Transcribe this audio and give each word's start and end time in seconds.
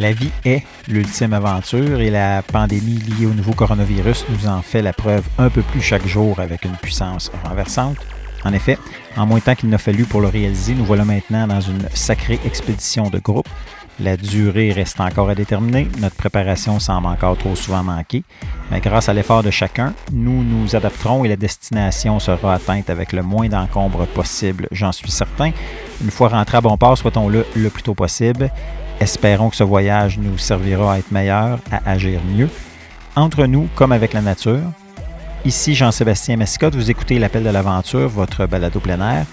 La 0.00 0.12
vie 0.12 0.30
est 0.46 0.62
l'ultime 0.88 1.34
aventure 1.34 2.00
et 2.00 2.08
la 2.08 2.40
pandémie 2.40 2.96
liée 2.96 3.26
au 3.26 3.34
nouveau 3.34 3.52
coronavirus 3.52 4.24
nous 4.30 4.48
en 4.48 4.62
fait 4.62 4.80
la 4.80 4.94
preuve 4.94 5.24
un 5.36 5.50
peu 5.50 5.60
plus 5.60 5.82
chaque 5.82 6.06
jour 6.06 6.40
avec 6.40 6.64
une 6.64 6.74
puissance 6.76 7.30
renversante. 7.44 7.98
En 8.42 8.54
effet, 8.54 8.78
en 9.18 9.26
moins 9.26 9.40
de 9.40 9.44
temps 9.44 9.54
qu'il 9.54 9.68
n'a 9.68 9.76
fallu 9.76 10.04
pour 10.04 10.22
le 10.22 10.28
réaliser, 10.28 10.72
nous 10.72 10.86
voilà 10.86 11.04
maintenant 11.04 11.46
dans 11.46 11.60
une 11.60 11.86
sacrée 11.92 12.40
expédition 12.46 13.10
de 13.10 13.18
groupe. 13.18 13.46
La 14.02 14.16
durée 14.16 14.72
reste 14.72 14.98
encore 15.02 15.28
à 15.28 15.34
déterminer, 15.34 15.86
notre 15.98 16.16
préparation 16.16 16.80
semble 16.80 17.08
encore 17.08 17.36
trop 17.36 17.54
souvent 17.54 17.82
manquer, 17.82 18.22
mais 18.70 18.80
grâce 18.80 19.10
à 19.10 19.12
l'effort 19.12 19.42
de 19.42 19.50
chacun, 19.50 19.92
nous 20.10 20.42
nous 20.42 20.74
adapterons 20.74 21.26
et 21.26 21.28
la 21.28 21.36
destination 21.36 22.18
sera 22.20 22.54
atteinte 22.54 22.88
avec 22.88 23.12
le 23.12 23.22
moins 23.22 23.48
d'encombre 23.48 24.06
possible, 24.06 24.66
j'en 24.72 24.92
suis 24.92 25.10
certain. 25.10 25.50
Une 26.02 26.10
fois 26.10 26.28
rentré 26.28 26.56
à 26.56 26.62
bon 26.62 26.78
port, 26.78 26.96
souhaitons-le 26.96 27.44
le 27.54 27.68
plus 27.68 27.82
tôt 27.82 27.92
possible. 27.92 28.50
Espérons 29.00 29.48
que 29.48 29.56
ce 29.56 29.64
voyage 29.64 30.18
nous 30.18 30.36
servira 30.36 30.94
à 30.94 30.98
être 30.98 31.10
meilleurs, 31.10 31.58
à 31.72 31.90
agir 31.90 32.20
mieux, 32.36 32.50
entre 33.16 33.46
nous 33.46 33.66
comme 33.74 33.92
avec 33.92 34.12
la 34.12 34.20
nature. 34.20 34.60
Ici 35.46 35.74
Jean-Sébastien 35.74 36.36
Mascotte, 36.36 36.74
vous 36.74 36.90
écoutez 36.90 37.18
L'Appel 37.18 37.42
de 37.42 37.48
l'Aventure, 37.48 38.10
votre 38.10 38.44
balado 38.44 38.78
plein 38.78 39.00
air. 39.00 39.24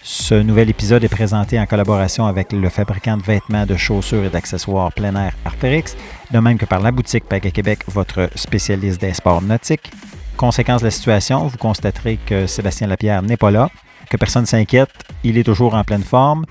Ce 0.00 0.34
nouvel 0.34 0.70
épisode 0.70 1.02
est 1.02 1.08
présenté 1.08 1.58
en 1.58 1.66
collaboration 1.66 2.26
avec 2.26 2.52
le 2.52 2.68
fabricant 2.68 3.16
de 3.16 3.22
vêtements, 3.24 3.66
de 3.66 3.76
chaussures 3.76 4.22
et 4.22 4.28
d'accessoires 4.30 4.92
plein 4.92 5.16
air 5.16 5.32
Arterix, 5.44 5.96
de 6.30 6.38
même 6.38 6.56
que 6.56 6.64
par 6.64 6.80
la 6.80 6.92
boutique 6.92 7.24
Pack 7.24 7.50
Québec, 7.52 7.80
votre 7.88 8.30
spécialiste 8.36 9.00
des 9.00 9.12
sports 9.12 9.42
nautiques. 9.42 9.90
Conséquence 10.36 10.82
de 10.82 10.86
la 10.86 10.92
situation, 10.92 11.48
vous 11.48 11.58
constaterez 11.58 12.20
que 12.24 12.46
Sébastien 12.46 12.86
Lapierre 12.86 13.22
n'est 13.22 13.36
pas 13.36 13.50
là, 13.50 13.70
que 14.08 14.16
personne 14.16 14.42
ne 14.42 14.46
s'inquiète, 14.46 14.90
il 15.24 15.36
est 15.36 15.42
toujours 15.42 15.74
en 15.74 15.82
pleine 15.82 16.04
forme. 16.04 16.44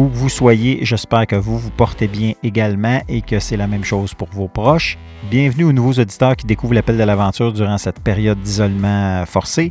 Où 0.00 0.08
vous 0.08 0.30
soyez, 0.30 0.78
j'espère 0.80 1.26
que 1.26 1.36
vous 1.36 1.58
vous 1.58 1.70
portez 1.70 2.08
bien 2.08 2.32
également 2.42 3.02
et 3.06 3.20
que 3.20 3.38
c'est 3.38 3.58
la 3.58 3.66
même 3.66 3.84
chose 3.84 4.14
pour 4.14 4.30
vos 4.30 4.48
proches. 4.48 4.96
Bienvenue 5.30 5.64
aux 5.64 5.72
nouveaux 5.72 6.00
auditeurs 6.00 6.36
qui 6.36 6.46
découvrent 6.46 6.72
l'appel 6.72 6.96
de 6.96 7.02
l'aventure 7.02 7.52
durant 7.52 7.76
cette 7.76 8.00
période 8.00 8.40
d'isolement 8.40 9.26
forcé. 9.26 9.70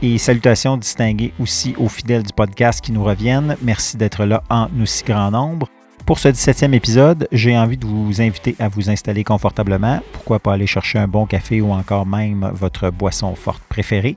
Et 0.00 0.16
salutations 0.16 0.78
distinguées 0.78 1.34
aussi 1.38 1.74
aux 1.76 1.90
fidèles 1.90 2.22
du 2.22 2.32
podcast 2.32 2.82
qui 2.82 2.90
nous 2.90 3.04
reviennent. 3.04 3.54
Merci 3.60 3.98
d'être 3.98 4.24
là 4.24 4.42
en 4.48 4.68
aussi 4.80 5.04
grand 5.04 5.30
nombre. 5.30 5.68
Pour 6.06 6.20
ce 6.20 6.28
17e 6.28 6.72
épisode, 6.72 7.28
j'ai 7.30 7.58
envie 7.58 7.76
de 7.76 7.84
vous 7.84 8.22
inviter 8.22 8.56
à 8.58 8.68
vous 8.68 8.88
installer 8.88 9.24
confortablement. 9.24 10.00
Pourquoi 10.14 10.38
pas 10.38 10.54
aller 10.54 10.66
chercher 10.66 11.00
un 11.00 11.06
bon 11.06 11.26
café 11.26 11.60
ou 11.60 11.70
encore 11.72 12.06
même 12.06 12.50
votre 12.54 12.88
boisson 12.88 13.34
forte 13.34 13.62
préférée. 13.68 14.16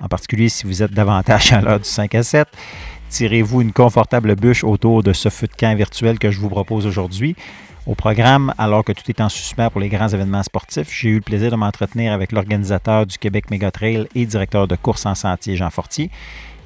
En 0.00 0.08
particulier 0.08 0.48
si 0.48 0.66
vous 0.66 0.82
êtes 0.82 0.92
davantage 0.92 1.52
à 1.52 1.60
l'heure 1.60 1.78
du 1.78 1.88
5 1.88 2.12
à 2.16 2.24
7. 2.24 2.48
Tirez-vous 3.10 3.60
une 3.60 3.72
confortable 3.72 4.36
bûche 4.36 4.62
autour 4.62 5.02
de 5.02 5.12
ce 5.12 5.30
feu 5.30 5.48
de 5.48 5.52
camp 5.52 5.76
virtuel 5.76 6.20
que 6.20 6.30
je 6.30 6.38
vous 6.38 6.48
propose 6.48 6.86
aujourd'hui? 6.86 7.34
Au 7.86 7.96
programme, 7.96 8.54
alors 8.56 8.84
que 8.84 8.92
tout 8.92 9.02
est 9.08 9.20
en 9.20 9.28
suspens 9.28 9.68
pour 9.68 9.80
les 9.80 9.88
grands 9.88 10.08
événements 10.08 10.44
sportifs, 10.44 10.92
j'ai 10.92 11.08
eu 11.08 11.14
le 11.16 11.20
plaisir 11.20 11.50
de 11.50 11.56
m'entretenir 11.56 12.12
avec 12.12 12.30
l'organisateur 12.30 13.06
du 13.06 13.18
Québec 13.18 13.50
Mégatrail 13.50 14.06
et 14.14 14.26
directeur 14.26 14.68
de 14.68 14.76
course 14.76 15.06
en 15.06 15.16
sentier, 15.16 15.56
Jean 15.56 15.70
Fortier. 15.70 16.08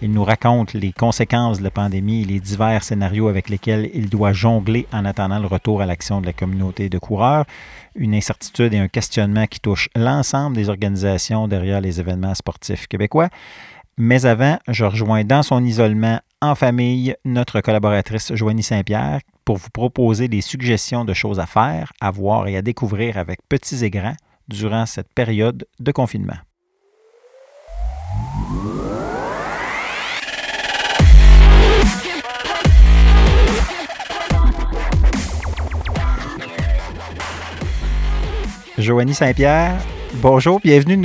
Il 0.02 0.12
nous 0.12 0.22
raconte 0.22 0.74
les 0.74 0.92
conséquences 0.92 1.60
de 1.60 1.64
la 1.64 1.70
pandémie 1.70 2.22
et 2.22 2.26
les 2.26 2.40
divers 2.40 2.84
scénarios 2.84 3.28
avec 3.28 3.48
lesquels 3.48 3.90
il 3.94 4.10
doit 4.10 4.34
jongler 4.34 4.86
en 4.92 5.06
attendant 5.06 5.38
le 5.38 5.46
retour 5.46 5.80
à 5.80 5.86
l'action 5.86 6.20
de 6.20 6.26
la 6.26 6.34
communauté 6.34 6.90
de 6.90 6.98
coureurs. 6.98 7.46
Une 7.94 8.14
incertitude 8.14 8.74
et 8.74 8.78
un 8.78 8.88
questionnement 8.88 9.46
qui 9.46 9.60
touchent 9.60 9.88
l'ensemble 9.96 10.56
des 10.56 10.68
organisations 10.68 11.48
derrière 11.48 11.80
les 11.80 12.00
événements 12.00 12.34
sportifs 12.34 12.86
québécois. 12.86 13.30
Mais 13.96 14.26
avant, 14.26 14.58
je 14.68 14.84
rejoins 14.84 15.24
dans 15.24 15.44
son 15.44 15.64
isolement 15.64 16.20
en 16.50 16.54
famille 16.54 17.14
notre 17.24 17.60
collaboratrice 17.60 18.34
Joanie 18.34 18.62
Saint-Pierre 18.62 19.20
pour 19.44 19.56
vous 19.56 19.70
proposer 19.70 20.28
des 20.28 20.42
suggestions 20.42 21.04
de 21.04 21.14
choses 21.14 21.40
à 21.40 21.46
faire, 21.46 21.92
à 22.00 22.10
voir 22.10 22.46
et 22.48 22.56
à 22.56 22.62
découvrir 22.62 23.16
avec 23.16 23.40
petits 23.48 23.84
et 23.84 23.90
grands 23.90 24.16
durant 24.48 24.84
cette 24.84 25.12
période 25.14 25.66
de 25.80 25.92
confinement. 25.92 26.34
Joanie 38.76 39.14
Saint-Pierre, 39.14 39.80
bonjour, 40.14 40.60
bienvenue, 40.60 40.96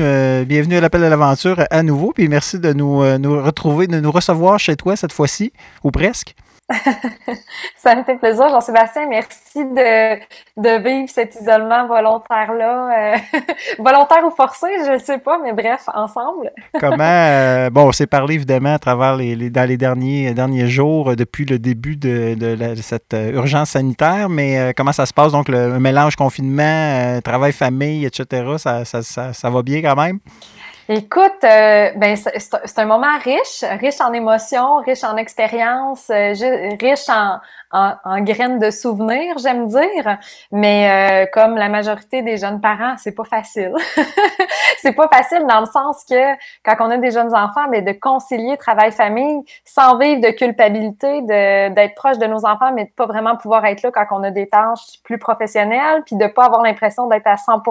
bienvenue 0.46 0.76
à 0.76 0.82
l'appel 0.82 1.04
à 1.04 1.10
l'aventure 1.10 1.64
à 1.70 1.84
nouveau, 1.84 2.12
puis 2.14 2.28
merci 2.28 2.60
de 2.60 2.74
nous, 2.74 3.02
euh, 3.02 3.18
nous 3.18 3.42
retrouver, 3.42 3.88
de 3.88 4.00
nous 4.00 4.12
recevoir 4.12 4.60
chez 4.60 4.76
toi 4.76 4.96
cette 4.96 5.14
fois-ci, 5.14 5.52
ou 5.84 5.92
presque. 5.92 6.36
ça 7.78 7.96
me 7.96 8.04
fait 8.04 8.18
plaisir, 8.18 8.48
Jean-Sébastien. 8.50 9.08
Merci 9.08 9.66
de, 9.66 10.20
de 10.58 10.84
vivre 10.84 11.10
cet 11.10 11.36
isolement 11.36 11.88
volontaire-là. 11.88 13.16
Euh, 13.16 13.18
volontaire 13.80 14.24
ou 14.26 14.30
forcé, 14.30 14.68
je 14.86 14.94
ne 14.94 14.98
sais 15.00 15.18
pas, 15.18 15.40
mais 15.44 15.54
bref, 15.54 15.90
ensemble. 15.94 16.52
Comment, 16.80 16.98
euh, 17.00 17.70
bon, 17.72 17.88
on 17.88 17.92
s'est 17.92 18.08
parlé 18.08 18.36
évidemment 18.36 18.76
à 18.76 18.80
travers 18.80 19.16
les, 19.16 19.50
dans 19.50 19.68
les 19.68 19.78
derniers, 19.78 20.34
derniers 20.34 20.68
jours, 20.68 21.12
euh, 21.12 21.16
depuis 21.16 21.46
le 21.46 21.58
début 21.58 21.96
de, 21.96 22.36
de, 22.36 22.76
cette 22.76 23.16
urgence 23.34 23.72
sanitaire, 23.72 24.30
mais 24.30 24.74
comment 24.76 24.92
ça 24.92 25.06
se 25.06 25.14
passe? 25.14 25.32
Donc, 25.32 25.50
le 25.50 25.80
mélange 25.80 26.16
confinement, 26.16 27.20
travail-famille, 27.24 28.06
etc., 28.06 28.46
ça, 28.58 28.86
ça, 28.86 29.02
ça, 29.02 29.34
ça 29.34 29.50
va 29.50 29.62
bien 29.64 29.82
quand 29.82 29.96
même? 29.96 30.20
Écoute, 30.92 31.44
euh, 31.44 31.92
ben 31.98 32.16
c'est 32.16 32.80
un 32.80 32.86
moment 32.86 33.16
riche, 33.24 33.64
riche 33.80 34.02
en 34.02 34.12
émotions, 34.12 34.78
riche 34.78 35.04
en 35.04 35.18
expériences, 35.18 36.10
euh, 36.10 36.34
riche 36.82 37.08
en, 37.72 38.22
graines 38.24 38.58
de 38.58 38.72
souvenirs, 38.72 39.38
j'aime 39.38 39.68
dire. 39.68 40.18
Mais 40.52 41.28
euh, 41.28 41.28
comme 41.32 41.58
la 41.58 41.70
majorité 41.70 42.24
des 42.24 42.38
jeunes 42.38 42.60
parents, 42.60 42.96
c'est 42.98 43.12
pas 43.12 43.24
facile. 43.24 43.76
c'est 44.80 44.94
pas 44.94 45.08
facile 45.10 45.46
dans 45.48 45.60
le 45.60 45.68
sens 45.68 46.04
que 46.10 46.34
quand 46.66 46.78
on 46.80 46.90
a 46.90 46.98
des 46.98 47.12
jeunes 47.12 47.36
enfants, 47.36 47.70
mais 47.70 47.84
ben, 47.84 47.94
de 47.94 48.00
concilier 48.00 48.58
travail-famille 48.58 49.44
sans 49.66 49.96
vivre 50.00 50.22
de 50.22 50.32
culpabilité, 50.32 51.22
d'être 51.22 51.94
proche 51.94 52.18
de 52.18 52.26
nos 52.26 52.48
enfants, 52.48 52.72
mais 52.74 52.86
de 52.86 52.92
pas 52.98 53.06
vraiment 53.06 53.38
pouvoir 53.38 53.64
être 53.66 53.84
là 53.84 53.92
quand 53.92 54.08
on 54.10 54.24
a 54.24 54.32
des 54.32 54.48
tâches 54.48 55.04
plus 55.04 55.20
professionnelles, 55.20 56.02
puis 56.08 56.16
de 56.16 56.26
pas 56.26 56.46
avoir 56.46 56.64
l'impression 56.64 57.06
d'être 57.06 57.28
à 57.28 57.38
100 57.38 57.62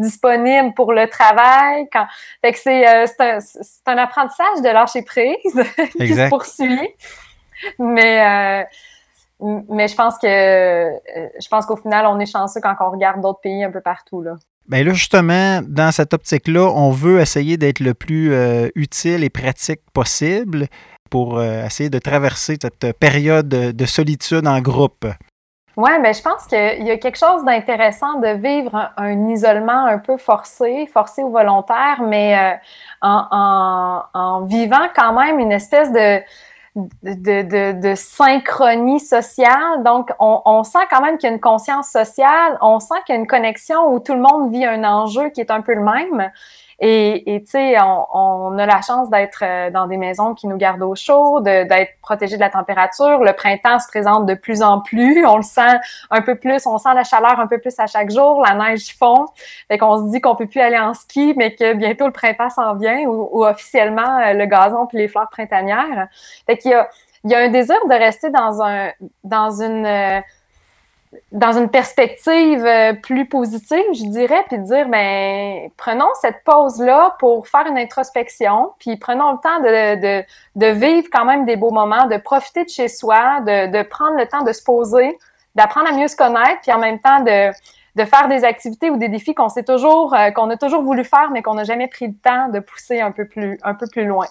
disponible 0.00 0.74
pour 0.74 0.92
le 0.92 1.08
travail. 1.08 1.88
Quand... 1.92 2.06
Fait 2.42 2.52
que 2.52 2.58
c'est, 2.58 2.88
euh, 2.88 3.06
un, 3.20 3.38
un, 3.86 3.98
apprentissage 3.98 4.62
de 4.62 4.68
lâcher 4.68 5.02
prise 5.02 5.36
qui 5.96 6.14
se 6.14 6.28
poursuit. 6.28 6.88
Mais, 7.78 8.64
euh, 9.42 9.54
mais 9.68 9.86
je 9.86 9.94
pense 9.94 10.18
que 10.18 10.26
euh, 10.26 10.90
je 11.40 11.48
pense 11.48 11.66
qu'au 11.66 11.76
final, 11.76 12.06
on 12.06 12.18
est 12.18 12.30
chanceux 12.30 12.60
quand 12.60 12.74
on 12.80 12.90
regarde 12.90 13.20
d'autres 13.20 13.40
pays 13.40 13.62
un 13.62 13.70
peu 13.70 13.80
partout. 13.80 14.22
Là. 14.22 14.32
Bien 14.68 14.84
là, 14.84 14.92
justement, 14.92 15.60
dans 15.66 15.92
cette 15.92 16.14
optique-là, 16.14 16.70
on 16.74 16.90
veut 16.90 17.20
essayer 17.20 17.56
d'être 17.56 17.80
le 17.80 17.92
plus 17.92 18.32
utile 18.76 19.24
et 19.24 19.30
pratique 19.30 19.80
possible 19.92 20.68
pour 21.10 21.42
essayer 21.42 21.90
de 21.90 21.98
traverser 21.98 22.56
cette 22.62 22.96
période 22.98 23.48
de 23.48 23.86
solitude 23.86 24.46
en 24.46 24.60
groupe. 24.60 25.06
Oui, 25.80 25.92
mais 26.02 26.12
je 26.12 26.20
pense 26.20 26.44
qu'il 26.46 26.86
y 26.86 26.90
a 26.90 26.98
quelque 26.98 27.16
chose 27.16 27.42
d'intéressant 27.42 28.18
de 28.20 28.28
vivre 28.28 28.92
un, 28.98 29.28
isolement 29.28 29.86
un 29.86 29.96
peu 29.96 30.18
forcé, 30.18 30.86
forcé 30.92 31.22
ou 31.22 31.30
volontaire, 31.30 32.02
mais 32.02 32.38
euh, 32.38 32.54
en, 33.00 34.42
vivant 34.42 34.88
quand 34.94 35.14
même 35.14 35.38
une 35.38 35.52
espèce 35.52 35.90
de, 35.90 36.22
synchronie 37.94 39.00
sociale. 39.00 39.82
Donc, 39.82 40.10
on, 40.18 40.42
on 40.44 40.64
sent 40.64 40.86
quand 40.90 41.00
même 41.00 41.16
qu'il 41.16 41.30
y 41.30 41.32
a 41.32 41.34
une 41.34 41.40
conscience 41.40 41.88
sociale, 41.88 42.58
on 42.60 42.78
sent 42.78 42.96
qu'il 43.06 43.14
y 43.14 43.18
a 43.18 43.20
une 43.20 43.26
connexion 43.26 43.90
où 43.90 44.00
tout 44.00 44.12
le 44.12 44.20
monde 44.20 44.52
vit 44.52 44.66
un 44.66 44.84
enjeu 44.84 45.30
qui 45.30 45.40
est 45.40 45.50
un 45.50 45.62
peu 45.62 45.72
le 45.72 45.82
même. 45.82 46.30
Et 46.82 47.42
tu 47.44 47.50
sais, 47.50 47.78
on, 47.78 48.06
on, 48.10 48.58
a 48.58 48.64
la 48.64 48.80
chance 48.80 49.10
d'être 49.10 49.42
euh, 49.42 49.70
dans 49.70 49.86
des 49.86 49.98
maisons 49.98 50.34
qui 50.34 50.46
nous 50.46 50.56
gardent 50.56 50.82
au 50.82 50.94
chaud, 50.94 51.40
d'être 51.40 51.92
protégés 52.00 52.36
de 52.36 52.40
la 52.40 52.48
température. 52.48 53.22
Le 53.22 53.34
printemps 53.34 53.78
se 53.78 53.88
présente 53.88 54.24
de 54.24 54.32
plus 54.32 54.62
en 54.62 54.80
plus. 54.80 55.26
On 55.26 55.36
le 55.36 55.42
sent 55.42 55.78
un 56.10 56.22
peu 56.22 56.36
plus, 56.36 56.66
on 56.66 56.78
sent 56.78 56.94
la 56.94 57.04
chaleur 57.04 57.38
un 57.38 57.46
peu 57.46 57.58
plus 57.58 57.78
à 57.78 57.86
chaque 57.86 58.10
jour. 58.10 58.42
La 58.42 58.54
neige 58.54 58.96
fond. 58.96 59.26
Fait 59.68 59.76
qu'on 59.76 59.98
se 59.98 60.10
dit 60.10 60.22
qu'on 60.22 60.36
peut 60.36 60.46
plus 60.46 60.60
aller 60.60 60.78
en 60.78 60.94
ski, 60.94 61.34
mais 61.36 61.54
que 61.54 61.74
bientôt 61.74 62.06
le 62.06 62.12
printemps 62.12 62.48
s'en 62.48 62.74
vient 62.76 63.00
ou, 63.06 63.44
officiellement 63.44 64.18
euh, 64.18 64.32
le 64.32 64.46
gazon 64.46 64.86
puis 64.86 64.96
les 64.96 65.08
fleurs 65.08 65.28
printanières. 65.28 66.08
Fait 66.46 66.56
qu'il 66.56 66.70
y 66.70 66.74
a, 66.74 66.88
il 67.24 67.30
y 67.30 67.34
a 67.34 67.40
un 67.40 67.48
désir 67.50 67.76
de 67.86 67.94
rester 67.94 68.30
dans 68.30 68.62
un, 68.62 68.90
dans 69.22 69.60
une 69.60 69.84
euh, 69.84 70.20
dans 71.32 71.52
une 71.58 71.68
perspective 71.68 72.64
euh, 72.64 72.92
plus 72.92 73.26
positive, 73.26 73.84
je 73.94 74.08
dirais, 74.10 74.44
puis 74.48 74.58
de 74.58 74.64
dire, 74.64 74.88
ben, 74.88 75.68
prenons 75.76 76.08
cette 76.20 76.44
pause-là 76.44 77.16
pour 77.18 77.48
faire 77.48 77.66
une 77.66 77.78
introspection, 77.78 78.72
puis 78.78 78.96
prenons 78.96 79.32
le 79.32 79.38
temps 79.38 79.60
de, 79.60 80.00
de, 80.00 80.24
de, 80.56 80.66
vivre 80.66 81.08
quand 81.12 81.24
même 81.24 81.44
des 81.44 81.56
beaux 81.56 81.72
moments, 81.72 82.06
de 82.06 82.16
profiter 82.16 82.64
de 82.64 82.68
chez 82.68 82.88
soi, 82.88 83.40
de, 83.40 83.72
de 83.72 83.82
prendre 83.82 84.16
le 84.18 84.26
temps 84.26 84.42
de 84.42 84.52
se 84.52 84.62
poser, 84.62 85.18
d'apprendre 85.56 85.88
à 85.88 85.92
mieux 85.92 86.08
se 86.08 86.16
connaître, 86.16 86.60
puis 86.62 86.72
en 86.72 86.78
même 86.78 87.00
temps 87.00 87.20
de, 87.20 87.50
de 87.96 88.04
faire 88.04 88.28
des 88.28 88.44
activités 88.44 88.90
ou 88.90 88.96
des 88.96 89.08
défis 89.08 89.34
qu'on 89.34 89.48
sait 89.48 89.64
toujours, 89.64 90.14
euh, 90.14 90.30
qu'on 90.30 90.48
a 90.50 90.56
toujours 90.56 90.82
voulu 90.82 91.04
faire, 91.04 91.30
mais 91.32 91.42
qu'on 91.42 91.54
n'a 91.54 91.64
jamais 91.64 91.88
pris 91.88 92.06
le 92.06 92.14
temps 92.14 92.48
de 92.48 92.60
pousser 92.60 93.00
un 93.00 93.10
peu 93.10 93.26
plus, 93.26 93.58
un 93.64 93.74
peu 93.74 93.86
plus 93.88 94.06
loin. 94.06 94.26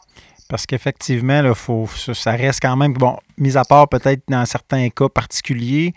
Parce 0.49 0.65
qu'effectivement, 0.65 1.41
ça 1.93 2.31
reste 2.31 2.61
quand 2.61 2.75
même, 2.75 2.93
bon, 2.93 3.17
mis 3.37 3.55
à 3.55 3.63
part 3.63 3.87
peut-être 3.87 4.23
dans 4.29 4.45
certains 4.45 4.89
cas 4.89 5.09
particuliers, 5.09 5.93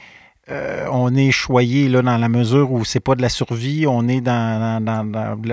on 0.49 1.15
est 1.15 1.31
choyé 1.31 1.89
là, 1.89 2.03
dans 2.03 2.19
la 2.19 2.29
mesure 2.29 2.73
où 2.73 2.85
c'est 2.85 3.01
pas 3.01 3.15
de 3.15 3.23
la 3.23 3.29
survie. 3.29 3.87
On 3.87 4.09
est 4.09 4.21
dans, 4.21 4.83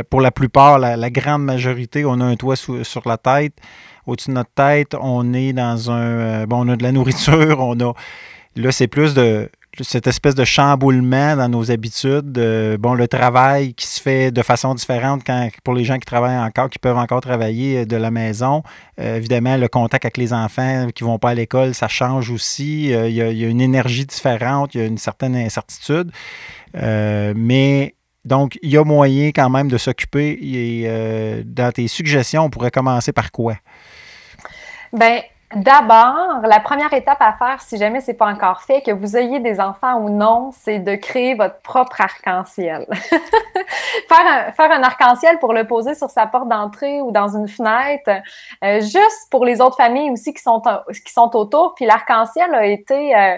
pour 0.10 0.22
la 0.22 0.32
plupart, 0.32 0.80
la, 0.80 1.10
grande 1.10 1.44
majorité, 1.44 2.06
on 2.06 2.20
a 2.20 2.26
un 2.26 2.36
toit 2.36 2.56
sur 2.56 3.02
la 3.06 3.18
tête, 3.18 3.54
au-dessus 4.06 4.30
de 4.30 4.36
notre 4.36 4.52
tête. 4.52 4.96
On 5.00 5.34
est 5.34 5.54
dans 5.54 5.92
un. 5.92 6.46
bon, 6.46 6.66
on 6.66 6.70
a 6.70 6.76
de 6.76 6.84
la 6.84 6.92
nourriture, 6.94 7.60
on 7.60 7.80
a. 7.80 7.94
Là, 8.56 8.72
c'est 8.72 8.88
plus 8.88 9.14
de 9.14 9.50
cette 9.82 10.08
espèce 10.08 10.36
de 10.36 10.44
chamboulement 10.44 11.36
dans 11.36 11.50
nos 11.50 11.72
habitudes. 11.72 12.32
bon, 12.80 12.94
le 12.94 13.08
travail 13.08 13.74
qui 13.74 13.86
se 13.86 14.02
fait 14.02 14.32
de 14.32 14.42
façon 14.42 14.74
différente 14.74 15.24
pour 15.64 15.74
les 15.74 15.84
gens 15.84 15.98
qui 15.98 16.06
travaillent 16.06 16.38
encore, 16.38 16.70
qui 16.70 16.80
peuvent 16.80 16.98
encore 16.98 17.22
travailler 17.22 17.80
euh, 17.80 17.86
de 17.86 17.96
la 17.96 18.12
maison. 18.12 18.64
Euh, 19.00 19.18
évidemment, 19.18 19.58
le 19.58 19.68
contact 19.68 20.06
avec 20.06 20.18
les 20.18 20.34
enfants 20.34 20.88
qui 20.94 21.04
ne 21.04 21.10
vont 21.10 21.20
pas 21.20 21.32
à 21.32 21.34
l'école, 21.34 21.74
ça 21.74 21.88
change 21.88 22.30
aussi. 22.30 22.94
Euh, 22.94 23.10
il, 23.10 23.16
y 23.16 23.22
a, 23.22 23.30
une 23.30 23.62
énergie 23.62 24.06
différente, 24.06 24.76
il 24.76 24.82
y 24.82 24.84
a 24.84 24.88
une 24.88 24.98
certaine 24.98 25.36
incertitude. 25.36 26.12
mais 26.74 27.96
donc, 28.26 28.60
il 28.62 28.70
y 28.70 28.78
a 28.78 28.84
moyen 28.84 29.30
quand 29.30 29.50
même 29.50 29.70
de 29.70 29.78
s'occuper. 29.78 30.38
Et 30.42 31.44
dans 31.46 31.72
tes 31.72 31.88
suggestions, 31.88 32.44
on 32.44 32.50
pourrait 32.50 32.72
commencer 32.72 33.12
par 33.12 33.32
quoi? 33.32 33.56
Bien, 34.92 35.22
D'abord, 35.56 36.42
la 36.44 36.60
première 36.60 36.94
étape 36.94 37.22
à 37.22 37.34
faire, 37.34 37.62
si 37.62 37.78
jamais 37.78 38.02
c'est 38.02 38.14
pas 38.14 38.28
encore 38.28 38.62
fait, 38.62 38.82
que 38.82 38.92
vous 38.92 39.18
ayez 39.18 39.40
des 39.40 39.60
enfants 39.60 40.00
ou 40.00 40.10
non, 40.10 40.52
c'est 40.54 40.78
de 40.78 40.94
créer 40.96 41.34
votre 41.34 41.60
propre 41.62 42.02
arc-en-ciel. 42.02 42.86
faire, 44.08 44.26
un, 44.26 44.52
faire 44.52 44.72
un 44.72 44.84
arc-en-ciel 44.84 45.40
pour 45.40 45.54
le 45.54 45.66
poser 45.66 45.96
sur 45.96 46.10
sa 46.10 46.26
porte 46.28 46.48
d'entrée 46.48 47.02
ou 47.02 47.12
dans 47.12 47.36
une 47.36 47.48
fenêtre, 47.48 48.22
euh, 48.64 48.82
juste 48.82 49.30
pour 49.32 49.46
les 49.46 49.62
autres 49.62 49.78
familles 49.78 50.12
aussi 50.12 50.34
qui 50.34 50.42
sont, 50.42 50.62
qui 51.06 51.12
sont 51.12 51.36
autour. 51.36 51.76
Puis 51.76 51.86
l'arc-en-ciel 51.86 52.54
a 52.54 52.66
été, 52.66 53.16
euh, 53.16 53.38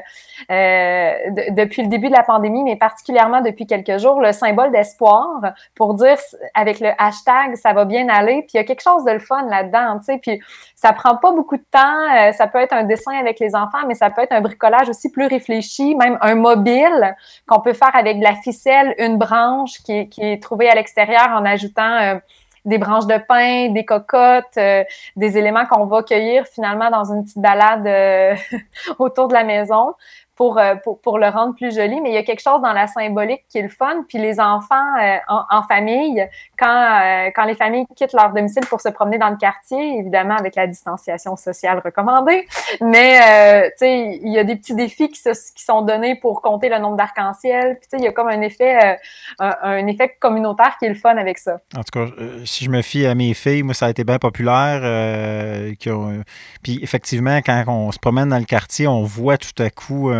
euh, 0.51 1.13
depuis 1.49 1.83
le 1.83 1.87
début 1.87 2.09
de 2.09 2.15
la 2.15 2.23
pandémie, 2.23 2.63
mais 2.63 2.75
particulièrement 2.75 3.41
depuis 3.41 3.65
quelques 3.65 3.97
jours, 3.97 4.21
le 4.21 4.31
symbole 4.31 4.71
d'espoir 4.71 5.41
pour 5.75 5.93
dire 5.95 6.17
avec 6.53 6.79
le 6.79 6.89
hashtag 6.97 7.55
ça 7.55 7.73
va 7.73 7.85
bien 7.85 8.09
aller. 8.09 8.41
Puis 8.41 8.51
il 8.53 8.57
y 8.57 8.59
a 8.59 8.63
quelque 8.63 8.83
chose 8.83 9.03
de 9.05 9.11
le 9.11 9.19
fun 9.19 9.43
là-dedans, 9.49 9.99
tu 9.99 10.05
sais. 10.05 10.17
Puis 10.17 10.41
ça 10.75 10.93
prend 10.93 11.15
pas 11.17 11.31
beaucoup 11.31 11.57
de 11.57 11.65
temps 11.71 11.81
euh, 11.81 12.31
ça 12.31 12.47
peut 12.47 12.59
être 12.59 12.73
un 12.73 12.83
dessin 12.83 13.13
avec 13.13 13.39
les 13.39 13.55
enfants, 13.55 13.85
mais 13.87 13.95
ça 13.95 14.09
peut 14.09 14.21
être 14.21 14.31
un 14.31 14.41
bricolage 14.41 14.89
aussi 14.89 15.11
plus 15.11 15.25
réfléchi, 15.25 15.95
même 15.95 16.17
un 16.21 16.35
mobile 16.35 17.15
qu'on 17.47 17.61
peut 17.61 17.73
faire 17.73 17.95
avec 17.95 18.19
de 18.19 18.23
la 18.23 18.35
ficelle, 18.35 18.93
une 18.97 19.17
branche 19.17 19.81
qui 19.83 19.93
est, 19.93 20.09
qui 20.21 20.67
à 20.67 20.75
l'extérieur 20.75 21.29
en 21.31 21.45
ajoutant 21.45 21.97
euh, 21.97 22.15
des 22.63 22.77
branches 22.77 23.07
de 23.07 23.17
pin, 23.27 23.69
des 23.69 23.85
cocottes, 23.85 24.57
euh, 24.57 24.83
des 25.15 25.37
éléments 25.37 25.65
qu'on 25.65 25.85
va 25.85 26.03
cueillir 26.03 26.45
finalement 26.45 26.91
dans 26.91 27.11
une 27.11 27.23
petite 27.23 27.39
balade 27.39 27.87
autour 28.99 29.27
de 29.27 29.33
la 29.33 29.43
maison. 29.43 29.93
Euh, 30.41 30.75
pour, 30.75 31.19
le 31.19 31.27
rendre 31.27 31.53
plus 31.53 31.75
joli, 31.75 32.01
mais 32.01 32.09
il 32.09 32.13
y 32.13 32.17
a 32.17 32.23
quelque 32.23 32.41
chose 32.41 32.61
dans 32.61 32.73
la 32.73 32.87
symbolique 32.87 33.43
qui 33.49 33.59
est 33.59 33.63
le 33.63 33.69
fun. 33.69 34.03
Puis 34.07 34.17
les 34.17 34.39
enfants 34.39 34.97
euh, 34.99 35.17
en, 35.27 35.61
famille, 35.63 36.27
quand, 36.61 37.01
euh, 37.01 37.31
quand 37.35 37.45
les 37.45 37.55
familles 37.55 37.85
quittent 37.95 38.13
leur 38.13 38.31
domicile 38.31 38.63
pour 38.69 38.81
se 38.81 38.89
promener 38.89 39.17
dans 39.17 39.29
le 39.29 39.37
quartier, 39.37 39.97
évidemment 39.97 40.35
avec 40.35 40.55
la 40.55 40.67
distanciation 40.67 41.35
sociale 41.35 41.81
recommandée, 41.83 42.47
mais 42.81 43.71
tu 43.71 43.77
sais, 43.77 44.19
il 44.21 44.31
y 44.31 44.37
a 44.37 44.43
des 44.43 44.55
petits 44.55 44.75
défis 44.75 45.09
qui, 45.09 45.21
sont 45.55 45.81
donnés 45.81 46.15
pour 46.15 46.41
compter 46.41 46.69
le 46.69 46.77
nombre 46.77 46.97
d'arc-en-ciel. 46.97 47.77
Puis 47.79 47.89
tu 47.89 47.97
sais, 47.97 47.97
il 47.97 48.05
y 48.05 48.07
a 48.07 48.11
comme 48.11 48.27
un 48.27 48.41
effet, 48.41 48.99
un, 49.39 49.87
effet 49.87 50.15
communautaire 50.19 50.75
qui 50.77 50.85
est 50.85 50.89
le 50.89 50.95
fun 50.95 51.17
avec 51.17 51.37
ça. 51.37 51.59
En 51.75 51.83
tout 51.83 51.99
cas, 51.99 52.13
si 52.45 52.65
je 52.65 52.69
me 52.69 52.81
fie 52.81 53.05
à 53.05 53.15
mes 53.15 53.33
filles, 53.33 53.63
moi, 53.63 53.73
ça 53.73 53.87
a 53.87 53.89
été 53.89 54.03
bien 54.03 54.19
populaire. 54.19 54.81
Puis 56.63 56.79
effectivement, 56.81 57.37
quand 57.37 57.63
on 57.67 57.91
se 57.91 57.99
promène 57.99 58.29
dans 58.29 58.39
le 58.39 58.45
quartier, 58.45 58.87
on 58.87 59.03
voit 59.03 59.37
tout 59.37 59.61
à 59.61 59.69
coup 59.69 60.11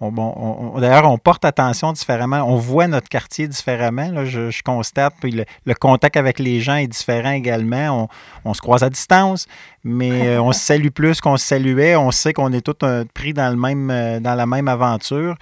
D'ailleurs, 0.00 1.10
on 1.10 1.18
porte 1.18 1.44
attention 1.44 1.92
différemment. 1.92 2.38
On 2.38 2.56
voit 2.56 2.86
notre 2.86 3.08
quartier 3.08 3.46
différemment. 3.46 4.24
je, 4.24 4.62
constate. 4.62 5.14
Puis 5.20 5.44
le, 5.66 5.74
contact 5.74 6.16
avec 6.16 6.38
les 6.38 6.60
gens 6.60 6.76
est 6.76 6.86
différent 6.86 7.32
également. 7.32 8.08
On, 8.44 8.54
se 8.54 8.62
croise 8.62 8.82
à 8.82 8.88
distance, 8.88 9.46
mais 9.84 10.28
euh, 10.28 10.42
on 10.42 10.52
se 10.52 10.60
salue 10.60 10.88
plus 10.88 11.20
qu'on 11.20 11.36
se 11.36 11.44
saluait. 11.44 11.96
On 11.96 12.10
sait 12.10 12.32
qu'on 12.32 12.50
est 12.52 12.62
tous 12.62 12.84
euh, 12.84 13.04
pris 13.12 13.34
euh, 13.36 14.20
dans 14.20 14.34
la 14.34 14.46
même 14.46 14.68
aventure. 14.68 15.36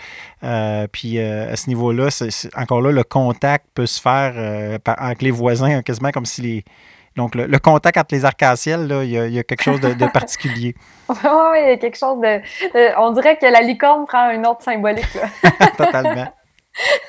puis 0.90 1.20
à 1.20 1.56
ce 1.56 1.69
niveau-là, 1.69 2.08
encore 2.56 2.82
là, 2.82 2.90
le 2.90 3.05
contact 3.05 3.66
peut 3.75 3.87
se 3.87 4.00
faire 4.00 4.81
avec 4.84 5.22
les 5.22 5.31
voisins, 5.31 5.82
quasiment 5.82 6.10
comme 6.10 6.26
si 6.26 6.43
les 6.43 6.64
donc, 7.19 7.35
le, 7.35 7.59
contact 7.59 7.99
entre 7.99 8.15
les 8.15 8.25
arcs-en-ciel, 8.25 8.88
il, 9.03 9.11
y, 9.11 9.38
a 9.41 9.43
quelque 9.43 9.65
chose 9.65 9.81
de, 9.81 10.06
particulier. 10.12 10.76
oui, 11.09 11.17
oui, 11.25 11.59
il 11.65 11.69
y 11.69 11.73
a 11.73 11.76
quelque 11.76 11.99
chose 11.99 12.20
de. 12.20 12.97
on 12.97 13.11
dirait 13.11 13.37
que 13.37 13.47
la 13.47 13.61
licorne 13.61 14.06
prend 14.06 14.31
une 14.31 14.47
autre 14.47 14.62
symbolique. 14.62 15.19
Totalement. 15.76 16.29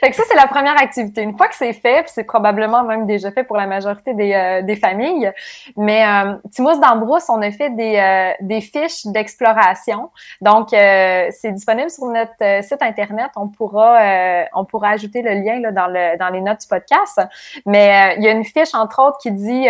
fait 0.00 0.10
que 0.10 0.16
ça, 0.16 0.22
c'est 0.28 0.36
la 0.36 0.46
première 0.46 0.80
activité. 0.80 1.22
Une 1.22 1.36
fois 1.36 1.48
que 1.48 1.56
c'est 1.56 1.72
fait, 1.72 2.04
c'est 2.08 2.24
probablement 2.24 2.84
même 2.84 3.06
déjà 3.06 3.30
fait 3.30 3.44
pour 3.44 3.56
la 3.56 3.66
majorité 3.66 4.14
des, 4.14 4.32
euh, 4.32 4.62
des 4.62 4.76
familles, 4.76 5.32
mais 5.76 6.04
euh, 6.06 6.74
d'Ambrousse, 6.80 7.28
on 7.28 7.42
a 7.42 7.50
fait 7.50 7.70
des, 7.70 7.96
euh, 7.96 8.32
des 8.40 8.60
fiches 8.60 9.06
d'exploration. 9.06 10.10
Donc, 10.40 10.72
euh, 10.72 11.28
c'est 11.30 11.52
disponible 11.52 11.90
sur 11.90 12.06
notre 12.06 12.62
site 12.62 12.82
Internet. 12.82 13.30
On 13.36 13.48
pourra, 13.48 13.98
on 14.54 14.64
pourra 14.64 14.90
ajouter 14.90 15.22
le 15.22 15.32
lien 15.32 15.70
dans, 15.72 15.86
le, 15.86 16.16
dans 16.18 16.28
les 16.28 16.40
notes 16.40 16.60
du 16.60 16.68
podcast. 16.68 17.20
Mais 17.66 18.14
il 18.18 18.24
y 18.24 18.28
a 18.28 18.32
une 18.32 18.44
fiche, 18.44 18.74
entre 18.74 19.02
autres, 19.02 19.18
qui 19.18 19.32
dit 19.32 19.66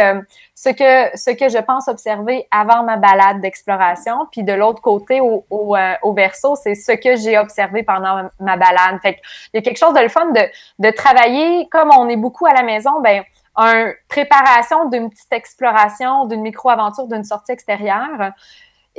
ce 0.55 0.69
que, 0.71 1.17
ce 1.17 1.31
que 1.31 1.49
je 1.49 1.59
pense 1.59 1.89
observer 1.89 2.47
avant 2.51 2.83
ma 2.83 2.97
balade 2.97 3.41
d'exploration. 3.41 4.27
Puis 4.31 4.43
de 4.43 4.53
l'autre 4.53 4.83
côté, 4.83 5.21
au, 5.21 5.45
au, 5.51 5.77
au 6.03 6.13
verso, 6.13 6.57
c'est 6.57 6.75
ce 6.75 6.93
que 6.93 7.17
j'ai 7.17 7.39
observé 7.39 7.83
pendant 7.83 8.29
ma, 8.41 8.57
balade. 8.57 8.98
Il 9.05 9.15
y 9.55 9.59
a 9.59 9.63
quelque 9.63 9.79
chose 9.79 9.95
de 9.95 10.01
le 10.01 10.09
fun 10.09 10.31
de, 10.31 10.41
de 10.79 10.91
travailler, 10.91 11.69
comme 11.71 11.91
on 11.91 12.09
est 12.09 12.17
beaucoup 12.17 12.47
à 12.47 12.53
la 12.53 12.63
maison, 12.63 13.01
ben 13.01 13.25
une 13.57 13.93
préparation 14.09 14.89
d'une 14.89 15.11
petite 15.11 15.33
exploration, 15.33 16.27
d'une 16.27 16.43
micro-aventure, 16.43 17.09
d'une 17.09 17.25
sortie 17.25 17.53
extérieure. 17.53 18.33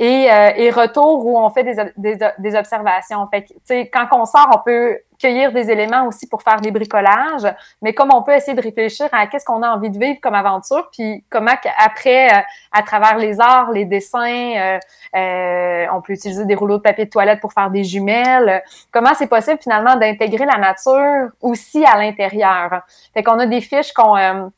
Et, 0.02 0.32
euh, 0.32 0.50
et, 0.56 0.70
retour 0.70 1.26
où 1.26 1.38
on 1.38 1.50
fait 1.50 1.62
des, 1.62 1.76
des, 1.98 2.16
des 2.38 2.56
observations. 2.56 3.26
Fait 3.28 3.44
que, 3.44 3.90
quand 3.90 4.08
on 4.12 4.24
sort, 4.24 4.48
on 4.54 4.58
peut 4.64 4.96
cueillir 5.20 5.52
des 5.52 5.70
éléments 5.70 6.06
aussi 6.06 6.26
pour 6.26 6.42
faire 6.42 6.60
des 6.60 6.70
bricolages, 6.70 7.46
mais 7.82 7.92
comme 7.92 8.10
on 8.12 8.22
peut 8.22 8.32
essayer 8.32 8.54
de 8.56 8.62
réfléchir 8.62 9.08
à 9.12 9.26
qu'est-ce 9.26 9.44
qu'on 9.44 9.62
a 9.62 9.68
envie 9.68 9.90
de 9.90 9.98
vivre 9.98 10.18
comme 10.20 10.34
aventure, 10.34 10.88
puis 10.90 11.22
comment 11.28 11.52
après, 11.78 12.32
euh, 12.32 12.40
à 12.72 12.82
travers 12.82 13.18
les 13.18 13.38
arts, 13.40 13.70
les 13.70 13.84
dessins, 13.84 14.56
euh, 14.56 14.78
euh, 15.14 15.86
on 15.92 16.00
peut 16.00 16.14
utiliser 16.14 16.46
des 16.46 16.54
rouleaux 16.54 16.78
de 16.78 16.82
papier 16.82 17.04
de 17.04 17.10
toilette 17.10 17.40
pour 17.40 17.52
faire 17.52 17.70
des 17.70 17.84
jumelles, 17.84 18.62
comment 18.90 19.14
c'est 19.14 19.28
possible 19.28 19.58
finalement 19.60 19.96
d'intégrer 19.96 20.46
la 20.46 20.56
nature 20.56 21.28
aussi 21.42 21.84
à 21.84 21.98
l'intérieur. 21.98 22.82
Fait 23.12 23.22
qu'on 23.22 23.38
a 23.38 23.46
des 23.46 23.60
fiches 23.60 23.92
qu'on 23.92 24.50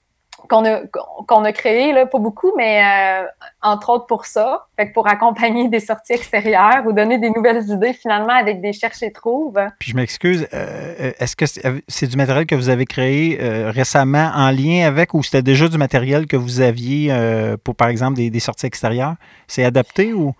qu'on 0.49 0.65
a, 0.65 0.81
qu'on 1.27 1.45
a 1.45 1.53
créé, 1.53 1.93
là, 1.93 2.07
pas 2.07 2.19
beaucoup, 2.19 2.53
mais 2.57 2.83
euh, 2.83 3.27
entre 3.63 3.91
autres 3.91 4.07
pour 4.07 4.27
ça, 4.27 4.67
pour 4.95 5.09
accompagner 5.09 5.69
des 5.69 5.81
sorties 5.81 6.15
extérieures 6.15 6.83
ou 6.87 6.93
donner 6.93 7.19
des 7.19 7.31
nouvelles 7.31 7.69
idées 7.69 7.93
finalement 7.93 8.35
avec 8.35 8.61
des 8.61 8.73
cherches 8.73 9.03
et 9.03 9.13
trouves. 9.13 9.61
Puis 9.79 9.91
je 9.91 9.97
m'excuse, 9.97 10.49
euh, 10.53 11.13
est-ce 11.19 11.37
que 11.37 11.47
c'est, 11.47 12.07
du 12.07 12.17
matériel 12.17 12.47
que 12.47 12.55
vous 12.55 12.69
avez 12.69 12.87
créé 12.87 13.39
euh, 13.41 13.71
récemment 13.71 14.31
en 14.35 14.51
lien 14.51 14.87
avec 14.87 15.15
ou 15.15 15.23
c'était 15.23 15.43
déjà 15.43 15.69
du 15.69 15.79
matériel 15.79 16.27
que 16.27 16.37
vous 16.37 16.61
aviez 16.61 17.13
pour, 17.65 17.75
par 17.75 17.89
exemple, 17.89 18.19
des 18.19 18.41
sorties 18.41 18.67
extérieures? 18.67 19.15
C'est 19.47 19.65
adapté 19.65 20.13
ou? 20.13 20.35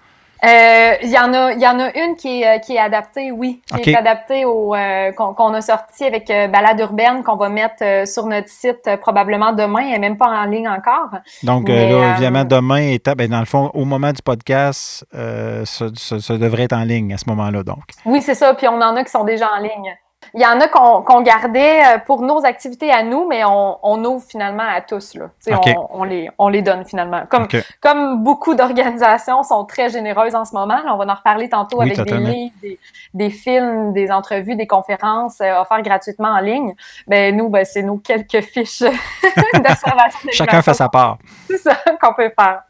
Euh, 0.45 0.95
il 1.03 1.11
y 1.11 1.19
en 1.19 1.33
a, 1.35 1.53
il 1.53 1.61
y 1.61 1.67
en 1.69 1.79
a 1.79 1.97
une 1.97 2.17
qui 2.17 2.43
est, 2.43 2.57
euh, 2.57 2.59
qui 2.59 2.75
est 2.75 2.81
adaptée, 2.81 3.31
oui, 3.31 3.63
qui 3.81 3.91
est 3.91 3.97
adaptée 3.97 4.45
au 4.45 4.75
euh, 4.75 5.13
qu'on 5.13 5.55
a 5.55 5.61
sorti 5.61 6.05
avec 6.05 6.27
Balade 6.27 6.81
urbaine 6.81 7.23
qu'on 7.23 7.37
va 7.37 7.49
mettre 7.49 8.09
sur 8.09 8.27
notre 8.27 8.49
site 8.49 8.91
probablement 9.01 9.53
demain. 9.53 9.83
Elle 9.83 10.01
n'est 10.01 10.09
même 10.09 10.17
pas 10.17 10.27
en 10.27 10.45
ligne 10.47 10.69
encore. 10.69 11.11
Donc 11.45 11.69
là, 11.69 12.13
évidemment, 12.13 12.45
demain 12.45 12.97
ben, 13.17 13.29
dans 13.29 13.39
le 13.39 13.47
fond, 13.47 13.71
au 13.75 13.85
moment 13.85 14.13
du 14.13 14.23
podcast, 14.23 15.07
ça, 15.13 15.87
ça, 15.95 16.37
devrait 16.37 16.65
être 16.65 16.73
en 16.73 16.85
ligne 16.85 17.15
à 17.15 17.19
ce 17.19 17.25
moment-là, 17.29 17.63
donc. 17.63 17.85
Oui, 18.05 18.21
c'est 18.21 18.35
ça. 18.35 18.55
Puis 18.55 18.67
on 18.67 18.81
en 18.81 18.97
a 18.97 19.05
qui 19.05 19.11
sont 19.11 19.25
déjà 19.25 19.49
en 19.57 19.61
ligne. 19.61 19.97
Il 20.35 20.41
y 20.41 20.47
en 20.47 20.61
a 20.61 20.69
qu'on 20.69 21.21
gardait 21.23 21.83
euh, 21.85 21.99
pour 21.99 22.23
nos 22.23 22.45
activités 22.45 22.91
à 22.91 23.03
nous, 23.03 23.27
mais 23.29 23.45
on, 23.45 23.79
on 23.83 24.05
ouvre 24.05 24.25
finalement 24.27 24.65
à 24.67 24.81
tous. 24.81 25.15
Là. 25.15 25.27
On, 25.51 25.89
on, 25.91 26.05
les, 26.05 26.31
on 26.39 26.49
les 26.49 26.63
donne 26.63 26.85
finalement. 26.85 27.23
Comme, 27.29 27.49
comme 27.81 28.23
beaucoup 28.23 28.55
d'organisations 28.55 29.43
sont 29.43 29.65
très 29.65 29.91
généreuses 29.91 30.35
en 30.35 30.45
ce 30.45 30.55
moment, 30.55 30.79
on 30.87 30.97
va 30.97 31.05
en 31.05 31.15
reparler 31.15 31.49
tantôt 31.49 31.81
avec 31.81 32.01
des 32.01 32.17
livres, 32.17 32.55
des, 32.63 32.79
des, 33.15 33.31
films, 33.31 33.93
des 33.93 34.11
entrevues, 34.11 34.57
des 34.57 34.67
conférences 34.67 35.41
euh, 35.41 35.61
offertes 35.61 35.83
gratuitement 35.83 36.29
en 36.29 36.41
ligne. 36.41 36.75
Ben, 37.07 37.37
nous, 37.37 37.49
ben, 37.49 37.65
c'est 37.65 37.83
nos 37.83 37.99
quelques 37.99 38.41
fiches 38.41 38.81
d'observation. 39.55 40.31
Chacun 40.33 40.63
fait 40.63 40.75
sa 40.75 40.89
part. 40.89 41.19
C'est 41.49 41.59
ça 41.59 41.77
qu'on 42.01 42.15
peut 42.15 42.33
faire. 42.39 42.63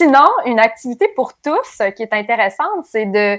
Sinon, 0.00 0.28
une 0.46 0.60
activité 0.60 1.08
pour 1.14 1.32
tous 1.34 1.82
qui 1.96 2.02
est 2.02 2.14
intéressante, 2.14 2.84
c'est 2.84 3.06
de 3.06 3.38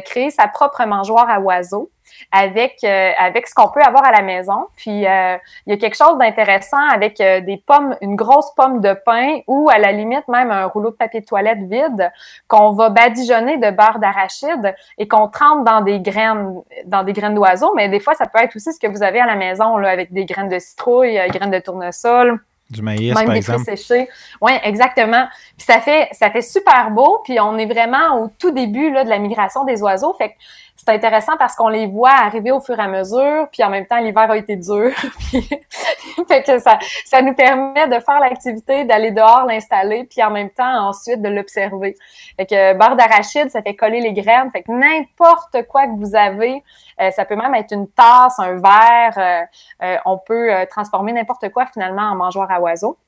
créer 0.00 0.30
sa 0.30 0.48
propre 0.48 0.84
mangeoire 0.84 1.30
à 1.30 1.40
oiseaux 1.40 1.90
avec, 2.32 2.78
euh, 2.84 3.10
avec 3.18 3.46
ce 3.46 3.54
qu'on 3.54 3.68
peut 3.68 3.82
avoir 3.82 4.04
à 4.04 4.12
la 4.12 4.22
maison. 4.22 4.66
Puis, 4.76 5.06
euh, 5.06 5.36
il 5.66 5.70
y 5.70 5.72
a 5.72 5.76
quelque 5.76 5.96
chose 5.96 6.18
d'intéressant 6.18 6.80
avec 6.92 7.20
euh, 7.20 7.40
des 7.40 7.62
pommes, 7.64 7.96
une 8.00 8.16
grosse 8.16 8.52
pomme 8.54 8.80
de 8.80 8.94
pain 9.04 9.40
ou 9.46 9.68
à 9.70 9.78
la 9.78 9.92
limite 9.92 10.26
même 10.28 10.50
un 10.50 10.66
rouleau 10.66 10.90
de 10.90 10.96
papier 10.96 11.20
de 11.20 11.26
toilette 11.26 11.62
vide 11.62 12.10
qu'on 12.48 12.72
va 12.72 12.90
badigeonner 12.90 13.58
de 13.58 13.70
beurre 13.70 13.98
d'arachide 13.98 14.74
et 14.98 15.08
qu'on 15.08 15.28
trempe 15.28 15.64
dans 15.64 15.80
des 15.80 16.00
graines, 16.00 16.62
dans 16.86 17.02
des 17.02 17.12
graines 17.12 17.34
d'oiseaux. 17.34 17.72
Mais 17.74 17.88
des 17.88 18.00
fois, 18.00 18.14
ça 18.14 18.26
peut 18.26 18.42
être 18.42 18.56
aussi 18.56 18.72
ce 18.72 18.80
que 18.80 18.86
vous 18.86 19.02
avez 19.02 19.20
à 19.20 19.26
la 19.26 19.36
maison 19.36 19.76
avec 19.76 20.12
des 20.12 20.24
graines 20.24 20.48
de 20.48 20.58
citrouille, 20.58 21.20
graines 21.28 21.50
de 21.50 21.58
tournesol. 21.58 22.40
Du 22.70 22.82
maïs, 22.82 23.14
même 23.14 23.26
par 23.26 23.34
des 23.34 23.38
exemple. 23.38 23.64
séchés. 23.64 24.08
Oui, 24.40 24.52
exactement. 24.62 25.26
Puis 25.56 25.66
ça 25.66 25.80
fait, 25.80 26.08
ça 26.12 26.30
fait 26.30 26.42
super 26.42 26.90
beau. 26.90 27.20
Puis 27.24 27.38
on 27.38 27.58
est 27.58 27.66
vraiment 27.66 28.22
au 28.22 28.30
tout 28.38 28.50
début 28.50 28.90
là, 28.90 29.04
de 29.04 29.10
la 29.10 29.18
migration 29.18 29.64
des 29.64 29.82
oiseaux. 29.82 30.14
Fait 30.14 30.30
que 30.30 30.34
c'est 30.76 30.88
intéressant 30.88 31.36
parce 31.38 31.54
qu'on 31.54 31.68
les 31.68 31.86
voit 31.86 32.10
arriver 32.10 32.50
au 32.50 32.60
fur 32.60 32.78
et 32.78 32.82
à 32.82 32.88
mesure, 32.88 33.48
puis 33.52 33.62
en 33.62 33.70
même 33.70 33.86
temps, 33.86 33.98
l'hiver 33.98 34.30
a 34.30 34.36
été 34.36 34.56
dur. 34.56 34.90
fait 36.28 36.42
que 36.42 36.58
ça, 36.58 36.78
ça 37.04 37.22
nous 37.22 37.34
permet 37.34 37.86
de 37.86 38.00
faire 38.00 38.20
l'activité, 38.20 38.84
d'aller 38.84 39.10
dehors, 39.10 39.46
l'installer, 39.46 40.04
puis 40.04 40.22
en 40.22 40.30
même 40.30 40.50
temps, 40.50 40.88
ensuite, 40.88 41.22
de 41.22 41.28
l'observer. 41.28 41.96
Fait 42.36 42.46
que 42.46 42.74
barre 42.74 42.96
d'arachide, 42.96 43.50
ça 43.50 43.62
fait 43.62 43.76
coller 43.76 44.00
les 44.00 44.12
graines. 44.12 44.50
Fait 44.50 44.62
que 44.62 44.72
n'importe 44.72 45.66
quoi 45.68 45.86
que 45.86 45.96
vous 45.96 46.16
avez, 46.16 46.62
euh, 47.00 47.10
ça 47.12 47.24
peut 47.24 47.36
même 47.36 47.54
être 47.54 47.72
une 47.72 47.88
tasse, 47.88 48.38
un 48.38 48.54
verre, 48.54 49.14
euh, 49.16 49.40
euh, 49.84 49.96
on 50.04 50.18
peut 50.18 50.50
transformer 50.70 51.12
n'importe 51.12 51.50
quoi 51.50 51.66
finalement 51.66 52.02
en 52.02 52.16
mangeoire 52.16 52.50
à 52.50 52.60
oiseaux. 52.60 52.98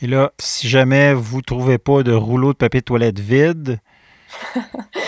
Et 0.00 0.06
là, 0.06 0.32
si 0.38 0.68
jamais 0.68 1.14
vous 1.14 1.38
ne 1.38 1.42
trouvez 1.42 1.78
pas 1.78 2.02
de 2.02 2.12
rouleau 2.12 2.52
de 2.52 2.58
papier 2.58 2.80
de 2.80 2.84
toilette 2.84 3.20
vide, 3.20 3.78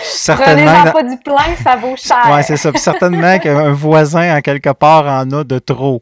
certainement. 0.03 0.71
Prenez-en 0.71 0.91
pas 0.91 1.03
du 1.03 1.17
plein, 1.17 1.55
ça 1.63 1.75
vaut 1.75 1.95
cher. 1.95 2.23
Oui, 2.31 2.43
c'est 2.43 2.57
ça. 2.57 2.71
certainement 2.75 3.37
qu'un 3.39 3.71
voisin, 3.71 4.37
en 4.37 4.41
quelque 4.41 4.71
part, 4.71 5.05
en 5.05 5.29
a 5.31 5.43
de 5.43 5.59
trop. 5.59 6.01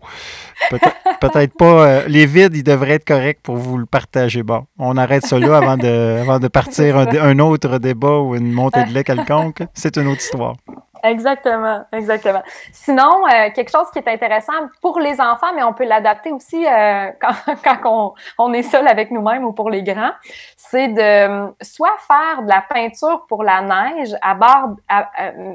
Peut-être 1.19 1.57
pas. 1.57 1.65
Euh, 1.65 2.03
les 2.07 2.25
vides, 2.25 2.55
ils 2.55 2.63
devraient 2.63 2.95
être 2.95 3.05
corrects 3.05 3.41
pour 3.41 3.57
vous 3.57 3.77
le 3.77 3.85
partager. 3.85 4.43
Bon, 4.43 4.65
on 4.79 4.97
arrête 4.97 5.25
ça 5.25 5.39
là 5.39 5.57
avant 5.57 5.77
de, 5.77 6.19
avant 6.21 6.39
de 6.39 6.47
partir 6.59 6.97
un, 6.97 7.07
un, 7.07 7.39
autre 7.39 7.77
débat 7.77 8.19
ou 8.19 8.35
une 8.35 8.51
montée 8.51 8.83
de 8.85 8.91
lait 8.91 9.03
quelconque. 9.03 9.63
C'est 9.73 9.97
une 9.97 10.07
autre 10.07 10.21
histoire. 10.21 10.55
Exactement, 11.03 11.83
exactement. 11.91 12.41
Sinon, 12.72 13.27
euh, 13.27 13.50
quelque 13.53 13.69
chose 13.69 13.91
qui 13.91 14.00
est 14.00 14.07
intéressant 14.07 14.53
pour 14.81 15.01
les 15.01 15.19
enfants, 15.19 15.53
mais 15.53 15.62
on 15.62 15.74
peut 15.74 15.83
l'adapter 15.83 16.31
aussi 16.31 16.65
euh, 16.65 17.12
quand, 17.63 17.75
quand 17.83 18.15
on, 18.38 18.53
est 18.53 18.63
seul 18.63 18.88
avec 18.88 19.12
nous-mêmes 19.12 19.43
ou 19.43 19.51
pour 19.51 19.69
les 19.69 19.83
grands, 19.83 20.13
c'est 20.55 20.88
de 20.88 21.01
euh, 21.01 21.51
soit 21.62 21.98
faire 22.07 22.43
de 22.43 22.48
la 22.48 22.62
peinture 22.62 23.25
pour 23.27 23.43
la 23.43 23.62
neige 23.62 24.15
à 24.22 24.33
bord, 24.33 24.77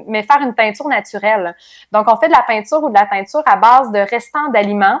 mais 0.05 0.21
faire 0.21 0.41
une 0.41 0.53
peinture 0.53 0.87
naturelle. 0.87 1.55
Donc, 1.91 2.05
on 2.07 2.17
fait 2.17 2.27
de 2.27 2.33
la 2.33 2.43
peinture 2.43 2.83
ou 2.83 2.89
de 2.89 2.93
la 2.93 3.07
teinture 3.07 3.41
à 3.47 3.55
base 3.55 3.91
de 3.91 3.99
restants 3.99 4.49
d'aliments 4.49 4.99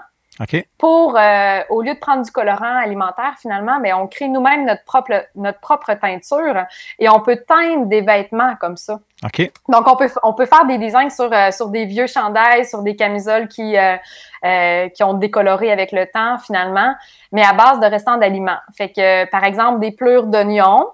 pour, 0.77 1.17
euh, 1.17 1.59
au 1.69 1.81
lieu 1.81 1.93
de 1.93 1.99
prendre 1.99 2.23
du 2.23 2.31
colorant 2.31 2.77
alimentaire, 2.77 3.35
finalement, 3.41 3.79
mais 3.81 3.91
on 3.91 4.07
crée 4.07 4.29
nous-mêmes 4.29 4.65
notre 4.65 4.83
propre, 4.85 5.25
notre 5.35 5.59
propre 5.59 5.93
teinture 5.93 6.63
et 6.97 7.09
on 7.09 7.19
peut 7.19 7.43
teindre 7.47 7.87
des 7.87 8.01
vêtements 8.01 8.55
comme 8.55 8.77
ça. 8.77 8.99
Donc, 9.67 9.85
on 9.87 9.97
peut, 9.97 10.09
on 10.23 10.33
peut 10.33 10.45
faire 10.45 10.65
des 10.65 10.77
designs 10.77 11.09
sur, 11.09 11.31
euh, 11.33 11.51
sur 11.51 11.67
des 11.67 11.85
vieux 11.85 12.07
chandails, 12.07 12.65
sur 12.65 12.83
des 12.83 12.95
camisoles 12.95 13.49
qui, 13.49 13.75
euh, 13.77 14.87
qui 14.89 15.03
ont 15.03 15.13
décoloré 15.13 15.71
avec 15.71 15.91
le 15.91 16.05
temps, 16.05 16.37
finalement, 16.39 16.95
mais 17.33 17.43
à 17.43 17.51
base 17.51 17.81
de 17.81 17.85
restants 17.85 18.17
d'aliments. 18.17 18.59
Fait 18.77 18.89
que, 18.89 19.25
par 19.29 19.43
exemple, 19.43 19.79
des 19.79 19.91
plures 19.91 20.27
d'oignons, 20.27 20.87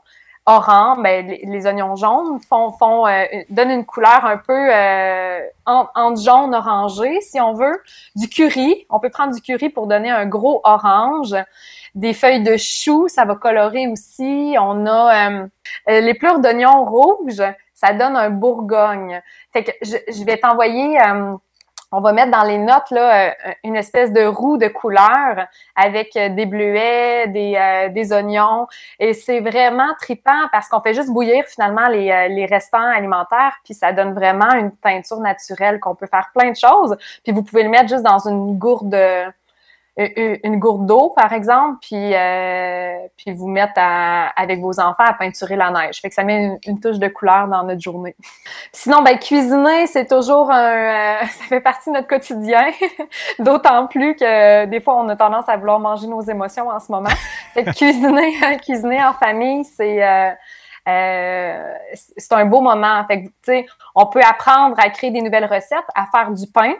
orange, 0.45 1.01
ben, 1.01 1.27
les, 1.27 1.67
oignons 1.67 1.95
jaunes 1.95 2.39
font, 2.47 2.71
font 2.71 3.07
euh, 3.07 3.25
donnent 3.49 3.71
une 3.71 3.85
couleur 3.85 4.25
un 4.25 4.37
peu 4.37 4.53
euh, 4.53 5.39
entre 5.65 6.21
jaune 6.21 6.53
orangé, 6.53 7.19
si 7.21 7.39
on 7.39 7.53
veut. 7.53 7.81
Du 8.15 8.29
curry, 8.29 8.85
on 8.89 8.99
peut 8.99 9.09
prendre 9.09 9.33
du 9.33 9.41
curry 9.41 9.69
pour 9.69 9.87
donner 9.87 10.11
un 10.11 10.27
gros 10.27 10.61
orange. 10.63 11.35
Des 11.95 12.13
feuilles 12.13 12.43
de 12.43 12.57
chou, 12.57 13.07
ça 13.07 13.25
va 13.25 13.35
colorer 13.35 13.87
aussi. 13.87 14.55
On 14.59 14.85
a 14.85 15.29
euh, 15.29 15.47
les 15.87 16.13
pleurs 16.13 16.39
d'oignons 16.39 16.85
rouges, 16.85 17.41
ça 17.73 17.93
donne 17.93 18.15
un 18.15 18.29
bourgogne. 18.29 19.21
Fait 19.51 19.63
que 19.63 19.71
je 19.81 20.23
vais 20.25 20.37
t'envoyer 20.37 20.99
on 21.95 22.01
va 22.01 22.11
mettre 22.11 22.31
dans 22.31 22.43
les 22.43 22.57
notes 22.57 22.91
là, 22.91 23.29
euh, 23.29 23.31
une 23.63 23.77
espèce 23.77 24.11
de 24.11 24.25
roue 24.25 24.57
de 24.57 24.67
couleur 24.67 25.47
avec 25.77 26.15
euh, 26.17 26.27
des 26.27 26.45
bleuets, 26.45 27.27
des, 27.27 27.55
euh, 27.55 27.89
des 27.89 28.11
oignons. 28.11 28.67
Et 28.99 29.13
c'est 29.13 29.39
vraiment 29.39 29.93
tripant 30.01 30.49
parce 30.51 30.67
qu'on 30.67 30.81
fait 30.81 30.93
juste 30.93 31.09
bouillir 31.09 31.45
finalement 31.45 31.87
les, 31.87 32.27
les 32.29 32.45
restants 32.45 32.77
alimentaires, 32.77 33.53
puis 33.63 33.73
ça 33.73 33.93
donne 33.93 34.13
vraiment 34.13 34.51
une 34.55 34.75
teinture 34.75 35.21
naturelle 35.21 35.79
qu'on 35.79 35.95
peut 35.95 36.07
faire 36.07 36.31
plein 36.35 36.51
de 36.51 36.57
choses. 36.57 36.97
Puis 37.23 37.31
vous 37.31 37.43
pouvez 37.43 37.63
le 37.63 37.69
mettre 37.69 37.87
juste 37.87 38.03
dans 38.03 38.27
une 38.27 38.57
gourde 38.57 38.95
une 39.97 40.59
gourde 40.59 40.85
d'eau, 40.85 41.13
par 41.15 41.31
exemple, 41.31 41.77
puis, 41.81 42.13
euh, 42.13 42.97
puis 43.15 43.31
vous 43.31 43.47
mettre 43.47 43.73
avec 43.77 44.59
vos 44.59 44.79
enfants 44.79 45.05
à 45.05 45.13
peinturer 45.13 45.55
la 45.55 45.71
neige. 45.71 46.01
Fait 46.01 46.09
que 46.09 46.15
ça 46.15 46.23
met 46.23 46.57
une, 46.65 46.79
touche 46.81 46.99
de 46.99 47.07
couleur 47.07 47.47
dans 47.47 47.63
notre 47.63 47.79
journée. 47.79 48.15
Sinon, 48.73 49.01
ben, 49.03 49.17
cuisiner, 49.17 49.87
c'est 49.87 50.07
toujours 50.07 50.51
un... 50.51 50.71
Euh, 50.71 51.19
ça 51.21 51.45
fait 51.45 51.61
partie 51.61 51.89
de 51.89 51.95
notre 51.95 52.07
quotidien, 52.07 52.65
d'autant 53.39 53.87
plus 53.87 54.15
que 54.15 54.65
des 54.65 54.81
fois, 54.81 54.97
on 54.97 55.07
a 55.07 55.15
tendance 55.15 55.47
à 55.47 55.55
vouloir 55.55 55.79
manger 55.79 56.07
nos 56.07 56.21
émotions 56.21 56.67
en 56.67 56.79
ce 56.79 56.91
moment. 56.91 57.09
Fait 57.53 57.63
que 57.63 57.71
cuisiner, 57.71 58.57
cuisiner 58.57 59.03
en 59.03 59.13
famille, 59.13 59.63
c'est... 59.63 60.03
Euh, 60.03 60.31
euh, 60.87 61.73
c'est 61.93 62.33
un 62.33 62.45
beau 62.45 62.61
moment. 62.61 63.03
Fait 63.07 63.23
que, 63.23 63.67
on 63.95 64.05
peut 64.05 64.21
apprendre 64.21 64.75
à 64.77 64.89
créer 64.89 65.11
des 65.11 65.21
nouvelles 65.21 65.45
recettes, 65.45 65.87
à 65.95 66.05
faire 66.11 66.31
du 66.31 66.45
pain. 66.47 66.73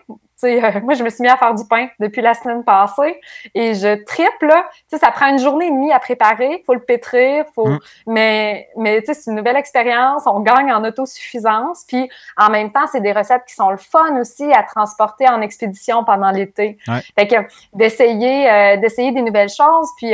Euh, 0.44 0.82
moi, 0.84 0.94
je 0.94 1.04
me 1.04 1.10
suis 1.10 1.22
mis 1.22 1.30
à 1.30 1.38
faire 1.38 1.54
du 1.54 1.66
pain 1.66 1.88
depuis 2.00 2.22
la 2.22 2.34
semaine 2.34 2.64
passée 2.64 3.20
et 3.54 3.74
je 3.74 4.04
triple. 4.04 4.54
Ça 4.92 5.12
prend 5.12 5.28
une 5.28 5.40
journée 5.40 5.68
et 5.68 5.72
demie 5.72 5.92
à 5.92 6.00
préparer. 6.00 6.64
faut 6.66 6.74
le 6.74 6.82
pétrir. 6.82 7.46
Faut... 7.56 7.68
Mm. 7.68 7.80
Mais, 8.08 8.70
mais 8.78 9.04
c'est 9.06 9.30
une 9.30 9.38
nouvelle 9.38 9.56
expérience. 9.56 10.24
On 10.26 10.42
gagne 10.42 10.72
en 10.72 10.84
autosuffisance. 10.84 11.86
Puis, 11.88 12.10
en 12.38 12.50
même 12.50 12.72
temps, 12.72 12.86
c'est 12.92 13.02
des 13.02 13.14
recettes 13.14 13.46
qui 13.48 13.56
sont 13.56 13.70
le 13.70 13.78
fun 13.78 14.20
aussi 14.20 14.52
à 14.52 14.64
transporter 14.64 15.28
en 15.28 15.42
expédition 15.42 16.04
pendant 16.04 16.32
l'été. 16.32 16.78
Fait 17.18 17.28
que 17.28 17.36
d'essayer 17.74 18.50
euh, 18.50 18.78
d'essayer 18.78 19.12
des 19.12 19.22
nouvelles 19.22 19.50
choses. 19.50 19.90
Puis, 19.98 20.14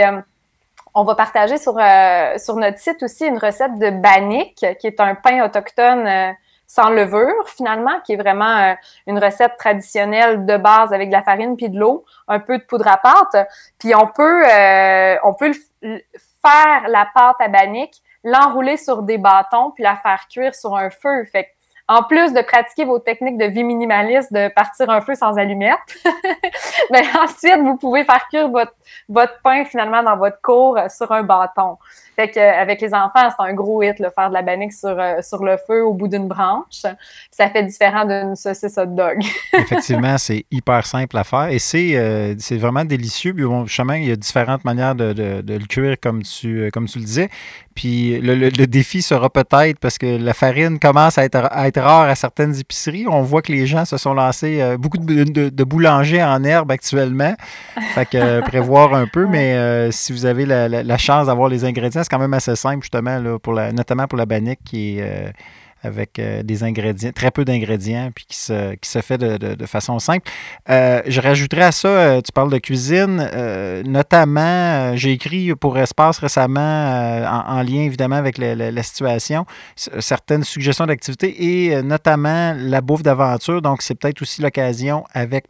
on 0.94 1.04
va 1.04 1.16
partager 1.16 1.58
sur, 1.58 1.78
euh, 1.78 2.38
sur 2.38 2.56
notre 2.56 2.78
site 2.78 3.02
aussi 3.04 3.26
une 3.26 3.38
recette 3.38 3.78
de 3.80 3.90
bannick, 3.90 4.66
qui 4.80 4.88
est 4.88 5.00
un 5.00 5.16
pain 5.16 5.46
autochtone 5.46 6.08
euh, 6.08 6.32
sans 6.74 6.90
levure, 6.90 7.34
finalement, 7.48 8.00
qui 8.06 8.14
est 8.14 8.18
vraiment 8.18 8.58
euh, 8.58 8.74
une 9.06 9.20
recette 9.20 9.58
traditionnelle 9.58 10.46
de 10.46 10.56
base 10.56 10.94
avec 10.94 11.10
de 11.10 11.14
la 11.14 11.22
farine 11.22 11.58
puis 11.58 11.70
de 11.70 11.78
l'eau, 11.78 12.06
un 12.30 12.40
peu 12.40 12.58
de 12.58 12.64
poudre 12.64 12.88
à 12.88 12.98
pâte. 12.98 13.50
Puis 13.78 13.94
on 13.94 14.08
peut, 14.08 14.44
on 15.24 15.34
peut 15.34 15.52
faire 15.82 16.88
la 16.88 17.08
pâte 17.14 17.36
à 17.40 17.50
bannick, 17.50 18.02
l'enrouler 18.24 18.78
sur 18.78 19.04
des 19.04 19.18
bâtons 19.18 19.72
puis 19.72 19.84
la 19.84 19.98
faire 19.98 20.28
cuire 20.30 20.56
sur 20.56 20.78
un 20.78 20.90
feu. 20.90 21.26
Fait 21.26 21.50
en 21.92 22.04
plus 22.04 22.32
de 22.32 22.42
pratiquer 22.42 22.86
vos 22.86 23.00
techniques 23.00 23.38
de 23.38 23.46
vie 23.46 23.66
minimaliste, 23.66 24.32
de 24.32 24.48
partir 24.54 24.90
un 24.90 25.02
feu 25.02 25.14
sans 25.14 25.38
allumette, 25.38 25.78
mais 26.90 27.02
ben, 27.14 27.22
ensuite, 27.22 27.60
vous 27.60 27.76
pouvez 27.76 28.06
faire 28.06 28.26
cuire 28.30 28.48
votre, 28.48 28.72
votre 29.10 29.42
pain 29.44 29.66
finalement 29.66 30.02
dans 30.02 30.16
votre 30.16 30.40
cour 30.42 30.78
euh, 30.78 30.88
sur 30.88 31.12
un 31.12 31.24
bâton. 31.24 31.78
Fait 32.16 32.30
que, 32.30 32.40
euh, 32.40 32.62
avec 32.62 32.82
les 32.82 32.94
enfants, 32.94 33.30
c'est 33.30 33.44
un 33.44 33.54
gros 33.54 33.82
hit, 33.82 33.98
le 34.00 34.10
faire 34.14 34.30
de 34.30 34.34
la 34.34 34.42
bannique 34.42 34.74
sur, 34.74 35.00
euh, 35.00 35.22
sur 35.22 35.44
le 35.44 35.56
feu 35.66 35.84
au 35.84 35.94
bout 35.94 36.10
d'une 36.10 36.28
branche. 36.28 36.84
Ça 37.32 37.50
fait 37.50 37.64
différent 37.64 38.06
d'une 38.06 38.36
saucisse 38.36 38.78
hot 38.78 38.88
dog. 38.88 39.20
Effectivement, 39.54 40.18
c'est 40.18 40.46
hyper 40.52 40.86
simple 40.86 41.18
à 41.18 41.24
faire 41.24 41.48
et 41.48 41.60
c'est, 41.60 42.36
c'est 42.40 42.58
vraiment 42.58 42.84
délicieux. 42.84 43.34
Puis 43.34 43.46
bon, 43.46 43.66
chemin, 43.66 43.98
il 43.98 44.10
y 44.10 44.12
a 44.12 44.16
différentes 44.16 44.66
manières 44.66 44.96
de, 44.96 45.14
de, 45.14 45.42
de, 45.42 45.54
le 45.54 45.66
cuire 45.66 45.96
comme 46.02 46.24
tu, 46.24 46.70
comme 46.74 46.86
tu 46.86 47.00
le 47.00 47.06
disais. 47.06 47.30
Puis 47.76 48.20
le, 48.20 48.36
le, 48.36 48.68
défi 48.68 49.02
sera 49.02 49.30
peut-être 49.30 49.80
parce 49.80 49.98
que 49.98 50.18
la 50.18 50.34
farine 50.34 50.78
commence 50.78 51.18
à 51.18 51.24
être, 51.24 51.48
à 51.52 51.68
être, 51.68 51.80
rare 51.80 52.10
à 52.10 52.16
certaines 52.16 52.60
épiceries. 52.60 53.06
On 53.08 53.22
voit 53.22 53.42
que 53.42 53.52
les 53.52 53.66
gens 53.66 53.86
se 53.86 53.98
sont 53.98 54.14
lancés, 54.14 54.76
beaucoup 54.78 54.98
de, 54.98 55.50
de, 55.50 55.64
boulangers 55.64 56.22
en 56.22 56.44
herbe 56.44 56.72
actuellement. 56.72 57.34
Fait 57.94 58.06
que 58.06 58.42
prévoir 58.42 58.94
un 58.94 59.08
peu, 59.08 59.26
mais 59.30 59.90
si 59.92 60.12
vous 60.12 60.26
avez 60.26 60.46
la, 60.46 60.68
la, 60.68 60.84
la 60.84 60.98
chance 60.98 61.28
d'avoir 61.28 61.48
les 61.48 61.64
ingrédients, 61.64 62.01
c'est 62.04 62.10
quand 62.10 62.20
même 62.20 62.34
assez 62.34 62.56
simple, 62.56 62.84
justement, 62.84 63.20
là, 63.20 63.40
pour 63.40 63.54
la, 63.54 63.72
notamment 63.72 64.08
pour 64.08 64.18
la 64.18 64.26
bannique 64.26 64.60
qui 64.64 64.98
est. 64.98 65.02
Euh, 65.02 65.32
avec 65.84 66.20
euh, 66.20 66.44
des 66.44 66.64
ingrédients, 66.64 67.12
très 67.12 67.32
peu 67.32 67.44
d'ingrédients, 67.44 68.12
puis 68.14 68.26
qui 68.28 68.38
se, 68.38 68.76
qui 68.76 68.88
se 68.88 69.02
fait 69.02 69.18
de, 69.18 69.66
façon 69.66 69.98
simple. 69.98 70.30
Euh, 70.70 71.02
je 71.08 71.20
rajouterais 71.20 71.64
à 71.64 71.72
ça, 71.72 72.22
tu 72.22 72.32
parles 72.32 72.52
de 72.52 72.60
cuisine, 72.60 73.28
notamment, 73.84 74.96
j'ai 74.96 75.14
écrit 75.14 75.56
pour 75.56 75.80
Espace 75.80 76.20
récemment, 76.20 76.62
en, 76.62 77.64
lien 77.64 77.82
évidemment 77.82 78.18
avec 78.18 78.38
la, 78.38 78.84
situation, 78.84 79.48
certaines 79.76 80.44
suggestions 80.44 80.86
d'activités 80.86 81.70
et 81.70 81.82
notamment 81.82 82.54
la 82.56 82.82
bouffe 82.82 83.02
d'aventure. 83.02 83.64
Donc, 83.64 83.82
c'est 83.82 83.96
peut-être 83.96 84.22
aussi 84.22 84.44
l'occasion 84.44 85.04
avec, 85.16 85.46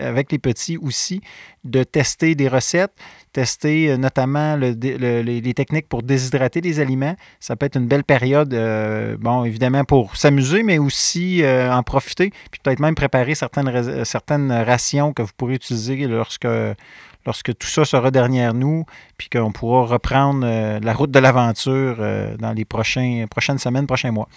avec 0.00 0.32
les 0.32 0.38
petits 0.38 0.78
aussi 0.78 1.20
de 1.66 1.82
tester 1.82 2.34
des 2.34 2.48
recettes, 2.48 2.92
tester 3.36 3.90
euh, 3.90 3.96
notamment 3.98 4.56
les 4.56 5.54
techniques 5.54 5.90
pour 5.90 6.02
déshydrater 6.02 6.62
les 6.62 6.80
aliments. 6.80 7.16
Ça 7.38 7.54
peut 7.54 7.66
être 7.66 7.76
une 7.76 7.86
belle 7.86 8.02
période, 8.02 8.54
euh, 8.54 9.18
bon, 9.20 9.44
évidemment, 9.44 9.84
pour 9.84 10.16
s'amuser, 10.16 10.62
mais 10.62 10.78
aussi 10.78 11.42
euh, 11.42 11.70
en 11.70 11.82
profiter, 11.82 12.32
puis 12.50 12.60
peut-être 12.62 12.80
même 12.80 12.94
préparer 12.94 13.34
certaines, 13.34 14.06
certaines 14.06 14.50
rations 14.50 15.12
que 15.12 15.20
vous 15.20 15.32
pourrez 15.36 15.56
utiliser 15.56 15.96
lorsque, 16.06 16.48
lorsque 17.26 17.54
tout 17.58 17.66
ça 17.66 17.84
sera 17.84 18.10
derrière 18.10 18.54
nous, 18.54 18.86
puis 19.18 19.28
qu'on 19.28 19.52
pourra 19.52 19.84
reprendre 19.84 20.46
la 20.80 20.92
route 20.94 21.10
de 21.10 21.18
l'aventure 21.18 21.96
dans 22.38 22.52
les 22.54 22.64
prochaines 22.64 23.58
semaines, 23.58 23.86
prochains 23.86 24.12
mois. 24.12 24.28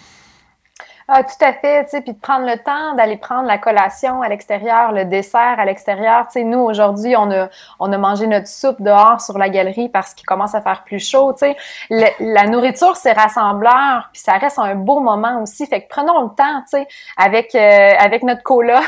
Ah, 1.12 1.24
tout 1.24 1.44
à 1.44 1.52
fait, 1.52 1.82
tu 1.86 1.90
sais, 1.90 2.02
puis 2.02 2.12
de 2.12 2.20
prendre 2.20 2.46
le 2.46 2.56
temps 2.56 2.94
d'aller 2.94 3.16
prendre 3.16 3.48
la 3.48 3.58
collation 3.58 4.22
à 4.22 4.28
l'extérieur, 4.28 4.92
le 4.92 5.04
dessert 5.04 5.58
à 5.58 5.64
l'extérieur. 5.64 6.26
Tu 6.26 6.34
sais, 6.34 6.44
nous, 6.44 6.60
aujourd'hui, 6.60 7.16
on 7.16 7.28
a, 7.32 7.48
on 7.80 7.92
a 7.92 7.98
mangé 7.98 8.28
notre 8.28 8.46
soupe 8.46 8.80
dehors 8.80 9.20
sur 9.20 9.36
la 9.36 9.48
galerie 9.48 9.88
parce 9.88 10.14
qu'il 10.14 10.24
commence 10.24 10.54
à 10.54 10.60
faire 10.60 10.84
plus 10.84 11.00
chaud, 11.00 11.32
tu 11.32 11.46
sais. 11.46 11.56
la 12.20 12.46
nourriture, 12.46 12.94
c'est 12.94 13.10
rassembleur, 13.10 14.08
puis 14.12 14.22
ça 14.22 14.34
reste 14.34 14.60
un 14.60 14.76
beau 14.76 15.00
moment 15.00 15.42
aussi. 15.42 15.66
Fait 15.66 15.82
que 15.82 15.88
prenons 15.88 16.22
le 16.22 16.28
temps, 16.28 16.60
tu 16.70 16.78
sais, 16.78 16.86
avec, 17.16 17.56
euh, 17.56 17.92
avec 17.98 18.22
notre 18.22 18.44
coloc, 18.44 18.78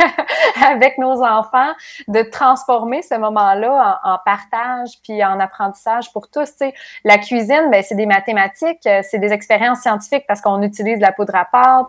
avec 0.68 0.98
nos 0.98 1.22
enfants, 1.22 1.70
de 2.08 2.22
transformer 2.22 3.02
ce 3.02 3.14
moment-là 3.14 4.00
en, 4.02 4.18
partage 4.24 4.98
puis 5.04 5.24
en 5.24 5.38
apprentissage 5.38 6.12
pour 6.12 6.28
tous, 6.28 6.46
tu 6.46 6.56
sais. 6.56 6.74
La 7.04 7.18
cuisine, 7.18 7.68
ben, 7.70 7.84
c'est 7.84 7.94
des 7.94 8.06
mathématiques, 8.06 8.84
euh, 8.88 9.02
c'est 9.08 9.20
des 9.20 9.32
expériences 9.32 9.82
scientifiques 9.82 10.24
parce 10.26 10.40
qu'on 10.40 10.60
utilise 10.62 10.98
la 10.98 11.12
poudre 11.12 11.36
à 11.36 11.44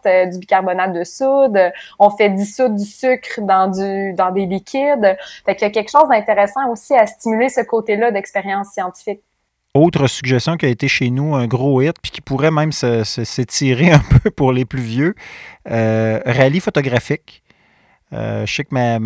euh, 0.06 0.26
du 0.26 0.40
bicarbonate 0.40 0.94
de 0.94 1.04
soude, 1.04 1.60
on 2.00 2.10
fait 2.10 2.30
dissoudre 2.30 2.76
du 2.76 2.86
sucre 2.86 3.42
dans, 3.42 3.68
du, 3.68 4.14
dans 4.14 4.32
des 4.32 4.46
liquides. 4.46 5.18
Fait 5.46 5.56
qu'il 5.56 5.68
y 5.68 5.70
a 5.70 5.72
quelque 5.72 5.92
chose 5.92 6.08
d'intéressant 6.10 6.70
aussi 6.72 6.96
à 6.96 7.08
stimuler 7.08 7.50
ce 7.50 7.62
côté-là 7.62 8.12
d'expérience 8.12 8.70
scientifique. 8.70 9.22
Autre 9.76 10.08
suggestion 10.08 10.58
qui 10.58 10.66
a 10.66 10.70
été 10.70 10.88
chez 10.88 11.12
nous 11.12 11.36
un 11.36 11.46
gros 11.46 11.82
hit, 11.82 11.96
puis 12.02 12.12
qui 12.12 12.22
pourrait 12.22 12.52
même 12.52 12.72
s'étirer 12.72 13.92
un 13.92 14.00
peu 14.00 14.32
pour 14.32 14.52
les 14.52 14.66
plus 14.66 14.82
vieux, 14.82 15.16
euh, 15.70 16.20
rallye 16.26 16.60
photographique. 16.60 17.44
Euh, 18.12 18.46
je 18.46 18.56
sais 18.56 18.64
que 18.64 18.74
ma, 18.74 19.00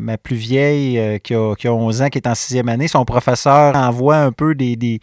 ma, 0.00 0.18
plus 0.18 0.36
vieille, 0.36 1.20
qui, 1.20 1.34
a, 1.34 1.54
qui, 1.54 1.66
a, 1.66 1.72
11 1.72 2.02
ans, 2.02 2.08
qui 2.08 2.18
est 2.18 2.26
en 2.26 2.34
sixième 2.34 2.68
année, 2.68 2.88
son 2.88 3.04
professeur 3.04 3.74
envoie 3.74 4.16
un 4.16 4.32
peu 4.32 4.54
des, 4.54 5.00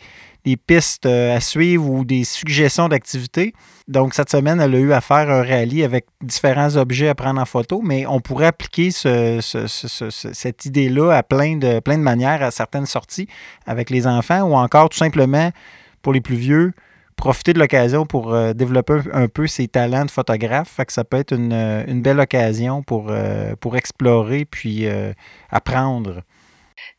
pistes 0.68 1.08
à 1.08 1.40
suivre 1.40 1.90
ou 1.90 2.06
des 2.06 2.24
suggestions 2.24 2.88
d'activités. 2.88 3.54
Donc, 3.88 4.14
cette 4.14 4.30
semaine, 4.30 4.60
elle 4.62 4.76
a 4.76 4.80
eu 4.80 4.94
à 4.94 5.02
faire 5.02 5.30
un 5.30 5.42
rallye 5.44 5.84
avec 5.84 6.06
différents 6.22 6.76
objets 6.76 7.08
à 7.08 7.16
prendre 7.16 7.42
en 7.42 7.46
photo, 7.46 7.82
mais 7.84 8.06
on 8.06 8.20
pourrait 8.20 8.48
appliquer 8.48 8.92
cette 8.92 10.66
idée-là 10.66 11.12
à 11.12 11.24
plein 11.24 11.58
plein 11.84 11.98
de 11.98 12.04
manières 12.04 12.44
à 12.44 12.52
certaines 12.52 12.86
sorties 12.86 13.28
avec 13.66 13.90
les 13.90 14.06
enfants 14.06 14.42
ou 14.42 14.54
encore 14.56 14.90
tout 14.90 14.98
simplement 14.98 15.52
pour 16.04 16.14
les 16.14 16.22
plus 16.22 16.36
vieux, 16.36 16.74
profiter 17.16 17.54
de 17.54 17.60
l'occasion 17.60 18.06
pour 18.06 18.34
euh, 18.34 18.54
développer 18.54 19.00
un, 19.14 19.28
peu 19.28 19.48
ses 19.48 19.68
talents 19.68 20.06
de 20.06 20.12
photographe. 20.12 20.70
Fait 20.70 20.86
que 20.86 20.94
ça 20.94 21.04
peut 21.04 21.18
être 21.18 21.34
une, 21.34 22.02
belle 22.02 22.20
occasion 22.20 22.84
pour, 22.84 23.08
euh, 23.10 23.56
pour 23.60 23.78
explorer 23.78 24.46
puis 24.46 24.88
euh, 24.88 25.14
apprendre. 25.50 26.22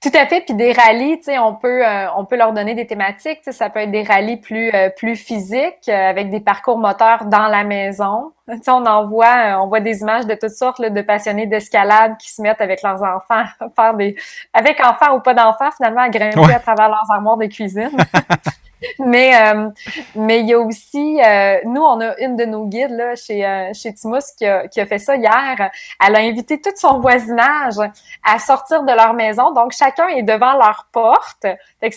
Tout 0.02 0.10
à 0.14 0.26
fait. 0.26 0.42
Puis 0.42 0.54
des 0.54 0.72
rallyes, 0.72 1.18
tu 1.18 1.24
sais, 1.24 1.38
on 1.38 1.54
peut, 1.54 1.86
euh, 1.86 2.06
on 2.16 2.24
peut 2.24 2.36
leur 2.36 2.52
donner 2.52 2.74
des 2.74 2.86
thématiques. 2.86 3.40
Ça 3.50 3.70
peut 3.70 3.80
être 3.80 3.90
des 3.90 4.02
rallyes 4.02 4.36
plus, 4.36 4.70
euh, 4.74 4.90
plus 4.90 5.16
physiques 5.16 5.88
euh, 5.88 6.10
avec 6.10 6.30
des 6.30 6.40
parcours 6.40 6.78
moteurs 6.78 7.24
dans 7.24 7.48
la 7.48 7.64
maison. 7.64 8.32
On 8.48 8.86
en 8.86 9.06
voit, 9.06 9.58
on 9.60 9.68
voit 9.68 9.80
des 9.80 10.00
images 10.00 10.26
de 10.26 10.34
toutes 10.34 10.50
sortes 10.50 10.80
de 10.80 11.02
passionnés 11.02 11.46
d'escalade 11.46 12.16
qui 12.18 12.30
se 12.30 12.42
mettent 12.42 12.60
avec 12.60 12.82
leurs 12.82 13.02
enfants 13.02 13.44
faire 13.76 13.94
des, 13.94 14.14
avec 14.52 14.80
enfants 14.80 15.16
ou 15.16 15.20
pas 15.20 15.34
d'enfants, 15.34 15.70
finalement, 15.76 16.02
à 16.02 16.08
grimper 16.08 16.54
à 16.54 16.60
travers 16.60 16.88
leurs 16.88 17.10
armoires 17.10 17.38
de 17.38 17.46
cuisine. 17.46 17.90
mais 18.98 19.34
euh, 19.34 19.70
mais 20.14 20.40
il 20.40 20.48
y 20.48 20.54
a 20.54 20.58
aussi, 20.58 21.20
euh, 21.22 21.58
nous, 21.64 21.82
on 21.82 22.00
a 22.00 22.18
une 22.18 22.36
de 22.36 22.44
nos 22.44 22.66
guides 22.66 23.14
chez, 23.16 23.44
euh, 23.44 23.72
chez 23.72 23.92
Timous 23.94 24.18
qui 24.36 24.46
a, 24.46 24.68
fait 24.86 24.98
ça 24.98 25.16
hier. 25.16 25.70
Elle 26.04 26.16
a 26.16 26.18
invité 26.20 26.60
tout 26.60 26.70
son 26.76 27.00
voisinage 27.00 27.76
à 28.22 28.38
sortir 28.38 28.82
de 28.82 28.92
leur 28.92 29.14
maison. 29.14 29.52
Donc, 29.52 29.72
chacun 29.72 30.08
est 30.08 30.22
devant 30.22 30.54
leur 30.54 30.86
porte. 30.92 31.46
Fait 31.80 31.88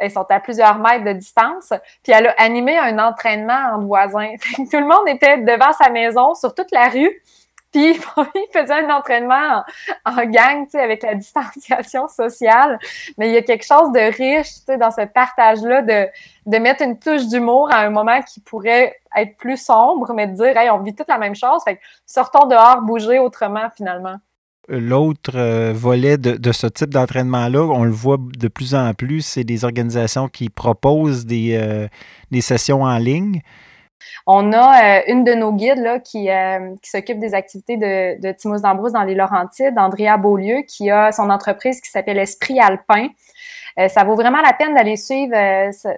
ils 0.00 0.10
sont 0.12 0.26
à 0.30 0.40
plusieurs 0.40 0.78
mètres 0.78 1.04
de 1.04 1.12
distance. 1.12 1.72
Puis 2.02 2.12
elle 2.12 2.28
a 2.28 2.34
animé 2.38 2.78
un 2.78 2.98
entraînement 2.98 3.74
entre 3.74 3.86
voisins. 3.86 4.34
tout 4.56 4.78
le 4.78 4.86
monde 4.86 5.08
était 5.08 5.38
devant 5.38 5.72
sa 5.72 5.90
maison, 5.90 6.34
sur 6.34 6.54
toute 6.54 6.70
la 6.72 6.88
rue. 6.88 7.20
Puis 7.72 7.94
il 8.16 8.48
faisait 8.52 8.84
un 8.84 8.90
entraînement 8.90 9.62
en, 10.04 10.24
gang, 10.24 10.64
tu 10.64 10.72
sais, 10.72 10.80
avec 10.80 11.02
la 11.02 11.14
distanciation 11.14 12.08
sociale. 12.08 12.78
Mais 13.18 13.28
il 13.28 13.34
y 13.34 13.36
a 13.36 13.42
quelque 13.42 13.66
chose 13.66 13.92
de 13.92 14.00
riche, 14.00 14.54
tu 14.54 14.62
sais, 14.66 14.78
dans 14.78 14.90
ce 14.90 15.04
partage-là, 15.06 15.82
de, 15.82 16.08
de 16.46 16.58
mettre 16.58 16.82
une 16.82 16.98
touche 16.98 17.26
d'humour 17.26 17.70
à 17.70 17.80
un 17.80 17.90
moment 17.90 18.22
qui 18.22 18.40
pourrait 18.40 18.96
être 19.16 19.36
plus 19.36 19.62
sombre, 19.62 20.12
mais 20.14 20.26
de 20.26 20.34
dire, 20.34 20.56
hey, 20.56 20.70
on 20.70 20.78
vit 20.82 20.94
toute 20.94 21.08
la 21.08 21.18
même 21.18 21.34
chose. 21.34 21.62
Fait 21.64 21.76
que 21.76 21.80
sortons 22.06 22.46
dehors, 22.46 22.82
bouger 22.82 23.18
autrement, 23.18 23.68
finalement. 23.76 24.16
L'autre 24.70 25.32
euh, 25.34 25.72
volet 25.74 26.18
de, 26.18 26.32
de, 26.36 26.52
ce 26.52 26.66
type 26.66 26.90
d'entraînement-là, 26.90 27.62
on 27.62 27.84
le 27.84 27.90
voit 27.90 28.18
de 28.18 28.48
plus 28.48 28.74
en 28.74 28.92
plus, 28.92 29.22
c'est 29.22 29.44
des 29.44 29.64
organisations 29.64 30.28
qui 30.28 30.50
proposent 30.50 31.24
des, 31.24 31.56
euh, 31.56 31.88
des 32.30 32.42
sessions 32.42 32.82
en 32.82 32.98
ligne. 32.98 33.40
On 34.26 34.52
a 34.52 34.98
euh, 34.98 35.02
une 35.08 35.24
de 35.24 35.34
nos 35.34 35.52
guides 35.52 35.78
euh, 35.78 35.98
qui 36.00 36.90
s'occupe 36.90 37.18
des 37.18 37.34
activités 37.34 37.76
de, 37.76 38.20
de 38.20 38.32
Timos 38.32 38.60
d'Ambrose 38.60 38.92
dans 38.92 39.04
les 39.04 39.14
Laurentides, 39.14 39.78
Andrea 39.78 40.16
Beaulieu, 40.18 40.62
qui 40.66 40.90
a 40.90 41.12
son 41.12 41.30
entreprise 41.30 41.80
qui 41.80 41.90
s'appelle 41.90 42.18
Esprit 42.18 42.60
Alpin. 42.60 43.08
Euh, 43.78 43.88
ça 43.88 44.04
vaut 44.04 44.14
vraiment 44.14 44.40
la 44.40 44.52
peine 44.52 44.74
d'aller 44.74 44.96
suivre 44.96 45.34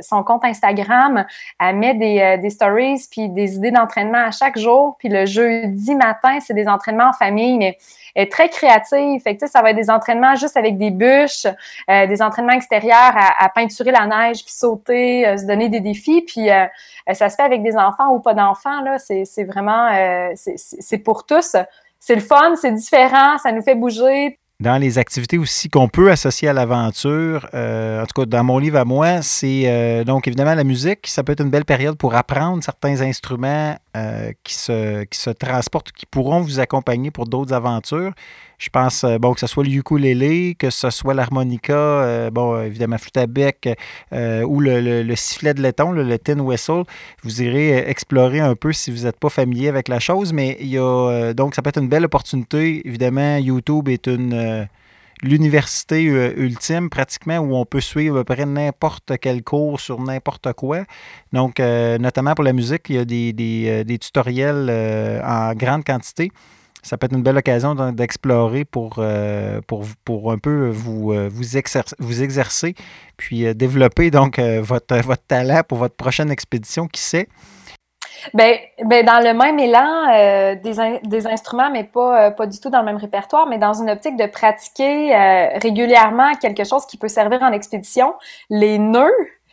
son 0.00 0.22
compte 0.22 0.44
Instagram. 0.44 1.24
Elle 1.58 1.76
met 1.76 1.94
des, 1.94 2.38
des 2.40 2.50
stories 2.50 3.06
puis 3.10 3.28
des 3.28 3.56
idées 3.56 3.70
d'entraînement 3.70 4.26
à 4.26 4.30
chaque 4.30 4.58
jour. 4.58 4.96
Puis 4.98 5.08
le 5.08 5.26
jeudi 5.26 5.94
matin, 5.94 6.38
c'est 6.40 6.54
des 6.54 6.68
entraînements 6.68 7.08
en 7.08 7.12
famille, 7.12 7.58
mais 7.58 7.78
est 8.14 8.30
très 8.30 8.48
créative. 8.48 9.20
Fait 9.22 9.38
ça 9.46 9.62
va 9.62 9.70
être 9.70 9.76
des 9.76 9.90
entraînements 9.90 10.36
juste 10.36 10.56
avec 10.56 10.78
des 10.78 10.90
bûches, 10.90 11.46
euh, 11.88 12.06
des 12.06 12.22
entraînements 12.22 12.52
extérieurs 12.52 13.14
à, 13.16 13.48
peinturer 13.48 13.92
la 13.92 14.06
neige, 14.06 14.44
puis 14.44 14.52
sauter, 14.52 15.26
euh, 15.26 15.36
se 15.36 15.46
donner 15.46 15.68
des 15.68 15.80
défis. 15.80 16.22
Puis 16.22 16.50
euh, 16.50 16.66
ça 17.12 17.28
se 17.28 17.36
fait 17.36 17.42
avec 17.42 17.62
des 17.62 17.76
enfants 17.76 18.12
ou 18.12 18.20
pas 18.20 18.34
d'enfants. 18.34 18.84
C'est, 18.98 19.44
vraiment, 19.44 19.88
c'est 20.34 20.98
pour 20.98 21.24
tous. 21.26 21.56
C'est 21.98 22.14
le 22.14 22.20
fun, 22.20 22.56
c'est 22.56 22.72
différent, 22.72 23.36
ça 23.38 23.52
nous 23.52 23.62
fait 23.62 23.74
bouger 23.74 24.38
dans 24.60 24.76
les 24.76 24.98
activités 24.98 25.38
aussi 25.38 25.68
qu'on 25.70 25.88
peut 25.88 26.10
associer 26.10 26.48
à 26.48 26.52
l'aventure, 26.52 27.48
en 27.54 28.04
tout 28.06 28.20
cas 28.20 28.26
dans 28.26 28.44
mon 28.44 28.58
livre 28.58 28.78
à 28.78 28.84
moi, 28.84 29.22
c'est 29.22 30.04
donc 30.04 30.28
évidemment 30.28 30.54
la 30.54 30.64
musique. 30.64 31.06
Ça 31.06 31.24
peut 31.24 31.32
être 31.32 31.42
une 31.42 31.50
belle 31.50 31.64
période 31.64 31.96
pour 31.96 32.14
apprendre 32.14 32.62
certains 32.62 33.00
instruments 33.00 33.76
euh, 33.96 34.30
qui, 34.44 34.54
se, 34.54 35.02
qui 35.04 35.18
se 35.18 35.30
transportent, 35.30 35.90
qui 35.90 36.06
pourront 36.06 36.40
vous 36.40 36.60
accompagner 36.60 37.10
pour 37.10 37.26
d'autres 37.26 37.52
aventures. 37.52 38.12
Je 38.58 38.68
pense, 38.68 39.02
euh, 39.02 39.18
bon, 39.18 39.34
que 39.34 39.40
ce 39.40 39.48
soit 39.48 39.64
le 39.64 39.70
ukulélé, 39.70 40.54
que 40.56 40.70
ce 40.70 40.90
soit 40.90 41.12
l'harmonica, 41.12 41.74
euh, 41.74 42.30
bon, 42.30 42.62
évidemment, 42.62 42.98
flûte 42.98 43.16
à 43.16 43.26
bec, 43.26 43.68
ou 44.12 44.60
le, 44.60 45.02
le, 45.02 45.16
sifflet 45.16 45.54
de 45.54 45.62
laiton, 45.62 45.90
le, 45.90 46.18
tin 46.18 46.38
whistle. 46.38 46.84
Vous 47.24 47.42
irez 47.42 47.78
explorer 47.78 48.38
un 48.38 48.54
peu 48.54 48.72
si 48.72 48.92
vous 48.92 49.04
n'êtes 49.04 49.18
pas 49.18 49.28
familier 49.28 49.68
avec 49.68 49.88
la 49.88 49.98
chose, 49.98 50.32
mais 50.32 50.56
il 50.60 50.68
y 50.68 50.78
a, 50.78 51.32
donc, 51.34 51.56
ça 51.56 51.62
peut 51.62 51.70
être 51.70 51.80
une 51.80 51.88
belle 51.88 52.04
opportunité. 52.04 52.86
Évidemment, 52.86 53.38
YouTube 53.38 53.88
est 53.88 54.06
une 54.06 54.68
l'université 55.22 56.08
euh, 56.08 56.32
ultime 56.36 56.90
pratiquement 56.90 57.38
où 57.38 57.54
on 57.54 57.64
peut 57.64 57.80
suivre 57.80 58.18
à 58.18 58.24
peu 58.24 58.34
près 58.34 58.46
n'importe 58.46 59.12
quel 59.20 59.42
cours 59.42 59.80
sur 59.80 60.00
n'importe 60.00 60.52
quoi. 60.54 60.84
Donc, 61.32 61.60
euh, 61.60 61.98
notamment 61.98 62.34
pour 62.34 62.44
la 62.44 62.52
musique, 62.52 62.86
il 62.88 62.96
y 62.96 62.98
a 62.98 63.04
des, 63.04 63.32
des, 63.32 63.84
euh, 63.88 63.98
tutoriels 63.98 64.70
en 65.24 65.54
grande 65.54 65.84
quantité. 65.84 66.30
Ça 66.82 66.96
peut 66.96 67.04
être 67.04 67.14
une 67.14 67.22
belle 67.22 67.36
occasion 67.36 67.74
d'explorer 67.92 68.64
pour, 68.64 69.04
pour, 69.66 69.84
pour 70.02 70.32
un 70.32 70.38
peu 70.38 70.70
vous, 70.70 71.12
vous, 71.28 71.56
exercer, 71.58 71.94
vous 71.98 72.22
exercer, 72.22 72.74
puis 73.18 73.54
développer 73.54 74.10
donc 74.10 74.40
votre, 74.40 74.96
votre 75.02 75.22
talent 75.26 75.60
pour 75.68 75.76
votre 75.76 75.94
prochaine 75.94 76.30
expédition, 76.30 76.88
qui 76.88 77.02
sait. 77.02 77.28
Ben, 78.34 78.58
ben, 78.84 79.04
dans 79.04 79.22
le 79.22 79.34
même 79.34 79.58
élan, 79.58 80.08
euh, 80.12 80.54
des, 80.56 81.00
des, 81.02 81.26
instruments, 81.26 81.70
mais 81.70 81.84
pas, 81.84 82.26
euh, 82.26 82.30
pas 82.30 82.46
du 82.46 82.58
tout 82.60 82.70
dans 82.70 82.80
le 82.80 82.84
même 82.84 82.96
répertoire, 82.96 83.46
mais 83.46 83.58
dans 83.58 83.74
une 83.74 83.90
optique 83.90 84.16
de 84.16 84.26
pratiquer 84.26 85.14
euh, 85.14 85.58
régulièrement 85.58 86.34
quelque 86.34 86.64
chose 86.64 86.86
qui 86.86 86.96
peut 86.96 87.08
servir 87.08 87.42
en 87.42 87.52
expédition, 87.52 88.14
les 88.48 88.78
nœuds 88.78 89.10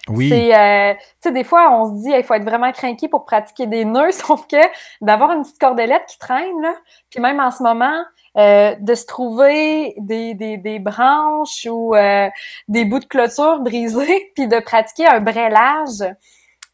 Oui. 0.10 0.30
C'est, 0.30 0.98
tu 1.22 1.30
sais, 1.30 1.32
des 1.32 1.44
fois, 1.44 1.72
on 1.72 1.86
se 1.86 2.04
dit, 2.04 2.12
il 2.16 2.24
faut 2.24 2.34
être 2.34 2.46
vraiment 2.46 2.72
craqué 2.72 3.08
pour 3.08 3.26
pratiquer 3.26 3.68
des 3.68 3.86
nœuds, 3.86 4.12
sauf 4.12 4.48
que 4.48 4.62
d'avoir 5.02 5.32
une 5.32 5.44
petite 5.44 5.60
cordelette 5.60 6.06
qui 6.08 6.18
traîne, 6.18 6.62
là, 6.62 6.74
puis 7.10 7.20
même 7.20 7.40
en 7.40 7.52
ce 7.52 7.64
moment, 7.64 8.04
euh, 8.38 8.76
de 8.80 8.94
se 8.94 9.08
trouver 9.08 9.96
des, 9.98 10.36
des, 10.36 10.58
des 10.58 10.78
branches 10.78 11.66
ou 11.68 11.96
euh, 11.96 12.30
des 12.68 12.86
bouts 12.86 13.00
de 13.00 13.06
clôture 13.06 13.62
brisés, 13.62 14.32
puis 14.36 14.48
de 14.48 14.60
pratiquer 14.60 15.08
un 15.08 15.20
brelage. 15.22 16.04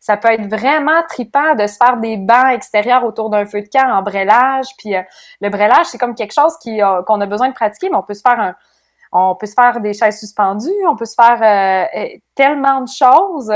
Ça 0.03 0.17
peut 0.17 0.27
être 0.27 0.47
vraiment 0.47 1.01
tripant 1.07 1.55
de 1.55 1.65
se 1.65 1.77
faire 1.77 1.95
des 1.95 2.17
bancs 2.17 2.51
extérieurs 2.51 3.05
autour 3.05 3.29
d'un 3.29 3.45
feu 3.45 3.61
de 3.61 3.69
camp 3.69 3.89
en 3.89 4.01
brelage. 4.01 4.65
Puis 4.77 4.97
euh, 4.97 5.01
le 5.39 5.47
brelage, 5.47 5.85
c'est 5.85 5.97
comme 5.97 6.13
quelque 6.13 6.33
chose 6.33 6.57
qui, 6.61 6.81
qu'on 7.07 7.21
a 7.21 7.25
besoin 7.25 7.47
de 7.47 7.53
pratiquer, 7.53 7.89
mais 7.89 7.95
on 7.95 8.03
peut 8.03 8.13
se 8.13 8.21
faire 8.21 8.37
un, 8.37 8.53
on 9.13 9.33
peut 9.35 9.45
se 9.45 9.53
faire 9.53 9.79
des 9.79 9.93
chaises 9.93 10.19
suspendues, 10.19 10.69
on 10.89 10.97
peut 10.97 11.05
se 11.05 11.15
faire 11.15 11.87
tellement 12.35 12.81
de 12.81 12.89
choses 12.89 13.53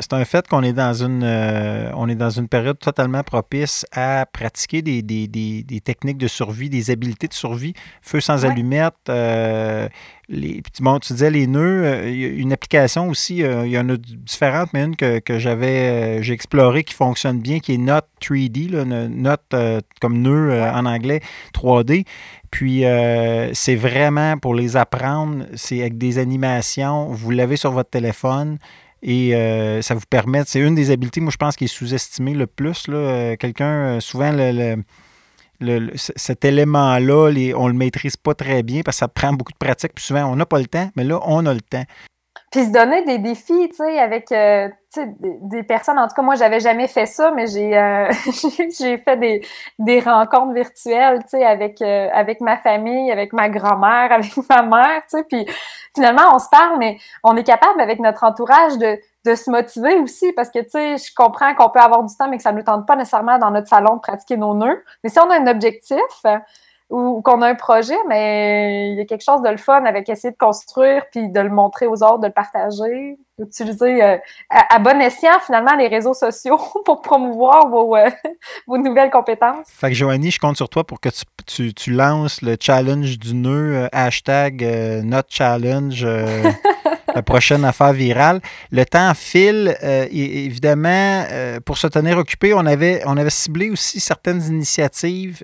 c'est 0.00 0.14
un 0.14 0.24
fait 0.24 0.48
qu'on 0.48 0.62
est 0.62 0.72
dans 0.72 0.94
une 0.94 1.22
euh, 1.22 1.90
on 1.94 2.08
est 2.08 2.14
dans 2.14 2.30
une 2.30 2.48
période 2.48 2.78
totalement 2.78 3.22
propice 3.22 3.84
à 3.92 4.26
pratiquer 4.26 4.82
des, 4.82 5.02
des, 5.02 5.28
des, 5.28 5.80
techniques 5.80 6.18
de 6.18 6.26
survie, 6.26 6.70
des 6.70 6.90
habiletés 6.90 7.28
de 7.28 7.34
survie, 7.34 7.74
feu 8.00 8.20
sans 8.20 8.44
allumette. 8.44 8.94
Euh, 9.08 9.88
les, 10.28 10.62
bon, 10.80 10.98
tu 11.00 11.12
disais 11.12 11.30
les 11.30 11.46
nœuds, 11.46 11.82
euh, 11.84 12.34
une 12.36 12.52
application 12.52 13.08
aussi, 13.08 13.38
il 13.38 13.68
y 13.68 13.78
en 13.78 13.88
a 13.90 13.96
différentes, 13.96 14.70
mais 14.72 14.84
une 14.84 14.96
que, 14.96 15.18
que 15.18 15.38
j'avais 15.38 16.22
j'ai 16.22 16.32
explorée 16.32 16.84
qui 16.84 16.94
fonctionne 16.94 17.40
bien, 17.40 17.58
qui 17.58 17.74
est 17.74 17.78
Note 17.78 18.06
3D, 18.22 18.70
là, 18.70 18.84
Note 18.84 19.54
comme 20.00 20.18
nœud 20.18 20.62
en 20.62 20.86
anglais 20.86 21.20
3D. 21.54 22.04
Puis 22.50 22.84
c'est 23.52 23.76
vraiment 23.76 24.38
pour 24.38 24.54
les 24.54 24.76
apprendre, 24.76 25.44
c'est 25.54 25.80
avec 25.80 25.98
des 25.98 26.18
animations, 26.18 27.06
vous 27.06 27.30
l'avez 27.30 27.56
sur 27.56 27.72
votre 27.72 27.90
téléphone. 27.90 28.58
Et 29.02 29.34
euh, 29.34 29.80
ça 29.82 29.94
vous 29.94 30.04
permet, 30.08 30.42
c'est 30.46 30.60
une 30.60 30.74
des 30.74 30.90
habiletés, 30.90 31.20
moi 31.20 31.30
je 31.30 31.38
pense, 31.38 31.56
qui 31.56 31.64
est 31.64 31.68
sous-estimée 31.68 32.34
le 32.34 32.46
plus. 32.46 32.84
Euh, 32.88 33.36
quelqu'un, 33.36 33.96
euh, 33.96 34.00
souvent, 34.00 34.30
le, 34.32 34.76
cet 35.96 36.44
élément-là, 36.44 37.30
on 37.56 37.66
ne 37.66 37.72
le 37.72 37.78
maîtrise 37.78 38.16
pas 38.16 38.34
très 38.34 38.62
bien 38.62 38.82
parce 38.82 38.96
que 38.96 39.00
ça 39.00 39.08
prend 39.08 39.32
beaucoup 39.32 39.52
de 39.52 39.58
pratique. 39.58 39.92
Puis 39.94 40.04
souvent, 40.04 40.24
on 40.26 40.36
n'a 40.36 40.46
pas 40.46 40.58
le 40.58 40.66
temps, 40.66 40.90
mais 40.96 41.04
là, 41.04 41.20
on 41.24 41.46
a 41.46 41.54
le 41.54 41.60
temps. 41.60 41.84
Puis 42.50 42.64
se 42.64 42.72
donner 42.72 43.04
des 43.04 43.18
défis, 43.18 43.68
tu 43.70 43.76
sais, 43.76 43.98
avec 43.98 44.26
des, 44.96 45.62
personnes. 45.62 45.98
En 45.98 46.08
tout 46.08 46.14
cas, 46.14 46.22
moi, 46.22 46.34
j'avais 46.34 46.60
jamais 46.60 46.88
fait 46.88 47.06
ça, 47.06 47.30
mais 47.30 47.46
j'ai 47.46 47.76
euh, 47.76 48.10
j'ai 48.78 48.98
fait 48.98 49.16
des, 49.16 49.46
des 49.78 50.00
rencontres 50.00 50.52
virtuelles, 50.52 51.20
tu 51.22 51.30
sais, 51.30 51.44
avec 51.44 51.80
euh, 51.82 52.08
avec 52.12 52.40
ma 52.40 52.56
famille, 52.56 53.10
avec 53.10 53.32
ma 53.32 53.48
grand-mère, 53.48 54.12
avec 54.12 54.32
ma 54.48 54.62
mère, 54.62 55.02
tu 55.02 55.18
sais. 55.18 55.24
Puis 55.24 55.46
finalement, 55.94 56.34
on 56.34 56.38
se 56.38 56.48
parle, 56.48 56.78
mais 56.78 56.98
on 57.22 57.36
est 57.36 57.44
capable 57.44 57.80
avec 57.80 58.00
notre 58.00 58.24
entourage 58.24 58.78
de 58.78 58.98
de 59.26 59.34
se 59.34 59.50
motiver 59.50 59.98
aussi 59.98 60.32
parce 60.32 60.48
que 60.48 60.60
tu 60.60 60.70
sais 60.70 60.96
je 60.96 61.14
comprends 61.14 61.54
qu'on 61.54 61.68
peut 61.68 61.80
avoir 61.80 62.02
du 62.02 62.16
temps 62.16 62.26
mais 62.28 62.38
que 62.38 62.42
ça 62.42 62.52
ne 62.52 62.56
nous 62.56 62.62
tente 62.62 62.86
pas 62.86 62.96
nécessairement 62.96 63.36
dans 63.36 63.50
notre 63.50 63.68
salon 63.68 63.96
de 63.96 64.00
pratiquer 64.00 64.38
nos 64.38 64.54
nœuds 64.54 64.82
mais 65.04 65.10
si 65.10 65.18
on 65.18 65.28
a 65.28 65.38
un 65.38 65.46
objectif 65.46 65.98
ou 66.90 67.22
qu'on 67.22 67.40
a 67.40 67.48
un 67.48 67.54
projet, 67.54 67.96
mais 68.08 68.90
il 68.90 68.98
y 68.98 69.00
a 69.00 69.04
quelque 69.04 69.22
chose 69.22 69.42
de 69.42 69.48
le 69.48 69.56
fun 69.56 69.84
avec 69.84 70.08
essayer 70.08 70.32
de 70.32 70.36
construire 70.36 71.04
puis 71.12 71.28
de 71.28 71.40
le 71.40 71.48
montrer 71.48 71.86
aux 71.86 72.02
autres, 72.02 72.18
de 72.18 72.26
le 72.26 72.32
partager, 72.32 73.16
d'utiliser 73.38 74.02
euh, 74.02 74.16
à, 74.50 74.78
bon 74.80 75.00
escient 75.00 75.38
finalement 75.46 75.76
les 75.76 75.86
réseaux 75.86 76.14
sociaux 76.14 76.58
pour 76.84 77.00
promouvoir 77.00 77.68
vos, 77.68 77.96
euh, 77.96 78.10
vos, 78.66 78.76
nouvelles 78.76 79.10
compétences. 79.10 79.66
Fait 79.68 79.88
que 79.88 79.94
Joanie, 79.94 80.32
je 80.32 80.40
compte 80.40 80.56
sur 80.56 80.68
toi 80.68 80.82
pour 80.82 81.00
que 81.00 81.10
tu, 81.46 81.72
tu, 81.72 81.92
lances 81.92 82.42
le 82.42 82.56
challenge 82.60 83.18
du 83.18 83.34
nœud, 83.34 83.76
euh, 83.76 83.88
hashtag 83.92 84.64
challenge. 85.28 86.06
la 87.14 87.22
prochaine 87.22 87.64
affaire 87.64 87.92
virale. 87.92 88.40
Le 88.70 88.84
temps 88.84 89.12
file. 89.14 89.76
évidemment, 90.10 91.24
pour 91.64 91.78
se 91.78 91.86
tenir 91.86 92.18
occupé, 92.18 92.54
on 92.54 92.66
avait, 92.66 93.02
on 93.06 93.16
avait 93.16 93.30
ciblé 93.30 93.70
aussi 93.70 94.00
certaines 94.00 94.42
initiatives, 94.42 95.42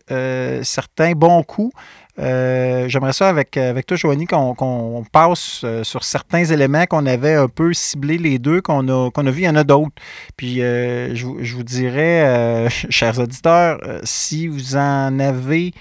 certains 0.63 1.13
bons 1.13 1.43
coups. 1.43 1.75
J'aimerais 2.19 3.13
ça 3.13 3.29
avec, 3.29 3.57
avec 3.57 3.87
toi, 3.87 3.97
Joanie, 3.97 4.27
qu'on 4.27 5.05
passe 5.11 5.65
sur 5.83 6.05
certains 6.05 6.45
éléments 6.45 6.87
qu'on 6.87 7.07
avait 7.07 7.35
un 7.35 7.49
peu 7.49 7.73
ciblés 7.75 8.19
les 8.19 8.39
deux, 8.39 8.61
qu'on 8.61 8.89
a, 8.89 9.11
qu'on 9.11 9.27
a 9.27 9.31
vu. 9.31 9.43
Il 9.43 9.47
y 9.47 9.49
en 9.49 9.57
a 9.57 9.65
d'autres. 9.65 9.95
Puis 10.37 10.57
je, 10.57 11.37
je, 11.41 11.55
vous 11.55 11.65
dirais, 11.65 12.69
chers 12.91 13.19
auditeurs, 13.19 13.79
si 14.05 14.49
vous 14.49 14.77
en 14.77 15.19
avez 15.19 15.73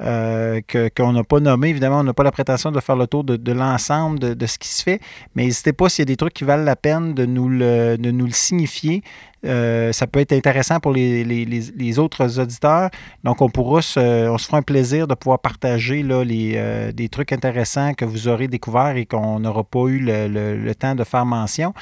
euh, 0.00 0.60
qu'on 0.94 1.12
n'a 1.12 1.24
pas 1.24 1.40
nommé. 1.40 1.70
Évidemment, 1.70 2.00
on 2.00 2.04
n'a 2.04 2.14
pas 2.14 2.22
la 2.22 2.32
prétention 2.32 2.70
de 2.70 2.80
faire 2.80 2.96
le 2.96 3.06
tour 3.06 3.24
de, 3.24 3.52
l'ensemble 3.52 4.18
de, 4.18 4.46
ce 4.46 4.58
qui 4.58 4.68
se 4.68 4.82
fait, 4.82 5.00
mais 5.34 5.44
n'hésitez 5.44 5.72
pas 5.72 5.88
s'il 5.88 6.02
y 6.02 6.06
a 6.08 6.12
des 6.12 6.16
trucs 6.16 6.34
qui 6.34 6.44
valent 6.44 6.64
la 6.64 6.76
peine 6.76 7.14
de 7.14 7.24
nous 7.24 7.48
le, 7.48 7.96
de 7.98 8.10
nous 8.10 8.26
le 8.26 8.32
signifier. 8.32 9.02
Euh, 9.44 9.92
ça 9.92 10.06
peut 10.06 10.20
être 10.20 10.32
intéressant 10.32 10.80
pour 10.80 10.92
les, 10.92 11.98
autres 11.98 12.40
auditeurs. 12.40 12.90
Donc, 13.22 13.42
on 13.42 13.48
pourra 13.48 13.82
se, 13.82 14.28
on 14.28 14.38
se 14.38 14.46
fera 14.46 14.58
un 14.58 14.62
plaisir 14.62 15.06
de 15.06 15.14
pouvoir 15.14 15.38
partager 15.38 16.02
là, 16.02 16.24
les, 16.24 16.54
euh, 16.56 16.92
des 16.92 17.08
trucs 17.08 17.32
intéressants 17.32 17.94
que 17.94 18.04
vous 18.04 18.28
aurez 18.28 18.48
découverts 18.48 18.96
et 18.96 19.06
qu'on 19.06 19.40
n'aura 19.40 19.64
pas 19.64 19.86
eu 19.86 20.00
le, 20.00 20.74
temps 20.74 20.94
de 20.94 21.04
faire 21.04 21.24
mention. 21.24 21.72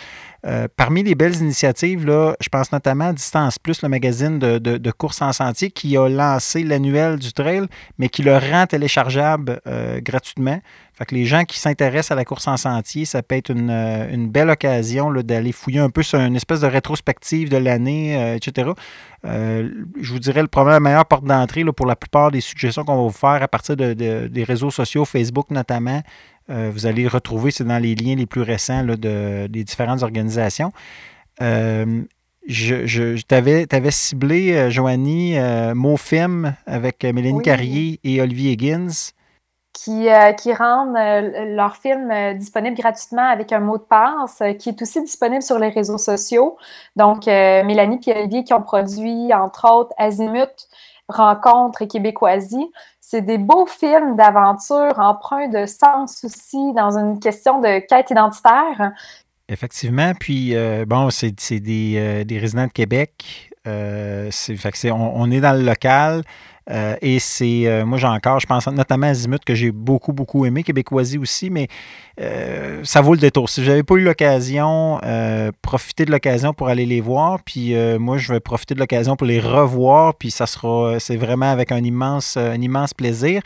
Euh, 0.46 0.68
parmi 0.76 1.02
les 1.02 1.14
belles 1.14 1.36
initiatives, 1.36 2.06
là, 2.06 2.34
je 2.40 2.48
pense 2.48 2.70
notamment 2.70 3.06
à 3.06 3.12
Distance 3.12 3.58
Plus, 3.58 3.82
le 3.82 3.88
magazine 3.88 4.38
de, 4.38 4.58
de, 4.58 4.90
course 4.90 5.22
en 5.22 5.32
sentier, 5.32 5.70
qui 5.70 5.96
a 5.96 6.08
lancé 6.08 6.62
l'annuel 6.62 7.18
du 7.18 7.32
trail, 7.32 7.66
mais 7.98 8.08
qui 8.08 8.22
le 8.22 8.36
rend 8.36 8.66
téléchargeable 8.66 9.60
gratuitement. 10.02 10.60
Fait 10.96 11.06
que 11.06 11.14
les 11.16 11.24
gens 11.24 11.44
qui 11.44 11.58
s'intéressent 11.58 12.12
à 12.12 12.14
la 12.14 12.24
course 12.24 12.46
en 12.46 12.56
sentier, 12.56 13.04
ça 13.04 13.20
peut 13.20 13.34
être 13.34 13.50
une, 13.50 13.70
une 13.70 14.28
belle 14.28 14.48
occasion 14.48 15.12
d'aller 15.12 15.50
fouiller 15.50 15.80
un 15.80 15.90
peu 15.90 16.04
sur 16.04 16.20
une 16.20 16.36
espèce 16.36 16.60
de 16.60 16.68
rétrospective 16.68 17.48
de 17.48 17.56
l'année, 17.56 18.16
euh, 18.16 18.36
etc. 18.36 18.70
Euh, 19.24 19.68
je 20.00 20.12
vous 20.12 20.20
dirais 20.20 20.40
le 20.40 20.46
premier, 20.46 20.70
la 20.70 20.80
meilleure 20.80 21.06
porte 21.06 21.24
d'entrée 21.24 21.64
pour 21.64 21.86
la 21.86 21.96
plupart 21.96 22.30
des 22.30 22.40
suggestions 22.40 22.84
qu'on 22.84 22.94
va 22.94 23.02
vous 23.02 23.10
faire 23.10 23.42
à 23.42 23.48
partir 23.48 23.76
de, 23.76 23.92
des 23.92 24.44
réseaux 24.44 24.70
sociaux, 24.70 25.04
Facebook 25.04 25.50
notamment. 25.50 26.00
Euh, 26.48 26.70
vous 26.72 26.86
allez 26.86 27.08
retrouver, 27.08 27.50
c'est 27.50 27.64
dans 27.64 27.78
les 27.78 27.96
liens 27.96 28.14
les 28.14 28.26
plus 28.26 28.42
récents 28.42 28.84
de, 28.84 29.48
des 29.48 29.64
différentes 29.64 30.04
organisations. 30.04 30.70
je, 31.40 32.04
je, 32.46 33.22
t'avais, 33.22 33.90
ciblé, 33.90 34.70
Joanie, 34.70 35.38
MoFilm 35.74 36.54
avec 36.66 37.02
Mélanie 37.02 37.42
Carrier 37.42 37.98
et 38.04 38.20
Olivier 38.20 38.52
Higgins 38.52 39.12
qui, 39.74 40.08
euh, 40.08 40.32
qui 40.32 40.54
rendent 40.54 40.96
euh, 40.96 41.54
leur 41.54 41.76
film 41.76 42.10
euh, 42.10 42.32
disponible 42.32 42.76
gratuitement 42.76 43.28
avec 43.28 43.52
un 43.52 43.58
mot 43.58 43.76
de 43.76 43.82
passe, 43.82 44.40
qui 44.58 44.70
est 44.70 44.80
aussi 44.80 45.02
disponible 45.02 45.42
sur 45.42 45.58
les 45.58 45.68
réseaux 45.68 45.98
sociaux. 45.98 46.56
Donc, 46.96 47.26
Mélanie 47.26 48.00
et 48.06 48.16
Olivier 48.16 48.44
qui 48.44 48.54
ont 48.54 48.62
produit, 48.62 49.34
entre 49.34 49.70
autres, 49.70 49.92
Azimut, 49.98 50.68
Rencontre 51.08 51.82
et 51.82 51.88
Québécoisie. 51.88 52.70
C'est 53.00 53.20
des 53.20 53.36
beaux 53.36 53.66
films 53.66 54.16
d'aventure 54.16 54.98
empreints 54.98 55.48
de 55.48 55.66
sens 55.66 56.24
aussi 56.24 56.72
dans 56.72 56.96
une 56.96 57.18
question 57.18 57.60
de 57.60 57.80
quête 57.80 58.10
identitaire. 58.10 58.92
Effectivement. 59.48 60.12
Puis, 60.18 60.54
bon, 60.86 61.10
c'est 61.10 61.60
des, 61.60 62.24
résidents 62.30 62.66
de 62.66 62.72
Québec. 62.72 63.50
fait 63.64 64.90
on, 64.90 65.20
on, 65.20 65.30
est 65.30 65.40
dans 65.40 65.52
le 65.52 65.64
local. 65.64 66.22
Euh, 66.70 66.96
et 67.02 67.18
c'est, 67.18 67.66
euh, 67.66 67.84
moi 67.84 67.98
j'ai 67.98 68.06
encore, 68.06 68.40
je 68.40 68.46
pense 68.46 68.66
notamment 68.68 69.06
à 69.06 69.10
Azimut 69.10 69.44
que 69.44 69.54
j'ai 69.54 69.70
beaucoup, 69.70 70.12
beaucoup 70.12 70.46
aimé, 70.46 70.62
Québécoisie 70.62 71.18
aussi, 71.18 71.50
mais 71.50 71.68
euh, 72.20 72.80
ça 72.84 73.02
vaut 73.02 73.12
le 73.12 73.20
détour. 73.20 73.50
Si 73.50 73.62
vous 73.62 73.68
n'avez 73.68 73.82
pas 73.82 73.94
eu 73.96 74.00
l'occasion, 74.00 75.00
profitez 75.62 76.04
de 76.04 76.10
l'occasion 76.10 76.54
pour 76.54 76.68
aller 76.68 76.86
les 76.86 77.00
voir. 77.00 77.42
Puis 77.44 77.74
moi, 77.98 78.18
je 78.18 78.32
vais 78.32 78.40
profiter 78.40 78.74
de 78.74 78.80
l'occasion 78.80 79.16
pour 79.16 79.26
les 79.26 79.40
revoir. 79.40 80.14
Puis 80.14 80.30
ça 80.30 80.46
sera, 80.46 80.98
c'est 81.00 81.16
vraiment 81.16 81.50
avec 81.50 81.72
un 81.72 81.82
immense, 81.82 82.36
un 82.36 82.60
immense 82.60 82.94
plaisir. 82.94 83.42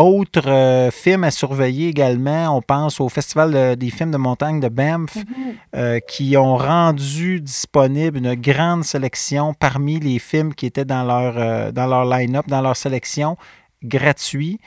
Autre 0.00 0.48
euh, 0.48 0.90
film 0.90 1.24
à 1.24 1.30
surveiller 1.30 1.88
également, 1.88 2.56
on 2.56 2.62
pense 2.62 3.02
au 3.02 3.10
Festival 3.10 3.76
des 3.76 3.90
films 3.90 4.10
de 4.10 4.16
montagne 4.16 4.58
de 4.58 4.68
Banff, 4.68 5.16
mhm. 5.16 5.24
euh, 5.76 6.00
qui 6.00 6.38
ont 6.38 6.56
rendu 6.56 7.42
disponible 7.42 8.16
une 8.16 8.34
grande 8.34 8.82
sélection 8.82 9.52
parmi 9.52 10.00
les 10.00 10.18
films 10.18 10.54
qui 10.54 10.64
étaient 10.64 10.86
dans 10.86 11.02
leur, 11.02 11.34
euh, 11.36 11.70
dans 11.70 11.86
leur 11.86 12.06
line-up, 12.06 12.46
dans 12.48 12.62
leur 12.62 12.76
sélection 12.76 13.36
gratuit. 13.84 14.58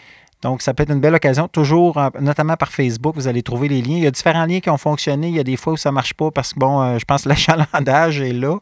Donc, 0.44 0.62
ça 0.62 0.74
peut 0.74 0.84
être 0.84 0.92
une 0.92 1.00
belle 1.00 1.16
occasion, 1.16 1.48
toujours, 1.48 2.00
notamment 2.20 2.58
par 2.58 2.72
Facebook, 2.72 3.16
vous 3.16 3.28
allez 3.28 3.44
trouver 3.44 3.70
les 3.70 3.82
liens. 3.82 3.96
Il 3.96 4.04
y 4.04 4.08
a 4.08 4.12
différents 4.12 4.46
liens 4.46 4.60
qui 4.60 4.70
ont 4.70 4.78
fonctionné. 4.78 5.30
Il 5.30 5.36
y 5.36 5.40
a 5.40 5.44
des 5.44 5.56
fois 5.56 5.74
où 5.74 5.78
ça 5.78 5.90
ne 5.90 5.96
marche 5.96 6.14
pas 6.14 6.32
parce 6.32 6.54
que, 6.54 6.60
bon, 6.60 6.82
euh, 6.82 6.98
je 7.00 7.06
pense 7.06 7.24
que 7.24 7.30
l'achalandage 7.34 8.20
est 8.20 8.34
là. 8.34 8.58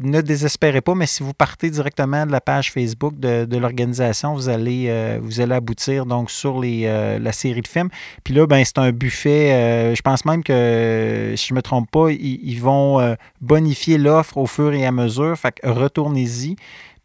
Ne 0.00 0.20
désespérez 0.22 0.80
pas, 0.80 0.94
mais 0.94 1.06
si 1.06 1.22
vous 1.22 1.32
partez 1.32 1.70
directement 1.70 2.26
de 2.26 2.32
la 2.32 2.40
page 2.40 2.72
Facebook 2.72 3.18
de, 3.18 3.56
l'organisation, 3.56 4.34
vous 4.34 4.48
allez 4.48 4.86
euh, 4.88 5.18
vous 5.22 5.40
allez 5.40 5.54
aboutir 5.54 6.06
donc 6.06 6.30
sur 6.30 6.60
euh, 6.64 7.18
la 7.18 7.32
série 7.32 7.60
de 7.60 7.68
films. 7.68 7.90
Puis 8.24 8.34
là, 8.34 8.46
ben, 8.46 8.64
c'est 8.64 8.78
un 8.78 8.90
buffet. 8.90 9.94
je 9.94 10.02
pense 10.02 10.24
même 10.24 10.42
que, 10.42 11.34
si 11.36 11.48
je 11.48 11.52
ne 11.52 11.56
me 11.56 11.62
trompe 11.62 11.90
pas, 11.90 12.10
ils, 12.10 12.40
ils 12.42 12.60
vont 12.60 13.16
bonifier 13.40 13.98
l'offre 13.98 14.38
au 14.38 14.46
fur 14.46 14.72
et 14.72 14.86
à 14.86 14.92
mesure. 14.92 15.36
Fait 15.36 15.52
que 15.52 15.68
retournez-y. 15.68 16.56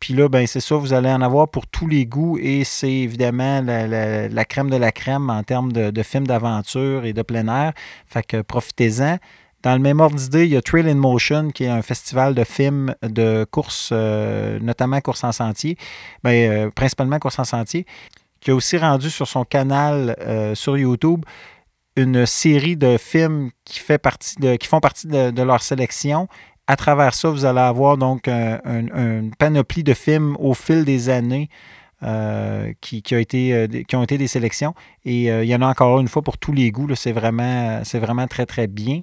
Puis 0.05 0.13
là, 0.13 0.29
ben, 0.29 0.45
c'est 0.45 0.59
ça, 0.59 0.75
vous 0.75 0.93
allez 0.93 1.09
en 1.09 1.21
avoir 1.21 1.47
pour 1.47 1.65
tous 1.65 1.87
les 1.87 2.05
goûts 2.05 2.37
et 2.39 2.63
c'est 2.63 2.91
évidemment 2.91 3.59
la, 3.63 4.45
crème 4.45 4.69
de 4.69 4.75
la 4.75 4.91
crème 4.91 5.31
en 5.31 5.41
termes 5.41 5.73
de, 5.73 6.03
films 6.03 6.27
d'aventure 6.27 7.05
et 7.05 7.13
de 7.13 7.23
plein 7.23 7.47
air. 7.47 7.73
Fait 8.05 8.21
que 8.21 8.43
profitez-en. 8.43 9.17
Dans 9.63 9.73
le 9.73 9.79
même 9.79 9.99
ordre 9.99 10.15
d'idée, 10.15 10.45
il 10.45 10.51
y 10.51 10.57
a 10.57 10.61
Trail 10.61 10.87
in 10.87 10.93
Motion, 10.93 11.49
qui 11.49 11.63
est 11.63 11.69
un 11.69 11.81
festival 11.81 12.35
de 12.35 12.43
films 12.43 12.93
de 13.01 13.47
course, 13.49 13.91
notamment 13.91 15.01
course 15.01 15.23
en 15.23 15.31
sentier, 15.31 15.75
ben, 16.21 16.69
principalement 16.69 17.17
course 17.17 17.39
en 17.39 17.43
sentier, 17.43 17.87
qui 18.41 18.51
a 18.51 18.55
aussi 18.55 18.77
rendu 18.77 19.09
sur 19.09 19.27
son 19.27 19.43
canal 19.43 20.15
sur 20.53 20.77
YouTube 20.77 21.25
une 21.95 22.25
série 22.25 22.75
de 22.75 22.97
films 22.97 23.49
qui 23.63 23.79
font 23.79 23.97
partie 24.79 25.07
de, 25.07 25.41
leur 25.41 25.63
sélection. 25.63 26.27
À 26.67 26.75
travers 26.75 27.13
ça, 27.13 27.29
vous 27.29 27.45
allez 27.45 27.59
avoir 27.59 27.97
donc 27.97 28.27
une 28.27 29.31
panoplie 29.37 29.83
de 29.83 29.93
films 29.93 30.35
au 30.39 30.53
fil 30.53 30.83
des 30.83 31.09
années 31.09 31.49
euh, 32.03 32.73
qui, 32.81 33.01
a 33.13 33.19
été, 33.19 33.53
euh, 33.53 33.67
qui 33.87 33.95
ont 33.95 34.03
été 34.03 34.17
des 34.17 34.27
sélections. 34.27 34.75
Et 35.05 35.31
euh, 35.31 35.45
il 35.45 35.49
y 35.49 35.55
en 35.55 35.61
a 35.61 35.67
encore 35.67 35.99
une 36.01 36.09
fois 36.09 36.21
pour 36.21 36.37
tous 36.37 36.51
les 36.51 36.69
goûts. 36.69 36.93
C'est 36.93 37.13
vraiment, 37.13 37.81
vraiment 37.93 38.27
très, 38.27 38.45
très 38.45 38.67
bien. 38.67 39.01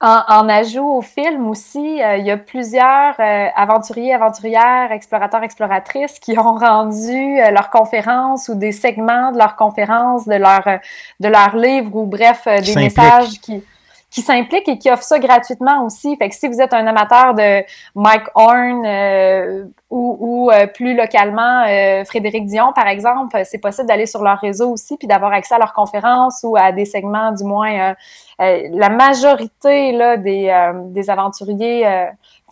En, 0.00 0.48
ajout 0.48 0.86
au 0.86 1.02
film 1.02 1.48
aussi, 1.48 1.98
il 1.98 2.24
y 2.24 2.30
a 2.30 2.36
plusieurs 2.36 3.16
aventuriers, 3.18 4.14
aventurières, 4.14 4.92
explorateurs, 4.92 5.42
exploratrices 5.42 6.20
qui 6.20 6.38
ont 6.38 6.54
rendu 6.54 7.34
leurs 7.50 7.68
conférences 7.68 8.48
ou 8.48 8.54
des 8.54 8.70
segments 8.70 9.32
de 9.32 9.38
leurs 9.38 9.56
conférences, 9.56 10.24
de 10.24 10.36
leur, 10.36 10.62
de 11.18 11.28
leur 11.28 11.56
livre 11.56 11.96
ou 11.96 12.06
bref, 12.06 12.46
des 12.46 12.76
messages 12.76 13.40
qui 13.40 13.64
qui 14.10 14.22
s'impliquent 14.22 14.68
et 14.68 14.78
qui 14.78 14.90
offrent 14.90 15.02
ça 15.02 15.18
gratuitement 15.18 15.84
aussi. 15.84 16.16
Fait 16.16 16.28
que 16.28 16.34
si 16.34 16.48
vous 16.48 16.60
êtes 16.60 16.72
un 16.72 16.86
amateur 16.86 17.34
de 17.34 17.62
Mike 17.94 18.28
Horn 18.34 18.86
euh, 18.86 19.64
ou, 19.90 20.50
euh, 20.50 20.66
plus 20.66 20.94
localement 20.94 21.64
euh, 21.66 22.04
Frédéric 22.04 22.46
Dion, 22.46 22.72
par 22.72 22.88
exemple, 22.88 23.38
c'est 23.44 23.58
possible 23.58 23.86
d'aller 23.86 24.06
sur 24.06 24.22
leur 24.22 24.38
réseau 24.38 24.70
aussi 24.70 24.96
puis 24.96 25.06
d'avoir 25.06 25.32
accès 25.32 25.54
à 25.54 25.58
leurs 25.58 25.74
conférences 25.74 26.40
ou 26.42 26.56
à 26.56 26.72
des 26.72 26.86
segments, 26.86 27.32
du 27.32 27.44
moins. 27.44 27.94
la 28.38 28.88
majorité 28.88 29.92
là, 29.92 30.16
des, 30.16 30.72
des 30.86 31.10
aventuriers 31.10 31.84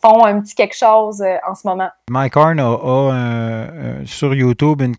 font 0.01 0.25
un 0.25 0.41
petit 0.41 0.55
quelque 0.55 0.77
chose 0.77 1.23
euh, 1.23 1.37
en 1.49 1.55
ce 1.55 1.67
moment. 1.67 1.89
Mike 2.11 2.37
Horn 2.37 2.61
a, 2.61 4.05
sur 4.05 4.35
YouTube 4.35 4.83
une, 4.83 4.97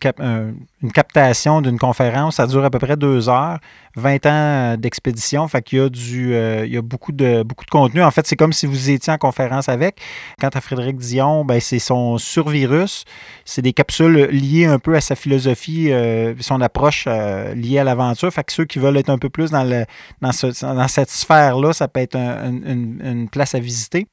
captation 0.92 1.60
d'une 1.60 1.78
conférence. 1.78 2.36
Ça 2.36 2.46
dure 2.46 2.64
à 2.64 2.70
peu 2.70 2.78
près 2.78 2.96
deux 2.96 3.28
heures, 3.28 3.58
20 3.96 4.26
ans 4.26 4.76
d'expédition. 4.76 5.46
Fait 5.48 5.62
qu'il 5.62 5.78
y 5.78 5.82
a, 5.82 5.88
du, 5.88 6.34
euh, 6.34 6.66
il 6.66 6.72
y 6.72 6.76
a 6.76 6.82
beaucoup, 6.82 7.12
de, 7.12 7.42
beaucoup 7.42 7.64
de 7.64 7.70
contenu. 7.70 8.02
En 8.02 8.10
fait, 8.10 8.26
c'est 8.26 8.36
comme 8.36 8.52
si 8.52 8.66
vous 8.66 8.90
étiez 8.90 9.12
en 9.12 9.18
conférence 9.18 9.68
avec. 9.68 10.00
Quant 10.40 10.50
à 10.52 10.60
Frédéric 10.60 10.96
Dion, 10.96 11.44
ben, 11.44 11.60
c'est 11.60 11.78
son 11.78 12.18
survirus. 12.18 13.04
C'est 13.44 13.62
des 13.62 13.72
capsules 13.72 14.28
liées 14.30 14.66
un 14.66 14.78
peu 14.78 14.94
à 14.94 15.00
sa 15.00 15.14
philosophie, 15.14 15.92
euh, 15.92 16.34
son 16.40 16.60
approche 16.60 17.06
liée 17.54 17.78
à 17.78 17.84
l'aventure. 17.84 18.32
Fait 18.32 18.44
que 18.44 18.52
ceux 18.52 18.64
qui 18.64 18.78
veulent 18.78 18.96
être 18.96 19.10
un 19.10 19.18
peu 19.18 19.30
plus 19.30 19.50
dans, 19.50 19.64
le, 19.64 19.84
dans 20.20 20.88
cette 20.88 21.10
sphère-là, 21.10 21.72
ça 21.72 21.88
peut 21.88 22.00
être 22.00 22.16
une 22.16 23.28
place 23.30 23.54
à 23.54 23.60
visiter. 23.60 24.06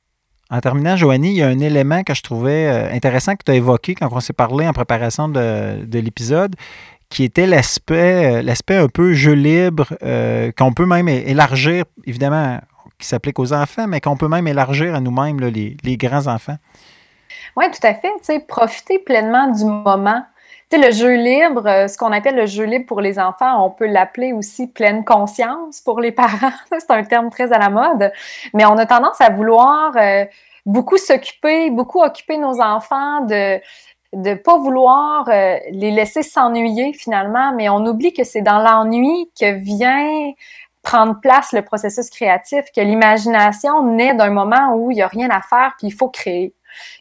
En 0.51 0.59
terminant, 0.59 0.95
Joanie, 0.95 1.31
il 1.31 1.37
y 1.37 1.43
a 1.43 1.47
un 1.47 1.59
élément 1.59 2.03
que 2.03 2.13
je 2.13 2.21
trouvais 2.21 2.67
euh, 2.67 2.93
intéressant 2.93 3.35
que 3.35 3.43
tu 3.43 3.51
as 3.51 3.55
évoqué 3.55 3.95
quand 3.95 4.09
on 4.11 4.19
s'est 4.19 4.33
parlé 4.33 4.67
en 4.67 4.73
préparation 4.73 5.27
de, 5.27 5.99
l'épisode, 5.99 6.55
qui 7.09 7.23
était 7.23 7.47
l'aspect, 7.47 8.37
euh, 8.37 8.41
l'aspect 8.43 8.77
un 8.77 8.87
peu 8.87 9.13
jeu 9.13 9.33
libre, 9.33 9.87
euh, 10.03 10.51
qu'on 10.55 10.71
peut 10.71 10.85
même 10.85 11.07
élargir, 11.07 11.85
évidemment, 12.05 12.59
qui 12.99 13.07
s'applique 13.07 13.39
aux 13.39 13.53
enfants, 13.53 13.87
mais 13.87 14.01
qu'on 14.01 14.17
peut 14.17 14.27
même 14.27 14.47
élargir 14.47 14.93
à 14.93 14.99
nous-mêmes, 14.99 15.39
les, 15.39 15.77
les 15.83 15.97
grands-enfants. 15.97 16.57
Oui, 17.57 17.65
tout 17.71 17.85
à 17.87 17.95
fait. 17.95 18.11
Tu 18.19 18.25
sais, 18.25 18.39
profiter 18.39 18.99
pleinement 18.99 19.51
du 19.51 19.65
moment 19.65 20.23
le 20.77 20.91
jeu 20.91 21.15
libre, 21.15 21.67
euh, 21.67 21.87
ce 21.87 21.97
qu'on 21.97 22.11
appelle 22.11 22.35
le 22.35 22.45
jeu 22.45 22.63
libre 22.63 22.85
pour 22.85 23.01
les 23.01 23.19
enfants, 23.19 23.65
on 23.65 23.69
peut 23.69 23.87
l'appeler 23.87 24.33
aussi 24.33 24.67
pleine 24.67 25.03
conscience 25.03 25.81
pour 25.81 25.99
les 25.99 26.11
parents. 26.13 26.51
C'est 26.71 26.91
un 26.91 27.03
terme 27.03 27.29
très 27.29 27.51
à 27.51 27.57
la 27.57 27.69
mode. 27.69 28.11
Mais 28.53 28.65
on 28.65 28.77
a 28.77 28.85
tendance 28.85 29.21
à 29.21 29.29
vouloir 29.29 29.91
euh, 29.97 30.25
beaucoup 30.65 30.97
s'occuper, 30.97 31.69
beaucoup 31.69 32.01
occuper 32.01 32.37
nos 32.37 32.61
enfants 32.61 33.21
de 33.21 33.59
de 34.13 34.33
pas 34.33 34.57
vouloir 34.57 35.27
euh, 35.27 35.57
les 35.71 35.91
laisser 35.91 36.23
s'ennuyer 36.23 36.93
finalement, 36.93 37.53
mais 37.53 37.67
on 37.67 37.85
oublie 37.85 38.13
que 38.13 38.23
c'est 38.23 38.41
dans 38.41 38.59
l'ennui 38.59 39.29
que 39.37 39.51
vient 39.55 40.31
prendre 40.81 41.19
place 41.19 41.51
le 41.51 41.63
processus 41.63 42.09
créatif, 42.09 42.65
que 42.73 42.79
l'imagination 42.79 43.83
naît 43.83 44.13
d'un 44.13 44.29
moment 44.29 44.73
où 44.75 44.91
il 44.91 44.95
n'y 44.95 45.01
a 45.01 45.07
rien 45.07 45.29
à 45.29 45.41
faire, 45.41 45.73
puis 45.77 45.87
il 45.87 45.93
faut 45.93 46.09
créer. 46.09 46.53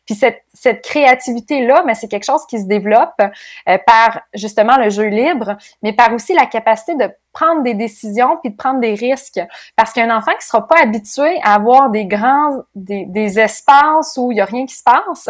Puis 0.07 0.15
cette, 0.15 0.43
créativité-là, 0.83 1.83
mais 1.87 1.95
c'est 1.95 2.09
quelque 2.09 2.25
chose 2.25 2.47
qui 2.47 2.59
se 2.59 2.67
développe 2.67 3.21
euh, 3.69 3.79
par 3.87 4.23
justement 4.33 4.77
le 4.77 4.89
jeu 4.89 5.07
libre, 5.07 5.57
mais 5.83 5.93
par 5.93 6.13
aussi 6.13 6.33
la 6.33 6.47
capacité 6.47 6.95
de 6.95 7.11
prendre 7.33 7.63
des 7.63 7.75
décisions 7.75 8.39
puis 8.43 8.51
de 8.51 8.57
prendre 8.57 8.81
des 8.81 8.95
risques. 8.95 9.41
Parce 9.77 9.93
qu'un 9.93 10.17
enfant 10.17 10.33
qui 10.41 10.47
sera 10.47 10.67
pas 10.67 10.81
habitué 10.81 11.39
à 11.43 11.55
avoir 11.55 11.91
des 11.91 12.07
grands, 12.07 12.63
des, 12.75 13.39
espaces 13.39 14.17
où 14.17 14.33
il 14.33 14.39
y 14.39 14.41
a 14.41 14.45
rien 14.45 14.65
qui 14.65 14.75
se 14.75 14.83
passe, 14.83 15.29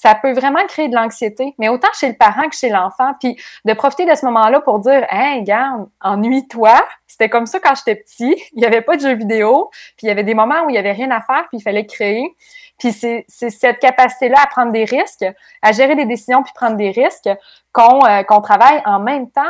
ça 0.00 0.14
peut 0.14 0.32
vraiment 0.32 0.64
créer 0.68 0.88
de 0.88 0.94
l'anxiété, 0.94 1.54
mais 1.58 1.68
autant 1.68 1.88
chez 1.92 2.08
le 2.08 2.14
parent 2.14 2.48
que 2.48 2.54
chez 2.54 2.68
l'enfant. 2.68 3.14
Puis 3.18 3.36
de 3.64 3.72
profiter 3.72 4.06
de 4.06 4.14
ce 4.14 4.24
moment-là 4.26 4.60
pour 4.60 4.78
dire 4.78 5.04
Hey, 5.10 5.40
regarde, 5.40 5.88
ennuie-toi. 6.00 6.80
C'était 7.08 7.28
comme 7.28 7.46
ça 7.46 7.58
quand 7.58 7.74
j'étais 7.74 7.96
petit. 7.96 8.36
Il 8.52 8.60
n'y 8.60 8.66
avait 8.66 8.82
pas 8.82 8.96
de 8.96 9.00
jeux 9.00 9.14
vidéo. 9.14 9.70
Puis 9.96 10.06
il 10.06 10.08
y 10.08 10.10
avait 10.10 10.22
des 10.22 10.34
moments 10.34 10.64
où 10.64 10.70
il 10.70 10.72
n'y 10.72 10.78
avait 10.78 10.92
rien 10.92 11.10
à 11.10 11.20
faire, 11.20 11.46
puis 11.48 11.58
il 11.58 11.62
fallait 11.62 11.86
créer. 11.86 12.32
Puis 12.78 12.92
c'est 12.92 13.24
cette 13.28 13.80
capacité-là 13.80 14.36
à 14.40 14.46
prendre 14.46 14.70
des 14.70 14.84
risques, 14.84 15.26
à 15.62 15.72
gérer 15.72 15.96
des 15.96 16.06
décisions 16.06 16.42
puis 16.42 16.52
prendre 16.54 16.76
des 16.76 16.90
risques 16.90 17.28
qu'on 17.72 18.04
euh, 18.06 18.40
travaille 18.40 18.80
en 18.84 19.00
même 19.00 19.30
temps 19.30 19.42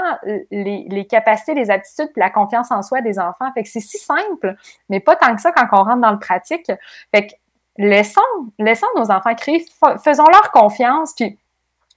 les, 0.50 1.06
capacités, 1.08 1.54
les 1.54 1.70
aptitudes 1.70 2.10
puis 2.12 2.20
la 2.20 2.30
confiance 2.30 2.70
en 2.70 2.82
soi 2.82 3.02
des 3.02 3.18
enfants. 3.18 3.52
Fait 3.52 3.62
que 3.62 3.68
c'est 3.68 3.80
si 3.80 3.98
simple, 3.98 4.56
mais 4.88 5.00
pas 5.00 5.14
tant 5.14 5.34
que 5.34 5.42
ça 5.42 5.52
quand 5.52 5.66
on 5.72 5.84
rentre 5.84 6.00
dans 6.00 6.12
le 6.12 6.18
pratique. 6.18 6.72
Fait 7.14 7.26
que 7.26 7.34
laissons, 7.76 8.20
laissons 8.58 8.86
nos 8.96 9.10
enfants 9.10 9.34
créer, 9.34 9.64
faisons-leur 10.02 10.50
confiance 10.50 11.12
puis 11.14 11.38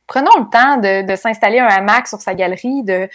prenons 0.08 0.38
le 0.38 0.50
temps 0.50 0.78
de, 0.78 1.16
s'installer 1.16 1.60
un 1.60 1.68
hamac 1.68 2.08
sur 2.08 2.20
sa 2.20 2.34
galerie, 2.34 2.84
de, 2.84 3.08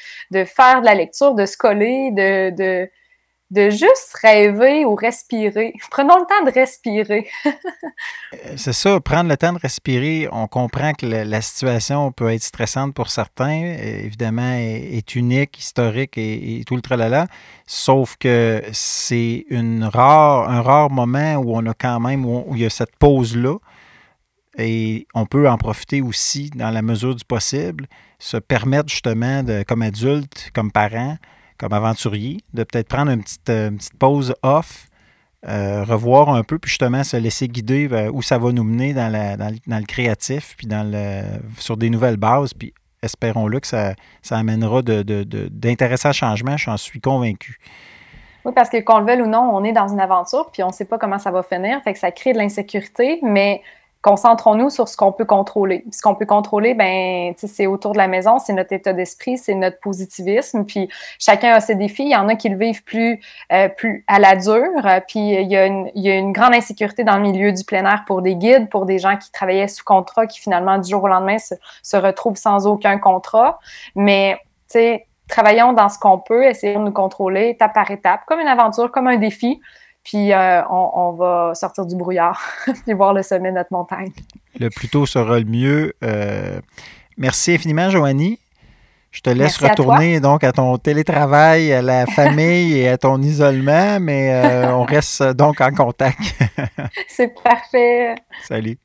faire 0.46 0.80
de 0.80 0.86
la 0.86 0.94
lecture, 0.94 1.34
de 1.34 1.44
se 1.44 1.58
coller, 1.58 2.12
de 2.12 2.88
de 3.50 3.70
juste 3.70 4.12
rêver 4.20 4.84
ou 4.84 4.94
respirer. 4.94 5.72
Prenons 5.90 6.18
le 6.18 6.26
temps 6.26 6.44
de 6.44 6.52
respirer. 6.52 7.28
Euh, 8.34 8.54
c'est 8.56 8.72
ça, 8.72 9.00
prendre 9.00 9.30
le 9.30 9.36
temps 9.36 9.52
de 9.52 9.58
respirer. 9.58 10.28
On 10.32 10.48
comprend 10.48 10.92
que 10.92 11.06
la, 11.06 11.40
situation 11.40 12.10
peut 12.10 12.32
être 12.32 12.42
stressante 12.42 12.92
pour 12.92 13.08
certains, 13.08 13.62
euh, 13.62 14.04
évidemment, 14.04 14.52
est, 14.58 15.14
unique, 15.14 15.58
historique 15.58 16.18
et, 16.18 16.64
tout 16.66 16.74
le 16.74 16.82
tralala. 16.82 17.28
Sauf 17.66 18.16
que 18.16 18.62
c'est 18.72 19.46
une 19.48 19.84
rare, 19.84 20.50
un 20.50 20.60
rare 20.60 20.90
moment 20.90 21.36
où 21.36 21.56
on 21.56 21.64
a 21.66 21.74
quand 21.74 22.00
même, 22.00 22.26
où, 22.26 22.44
il 22.52 22.62
y 22.62 22.66
a 22.66 22.70
cette 22.70 22.96
pause-là. 22.96 23.58
Et 24.58 25.06
on 25.14 25.24
peut 25.24 25.48
en 25.48 25.56
profiter 25.56 26.02
aussi 26.02 26.50
dans 26.50 26.70
la 26.70 26.82
mesure 26.82 27.14
du 27.14 27.24
possible, 27.24 27.86
se 28.18 28.36
permettre 28.36 28.88
justement, 28.88 29.44
de, 29.44 29.62
comme 29.62 29.82
adulte, 29.82 30.50
comme 30.52 30.72
parent, 30.72 31.16
comme 31.58 31.72
aventurier, 31.72 32.38
de 32.54 32.64
peut-être 32.64 32.88
prendre 32.88 33.10
une 33.10 33.22
petite, 33.22 33.48
euh, 33.50 33.70
petite 33.70 33.98
pause 33.98 34.34
off, 34.42 34.88
euh, 35.46 35.84
revoir 35.84 36.30
un 36.30 36.42
peu, 36.42 36.58
puis 36.58 36.70
justement 36.70 37.04
se 37.04 37.16
laisser 37.16 37.48
guider 37.48 37.88
où 38.12 38.22
ça 38.22 38.38
va 38.38 38.52
nous 38.52 38.64
mener 38.64 38.94
dans, 38.94 39.12
dans, 39.12 39.78
le 39.78 39.86
créatif, 39.86 40.54
puis 40.56 40.66
dans 40.66 40.82
le, 40.90 41.22
sur 41.58 41.76
des 41.76 41.88
nouvelles 41.88 42.16
bases, 42.16 42.52
puis 42.52 42.74
espérons-le 43.02 43.60
que 43.60 43.66
ça, 43.66 43.94
ça 44.22 44.38
amènera 44.38 44.82
d'intéressants 44.82 46.08
de, 46.08 46.14
de, 46.14 46.18
changements, 46.18 46.56
j'en 46.56 46.76
suis 46.76 47.00
convaincu. 47.00 47.58
Oui, 48.44 48.52
parce 48.54 48.68
que 48.68 48.80
qu'on 48.80 49.00
le 49.00 49.06
veuille 49.06 49.22
ou 49.22 49.26
non, 49.26 49.50
on 49.52 49.64
est 49.64 49.72
dans 49.72 49.88
une 49.88 50.00
aventure, 50.00 50.50
puis 50.52 50.62
on 50.62 50.68
ne 50.68 50.72
sait 50.72 50.84
pas 50.84 50.98
comment 50.98 51.18
ça 51.18 51.30
va 51.30 51.42
finir, 51.42 51.80
fait 51.82 51.92
que 51.92 51.98
ça 51.98 52.10
crée 52.10 52.32
de 52.32 52.38
l'insécurité, 52.38 53.18
mais 53.22 53.62
concentrons-nous 54.06 54.70
sur 54.70 54.86
ce 54.86 54.96
qu'on 54.96 55.10
peut 55.10 55.24
contrôler. 55.24 55.84
Ce 55.90 56.00
qu'on 56.00 56.14
peut 56.14 56.26
contrôler, 56.26 56.74
ben, 56.74 57.34
c'est 57.36 57.66
autour 57.66 57.90
de 57.90 57.98
la 57.98 58.06
maison, 58.06 58.38
c'est 58.38 58.52
notre 58.52 58.72
état 58.72 58.92
d'esprit, 58.92 59.36
c'est 59.36 59.56
notre 59.56 59.80
positivisme. 59.80 60.64
Puis 60.64 60.88
chacun 61.18 61.52
a 61.54 61.60
ses 61.60 61.74
défis. 61.74 62.04
Il 62.04 62.12
y 62.12 62.14
en 62.14 62.28
a 62.28 62.36
qui 62.36 62.48
le 62.48 62.56
vivent 62.56 62.84
plus, 62.84 63.18
euh, 63.52 63.68
à 64.06 64.20
la 64.20 64.36
dure. 64.36 64.70
Puis 65.08 65.18
il 65.18 65.50
y, 65.50 65.56
a 65.56 65.66
une, 65.66 66.32
grande 66.32 66.54
insécurité 66.54 67.02
dans 67.02 67.16
le 67.16 67.22
milieu 67.22 67.50
du 67.50 67.64
plein 67.64 67.84
air 67.84 68.04
pour 68.06 68.22
des 68.22 68.36
guides, 68.36 68.70
pour 68.70 68.86
des 68.86 69.00
gens 69.00 69.16
qui 69.16 69.32
travaillaient 69.32 69.66
sous 69.66 69.82
contrat, 69.82 70.28
qui 70.28 70.38
finalement 70.38 70.78
du 70.78 70.88
jour 70.88 71.02
au 71.02 71.08
lendemain 71.08 71.38
se, 71.38 71.96
retrouvent 71.96 72.36
sans 72.36 72.68
aucun 72.68 72.98
contrat. 72.98 73.58
Mais 73.96 74.38
travaillons 75.28 75.72
dans 75.72 75.88
ce 75.88 75.98
qu'on 75.98 76.18
peut, 76.18 76.44
essayons 76.44 76.78
de 76.78 76.84
nous 76.84 76.92
contrôler 76.92 77.48
étape 77.48 77.74
par 77.74 77.90
étape, 77.90 78.20
comme 78.28 78.38
une 78.38 78.46
aventure, 78.46 78.92
comme 78.92 79.08
un 79.08 79.16
défi. 79.16 79.60
Puis 80.06 80.32
euh, 80.32 80.62
on, 80.70 81.12
va 81.18 81.52
sortir 81.54 81.84
du 81.84 81.96
brouillard 81.96 82.40
et 82.86 82.94
voir 82.94 83.12
le 83.12 83.24
sommet 83.24 83.50
de 83.50 83.56
notre 83.56 83.72
montagne. 83.72 84.12
Le 84.58 84.70
plus 84.70 84.88
tôt 84.88 85.04
sera 85.04 85.40
le 85.40 85.44
mieux. 85.44 85.94
Euh, 86.04 86.60
merci 87.18 87.54
infiniment, 87.54 87.90
Joanie. 87.90 88.38
Je 89.10 89.20
te 89.20 89.30
laisse 89.30 89.56
retourner 89.56 90.20
donc 90.20 90.44
à 90.44 90.52
ton 90.52 90.78
télétravail, 90.78 91.72
à 91.72 91.82
la 91.82 92.06
famille 92.14 92.78
et 92.78 92.88
à 92.88 92.98
ton 92.98 93.20
isolement, 93.20 93.98
mais 93.98 94.32
euh, 94.32 94.72
on 94.76 94.84
reste 94.84 95.24
donc 95.24 95.60
en 95.60 95.72
contact. 95.72 96.20
C'est 97.08 97.34
parfait. 97.42 98.14
Salut. 98.46 98.78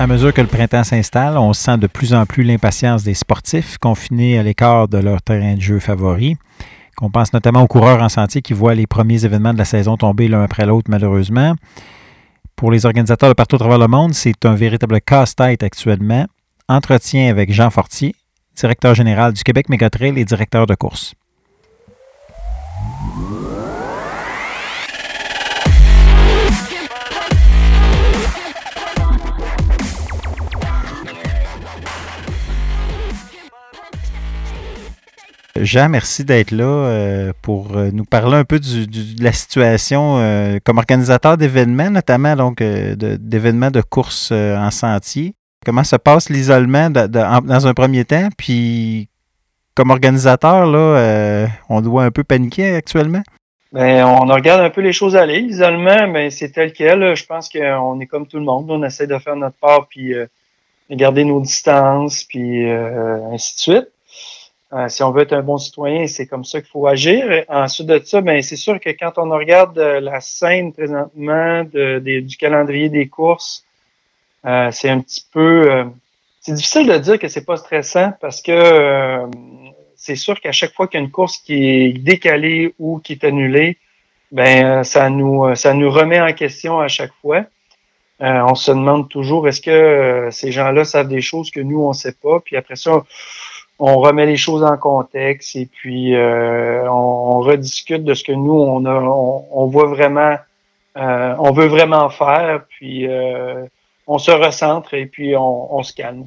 À 0.00 0.06
mesure 0.06 0.32
que 0.32 0.40
le 0.40 0.46
printemps 0.46 0.82
s'installe, 0.82 1.36
on 1.36 1.52
sent 1.52 1.76
de 1.76 1.86
plus 1.86 2.14
en 2.14 2.24
plus 2.24 2.42
l'impatience 2.42 3.02
des 3.02 3.12
sportifs 3.12 3.76
confinés 3.76 4.38
à 4.38 4.42
l'écart 4.42 4.88
de 4.88 4.96
leur 4.96 5.20
terrain 5.20 5.56
de 5.56 5.60
jeu 5.60 5.78
favori. 5.78 6.38
On 7.02 7.10
pense 7.10 7.34
notamment 7.34 7.60
aux 7.60 7.66
coureurs 7.66 8.02
en 8.02 8.08
sentier 8.08 8.40
qui 8.40 8.54
voient 8.54 8.74
les 8.74 8.86
premiers 8.86 9.26
événements 9.26 9.52
de 9.52 9.58
la 9.58 9.66
saison 9.66 9.98
tomber 9.98 10.26
l'un 10.26 10.42
après 10.42 10.64
l'autre, 10.64 10.90
malheureusement. 10.90 11.54
Pour 12.56 12.70
les 12.70 12.86
organisateurs 12.86 13.28
de 13.28 13.34
partout 13.34 13.56
à 13.56 13.58
travers 13.58 13.76
le 13.76 13.88
monde, 13.88 14.14
c'est 14.14 14.46
un 14.46 14.54
véritable 14.54 15.02
casse-tête 15.02 15.62
actuellement. 15.62 16.24
Entretien 16.66 17.28
avec 17.28 17.52
Jean 17.52 17.68
Fortier, 17.68 18.14
directeur 18.56 18.94
général 18.94 19.34
du 19.34 19.42
Québec 19.42 19.68
Mégatrail 19.68 20.18
et 20.18 20.24
directeur 20.24 20.66
de 20.66 20.76
course. 20.76 21.14
Jean, 35.62 35.88
merci 35.88 36.24
d'être 36.24 36.52
là 36.52 36.64
euh, 36.64 37.32
pour 37.42 37.76
euh, 37.76 37.90
nous 37.92 38.04
parler 38.04 38.36
un 38.36 38.44
peu 38.44 38.58
de 38.58 39.22
la 39.22 39.32
situation 39.32 40.18
euh, 40.18 40.58
comme 40.64 40.78
organisateur 40.78 41.36
d'événements, 41.36 41.90
notamment 41.90 42.34
donc 42.34 42.62
d'événements 42.62 43.70
de 43.70 43.82
course 43.82 44.32
en 44.32 44.70
sentier. 44.70 45.34
Comment 45.64 45.84
se 45.84 45.96
passe 45.96 46.30
l'isolement 46.30 46.88
dans 46.88 47.66
un 47.66 47.74
premier 47.74 48.04
temps? 48.06 48.28
Puis, 48.38 49.08
comme 49.74 49.90
organisateur, 49.90 50.66
là, 50.66 51.46
on 51.68 51.82
doit 51.82 52.04
un 52.04 52.10
peu 52.10 52.24
paniquer 52.24 52.74
actuellement? 52.74 53.22
Bien, 53.72 54.06
on 54.06 54.26
regarde 54.26 54.62
un 54.62 54.70
peu 54.70 54.80
les 54.80 54.94
choses 54.94 55.14
aller. 55.14 55.40
L'isolement, 55.40 56.10
c'est 56.30 56.50
tel 56.50 56.72
quel. 56.72 57.14
Je 57.14 57.26
pense 57.26 57.50
qu'on 57.50 58.00
est 58.00 58.06
comme 58.06 58.26
tout 58.26 58.38
le 58.38 58.44
monde. 58.44 58.70
On 58.70 58.82
essaie 58.82 59.06
de 59.06 59.18
faire 59.18 59.36
notre 59.36 59.56
part, 59.56 59.86
puis 59.88 60.14
de 60.14 60.94
garder 60.94 61.24
nos 61.24 61.42
distances, 61.42 62.24
puis 62.24 62.66
ainsi 62.70 63.54
de 63.54 63.60
suite. 63.60 63.88
Euh, 64.72 64.88
si 64.88 65.02
on 65.02 65.10
veut 65.10 65.22
être 65.22 65.32
un 65.32 65.42
bon 65.42 65.58
citoyen, 65.58 66.06
c'est 66.06 66.26
comme 66.26 66.44
ça 66.44 66.60
qu'il 66.60 66.70
faut 66.70 66.86
agir. 66.86 67.44
ensuite 67.48 67.88
de 67.88 68.00
ça, 68.04 68.20
ben, 68.20 68.40
c'est 68.40 68.56
sûr 68.56 68.78
que 68.78 68.90
quand 68.90 69.12
on 69.16 69.28
regarde 69.30 69.76
euh, 69.78 70.00
la 70.00 70.20
scène 70.20 70.72
présentement 70.72 71.64
du 71.64 72.36
calendrier 72.38 72.88
des 72.88 73.08
courses, 73.08 73.64
euh, 74.46 74.70
c'est 74.70 74.88
un 74.88 75.00
petit 75.00 75.26
peu... 75.32 75.86
c'est 76.40 76.54
difficile 76.54 76.86
de 76.86 76.96
dire 76.98 77.18
que 77.18 77.26
c'est 77.28 77.44
pas 77.44 77.56
stressant 77.56 78.12
parce 78.20 78.40
que 78.42 79.28
c'est 79.96 80.16
sûr 80.16 80.40
qu'à 80.40 80.52
chaque 80.52 80.72
fois 80.72 80.86
qu'il 80.86 81.00
y 81.00 81.02
a 81.02 81.04
une 81.04 81.10
course 81.10 81.38
qui 81.38 81.68
est 81.68 81.92
décalée 81.92 82.74
ou 82.78 83.00
qui 83.00 83.14
est 83.14 83.24
annulée, 83.24 83.76
ben 84.32 84.84
ça 84.84 85.10
nous 85.10 85.54
ça 85.56 85.74
nous 85.74 85.90
remet 85.90 86.20
en 86.20 86.32
question 86.32 86.80
à 86.80 86.88
chaque 86.88 87.12
fois. 87.20 87.44
on 88.20 88.54
se 88.54 88.70
demande 88.70 89.08
toujours 89.10 89.48
est-ce 89.48 89.60
que 89.60 90.28
ces 90.30 90.52
gens-là 90.52 90.84
savent 90.84 91.08
des 91.08 91.20
choses 91.20 91.50
que 91.50 91.60
nous 91.60 91.82
on 91.82 91.92
sait 91.92 92.14
pas? 92.22 92.40
Puis 92.40 92.56
après 92.56 92.76
ça, 92.76 93.02
remet 93.86 94.26
les 94.26 94.36
choses 94.36 94.62
en 94.62 94.76
contexte 94.76 95.56
et 95.56 95.66
puis 95.66 96.14
euh, 96.14 96.88
on, 96.90 97.40
rediscute 97.40 98.04
de 98.04 98.14
ce 98.14 98.22
que 98.22 98.32
nous 98.32 98.52
on 98.52 98.84
a, 98.84 98.92
on, 98.92 99.66
voit 99.66 99.86
vraiment, 99.86 100.36
euh, 100.96 101.34
on 101.38 101.52
veut 101.52 101.66
vraiment 101.66 102.10
faire, 102.10 102.64
puis 102.68 103.08
euh, 103.08 103.64
on 104.06 104.18
se 104.18 104.30
recentre 104.30 104.92
et 104.94 105.06
puis 105.06 105.34
on, 105.36 105.82
se 105.82 105.94
calme. 105.94 106.26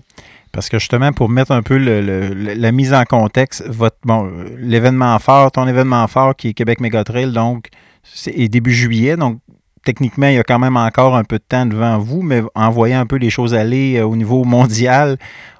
Parce 0.51 0.69
que 0.69 0.79
justement, 0.79 1.11
pour 1.13 1.29
mettre 1.29 1.51
un 1.51 1.61
peu 1.61 1.77
la 1.77 2.71
mise 2.71 2.93
en 2.93 3.03
contexte, 3.03 3.67
votre 3.67 3.97
bon, 4.03 4.31
l'événement 4.57 5.17
fort, 5.19 5.51
ton 5.51 5.67
événement 5.67 6.07
fort 6.07 6.35
qui 6.35 6.49
est 6.49 6.53
Québec 6.53 6.79
Mégatrail, 6.79 7.31
donc 7.31 7.69
c'est 8.03 8.47
début 8.47 8.73
juillet, 8.73 9.15
donc 9.15 9.37
techniquement, 9.84 10.28
il 10.28 10.36
y 10.36 10.39
a 10.39 10.43
quand 10.43 10.60
même 10.60 10.78
encore 10.78 11.15
un 11.15 11.24
peu 11.24 11.38
de 11.38 11.43
temps 11.48 11.65
devant 11.65 11.98
vous, 11.98 12.22
mais 12.22 12.41
en 12.56 12.69
voyant 12.69 13.00
un 13.00 13.06
peu 13.06 13.17
les 13.17 13.30
choses 13.30 13.54
aller 13.54 14.02
au 14.02 14.15
niveau 14.15 14.43
mondial, 14.43 15.17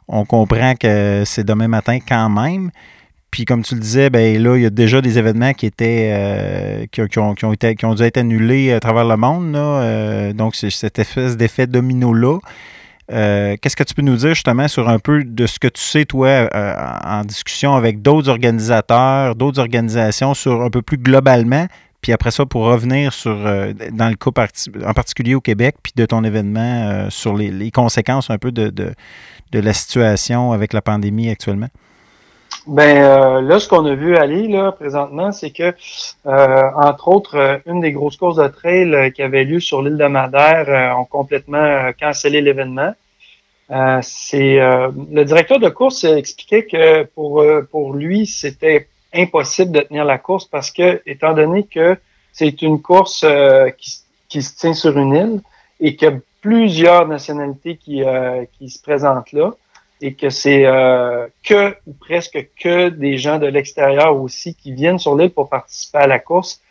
on 0.08 0.26
comprend 0.26 0.76
que 0.76 1.24
c'est 1.26 1.44
demain 1.44 1.68
matin 1.68 2.00
quand 2.08 2.30
même. 2.30 2.72
Puis 3.34 3.46
comme 3.46 3.64
tu 3.64 3.74
le 3.74 3.82
disais, 3.82 4.12
ben 4.12 4.40
là, 4.40 4.58
il 4.58 4.62
y 4.62 4.66
a 4.68 4.70
déjà 4.70 5.02
des 5.02 5.18
événements 5.18 5.54
qui 5.54 5.66
étaient 5.66 6.12
euh, 6.14 6.86
qui, 6.92 7.18
ont, 7.18 7.34
été, 7.52 7.74
qui 7.74 7.84
ont 7.84 7.96
dû 7.96 8.04
être 8.04 8.18
annulés 8.18 8.72
à 8.72 8.80
travers 8.80 9.06
le 9.06 9.18
monde. 9.18 9.56
Euh, 9.56 10.34
donc, 10.34 10.56
c'est 10.56 10.70
cette 10.70 11.00
espèce 11.00 11.36
d'effet 11.36 11.66
domino-là. 11.66 12.38
Euh, 13.12 13.56
qu'est-ce 13.60 13.76
que 13.76 13.84
tu 13.84 13.96
peux 13.96 14.04
nous 14.04 14.18
dire 14.18 14.36
justement 14.36 14.68
sur 14.68 14.88
un 14.88 15.00
peu 15.00 15.24
de 15.24 15.48
ce 15.48 15.58
que 15.58 15.68
tu 15.68 15.82
sais, 15.82 16.06
toi, 16.06 16.48
en 17.04 17.24
discussion 17.24 17.74
avec 17.74 18.04
d'autres 18.04 18.30
organisateurs, 18.30 19.34
d'autres 19.34 19.60
organisations, 19.60 20.36
sur 20.36 20.62
un 20.62 20.70
peu 20.70 20.84
plus 20.84 21.00
globalement, 21.00 21.66
puis 22.04 22.12
après 22.12 22.30
ça, 22.30 22.46
pour 22.46 22.66
revenir 22.66 23.14
sur, 23.14 23.36
dans 23.36 24.10
le 24.10 24.16
cas 24.16 24.48
en 24.86 24.94
particulier 24.94 25.34
au 25.34 25.42
Québec, 25.42 25.78
puis 25.82 25.94
de 25.96 26.06
ton 26.06 26.24
événement, 26.24 27.10
sur 27.10 27.36
les, 27.36 27.72
conséquences 27.72 28.30
un 28.30 28.38
peu 28.38 28.52
de, 28.52 28.70
de 28.70 29.60
la 29.60 29.74
situation 29.74 30.52
avec 30.52 30.74
la 30.74 30.82
pandémie 30.82 31.30
actuellement? 31.30 31.70
Ben 32.66 32.98
euh, 32.98 33.42
là, 33.42 33.60
ce 33.60 33.68
qu'on 33.68 33.86
a 33.86 33.94
vu 33.94 34.16
aller 34.16 34.48
là 34.48 34.72
présentement, 34.72 35.32
c'est 35.32 35.52
que 35.52 35.74
euh, 36.26 36.62
entre 36.76 37.10
autres, 37.10 37.36
euh, 37.36 37.58
une 37.66 37.82
des 37.82 37.92
grosses 37.92 38.16
courses 38.16 38.38
de 38.38 38.48
trail 38.48 39.12
qui 39.14 39.22
avait 39.22 39.44
lieu 39.44 39.60
sur 39.60 39.82
l'île 39.82 39.98
de 39.98 40.06
Madère 40.06 40.98
ont 40.98 41.06
complètement 41.06 41.92
cancellé 42.00 42.42
l'événement. 42.42 42.94
c'est 44.02 44.60
le 44.60 45.24
directeur 45.24 45.60
de 45.60 45.70
course 45.70 46.04
expliquait 46.06 46.66
que 46.66 47.04
pour 47.04 47.44
pour 47.70 47.94
lui, 47.94 48.26
c'était 48.26 48.88
impossible 49.14 49.72
de 49.72 49.82
tenir 49.82 50.06
la 50.06 50.18
course 50.18 50.46
parce 50.46 50.72
que 50.72 51.02
étant 51.06 51.34
donné 51.34 51.64
que 51.64 51.98
c'est 52.32 52.62
une 52.62 52.82
course 52.82 53.26
qui, 53.78 54.00
qui 54.28 54.42
se 54.42 54.56
tient 54.56 54.74
sur 54.74 54.98
une 54.98 55.14
île 55.14 55.42
et 55.80 55.96
que 55.96 56.22
plusieurs 56.44 57.08
nationalités 57.08 57.78
qui, 57.78 58.04
euh, 58.04 58.46
qui 58.58 58.70
se 58.70 58.82
présentent 58.82 59.32
là 59.32 59.54
et 60.02 60.14
que 60.14 60.30
c'est 60.30 60.66
euh, 60.66 61.28
que 61.42 61.76
ou 61.88 61.94
presque 61.94 62.50
que 62.60 62.90
des 62.90 63.18
gens 63.18 63.40
de 63.40 63.48
l'extérieur 63.48 64.20
aussi 64.22 64.54
qui 64.54 64.74
viennent 64.74 65.00
sur 65.00 65.16
l'île 65.16 65.32
pour 65.32 65.50
participer 65.50 66.00
à 66.00 66.08
la 66.08 66.20
course. 66.20 66.62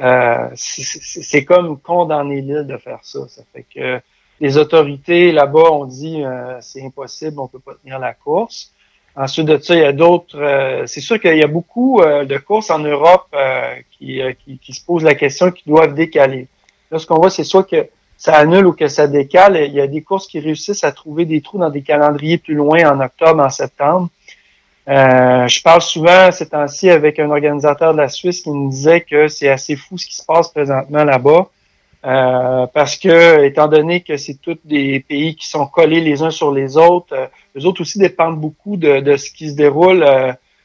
Euh, 0.00 0.48
c'est 0.54 1.44
comme 1.44 1.80
condamner 1.80 2.42
l'île 2.42 2.66
de 2.66 2.76
faire 2.76 2.98
ça. 3.02 3.20
Ça 3.28 3.42
fait 3.52 3.64
que 3.74 4.00
les 4.40 4.58
autorités 4.58 5.32
là-bas 5.32 5.70
ont 5.70 5.86
dit 5.86 6.22
c'est 6.60 6.84
impossible, 6.84 7.38
on 7.38 7.46
peut 7.46 7.60
pas 7.60 7.74
tenir 7.82 7.98
la 7.98 8.12
course. 8.12 8.72
Ensuite 9.14 9.46
de 9.46 9.58
ça, 9.58 9.74
il 9.74 9.80
y 9.80 9.84
a 9.84 9.92
d'autres. 9.92 10.84
c'est 10.86 11.00
sûr 11.00 11.20
qu'il 11.20 11.36
y 11.36 11.42
a 11.42 11.46
beaucoup 11.46 12.00
de 12.02 12.38
courses 12.38 12.70
en 12.70 12.78
Europe 12.78 13.26
qui, 13.98 14.20
qui, 14.44 14.58
qui, 14.58 14.72
se 14.72 14.84
posent 14.84 15.04
la 15.04 15.14
question, 15.14 15.50
qui 15.50 15.64
doivent 15.66 15.94
décaler. 15.94 16.48
Là, 16.90 16.98
ce 16.98 17.06
qu'on 17.06 17.16
voit, 17.16 17.28
c'est 17.28 17.44
soit 17.44 17.64
que 17.64 17.88
ça 18.16 18.36
annule 18.36 18.66
ou 18.66 18.72
que 18.72 18.86
ça 18.86 19.08
décale. 19.08 19.56
Il 19.66 19.72
y 19.72 19.80
a 19.80 19.88
des 19.88 20.00
courses 20.00 20.28
qui 20.28 20.38
réussissent 20.38 20.84
à 20.84 20.92
trouver 20.92 21.24
des 21.24 21.40
trous 21.40 21.58
dans 21.58 21.70
des 21.70 21.82
calendriers 21.82 22.38
plus 22.38 22.54
loin 22.54 22.88
en 22.88 23.00
octobre, 23.00 23.42
en 23.42 23.50
septembre. 23.50 24.10
Euh, 24.88 25.48
je 25.48 25.62
parle 25.62 25.80
souvent 25.80 26.30
ces 26.30 26.48
temps-ci 26.48 26.88
avec 26.90 27.18
un 27.18 27.30
organisateur 27.30 27.92
de 27.92 27.98
la 27.98 28.08
Suisse 28.08 28.42
qui 28.42 28.50
me 28.50 28.70
disait 28.70 29.00
que 29.00 29.28
c'est 29.28 29.48
assez 29.48 29.74
fou 29.74 29.98
ce 29.98 30.06
qui 30.06 30.14
se 30.14 30.24
passe 30.24 30.48
présentement 30.50 31.02
là-bas. 31.02 31.48
Euh, 32.04 32.66
parce 32.66 32.96
que, 32.96 33.44
étant 33.44 33.68
donné 33.68 34.00
que 34.00 34.16
c'est 34.16 34.34
tous 34.34 34.58
des 34.64 35.00
pays 35.00 35.36
qui 35.36 35.48
sont 35.48 35.66
collés 35.66 36.00
les 36.00 36.22
uns 36.22 36.30
sur 36.30 36.52
les 36.52 36.76
autres, 36.76 37.14
euh, 37.14 37.26
les 37.54 37.64
autres 37.64 37.82
aussi 37.82 37.98
dépendent 37.98 38.40
beaucoup 38.40 38.76
de, 38.76 39.16
ce 39.16 39.30
qui 39.30 39.50
se 39.50 39.54
déroule. 39.54 40.04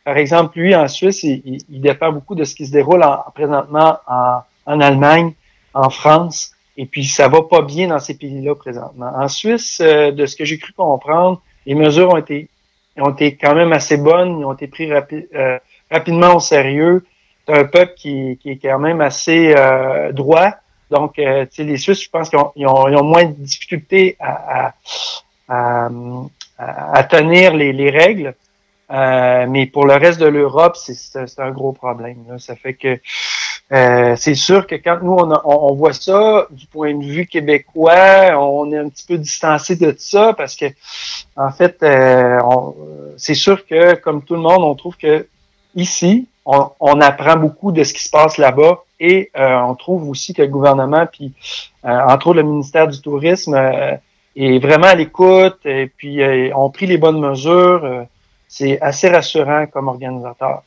par 0.04 0.18
exemple, 0.18 0.58
lui, 0.58 0.76
en 0.76 0.88
Suisse, 0.88 1.24
il, 1.24 1.64
dépend 1.70 2.12
beaucoup 2.12 2.34
de 2.36 2.44
ce 2.44 2.56
qui 2.56 2.66
se 2.66 2.72
déroule 2.72 3.04
en, 3.04 3.24
présentement 3.36 3.98
en, 4.08 4.40
en 4.66 4.80
Allemagne, 4.80 5.34
en 5.74 5.90
France. 5.90 6.54
Et 6.78 6.86
puis, 6.86 7.06
ça 7.06 7.28
va 7.28 7.42
pas 7.42 7.64
bien 7.64 7.88
dans 7.88 8.00
ces 8.00 8.16
pays-là 8.16 8.54
présentement. 8.54 9.12
En 9.16 9.28
Suisse, 9.28 9.82
euh, 9.82 10.12
de 10.12 10.26
ce 10.28 10.36
que 10.36 10.46
j'ai 10.46 10.60
cru 10.60 10.74
comprendre, 10.74 11.42
les 11.66 11.74
mesures 11.74 12.10
ont 12.14 12.18
été, 12.18 12.50
ont 12.98 13.10
été 13.10 13.36
quand 13.36 13.56
même 13.56 13.74
assez 13.74 13.98
bonnes, 13.98 14.40
ils 14.40 14.46
ont 14.46 14.54
été 14.54 14.68
pris 14.68 14.92
euh, 14.92 15.58
rapidement 15.90 16.36
au 16.36 16.40
sérieux. 16.40 17.04
C'est 17.48 17.58
un 17.58 17.66
peuple 17.66 17.94
qui, 17.96 18.38
qui, 18.42 18.52
est 18.52 18.58
quand 18.58 18.78
même 18.78 19.02
assez 19.02 19.56
euh, 19.58 20.12
droit. 20.12 20.54
Donc, 20.92 21.14
sais, 21.16 21.64
les 21.64 21.78
Suisses, 21.78 22.04
je 22.04 22.10
pense 22.10 22.30
qu'ils 22.30 22.40
ont, 22.40 22.52
ils 22.56 22.66
ont, 22.68 23.04
moins 23.04 23.26
de 23.26 23.34
difficultés 23.34 24.16
à, 24.20 24.74
à, 25.48 25.90
à, 26.58 27.04
tenir 27.04 27.54
les, 27.54 27.74
les 27.74 27.90
règles. 27.90 28.36
mais 28.90 29.66
pour 29.66 29.86
le 29.86 29.96
reste 29.96 30.20
de 30.20 30.28
l'Europe, 30.28 30.78
c'est 30.78 31.40
un 31.40 31.52
gros 31.52 31.74
problème. 31.74 32.24
Là. 32.28 32.40
Ça 32.40 32.56
fait 32.56 32.74
que 32.74 33.00
euh, 33.74 34.16
c'est 34.16 34.36
sûr 34.36 34.66
que 34.66 34.76
quand 34.76 35.00
nous, 35.02 35.12
on, 35.14 35.30
on, 35.44 35.74
voit 35.76 35.92
ça 35.92 36.48
du 36.52 36.66
point 36.68 36.96
de 36.96 37.04
vue 37.04 37.26
québécois, 37.26 38.40
on 38.40 38.72
est 38.72 38.78
un 38.78 38.88
petit 38.88 39.06
peu 39.06 39.18
distancé 39.18 39.76
de 39.76 39.94
ça 39.98 40.34
parce 40.34 40.56
que, 40.56 40.68
en 41.36 41.52
fait, 41.52 41.84
euh, 41.84 42.40
c'est 43.18 43.34
sûr 43.34 43.66
que, 43.66 43.96
comme 43.96 44.24
tout 44.24 44.36
le 44.36 44.42
monde, 44.42 44.64
on 44.64 44.74
trouve 44.76 44.96
que 44.96 45.28
ici, 45.76 46.28
on, 46.48 47.02
apprend 47.02 47.36
beaucoup 47.36 47.72
de 47.74 47.84
ce 47.84 47.94
qui 47.94 48.04
se 48.04 48.10
passe 48.10 48.38
là-bas 48.38 48.84
et 49.02 49.30
euh, 49.38 49.60
on 49.60 49.76
trouve 49.76 50.10
aussi 50.10 50.34
que 50.34 50.42
le 50.42 50.48
gouvernement, 50.48 51.06
puis 51.06 51.34
entre 51.84 52.28
autres 52.28 52.38
le 52.38 52.44
ministère 52.44 52.88
du 52.88 53.02
Tourisme, 53.02 53.56
est 54.36 54.60
vraiment 54.60 54.88
à 54.88 54.96
l'écoute 54.96 55.60
et 55.66 55.88
puis 55.88 56.22
ont 56.56 56.70
pris 56.70 56.86
les 56.86 56.98
bonnes 56.98 57.20
mesures. 57.20 58.06
c'est 58.48 58.80
assez 58.82 59.10
rassurant 59.10 59.66
comme 59.68 59.90
organisateur. 59.90 60.64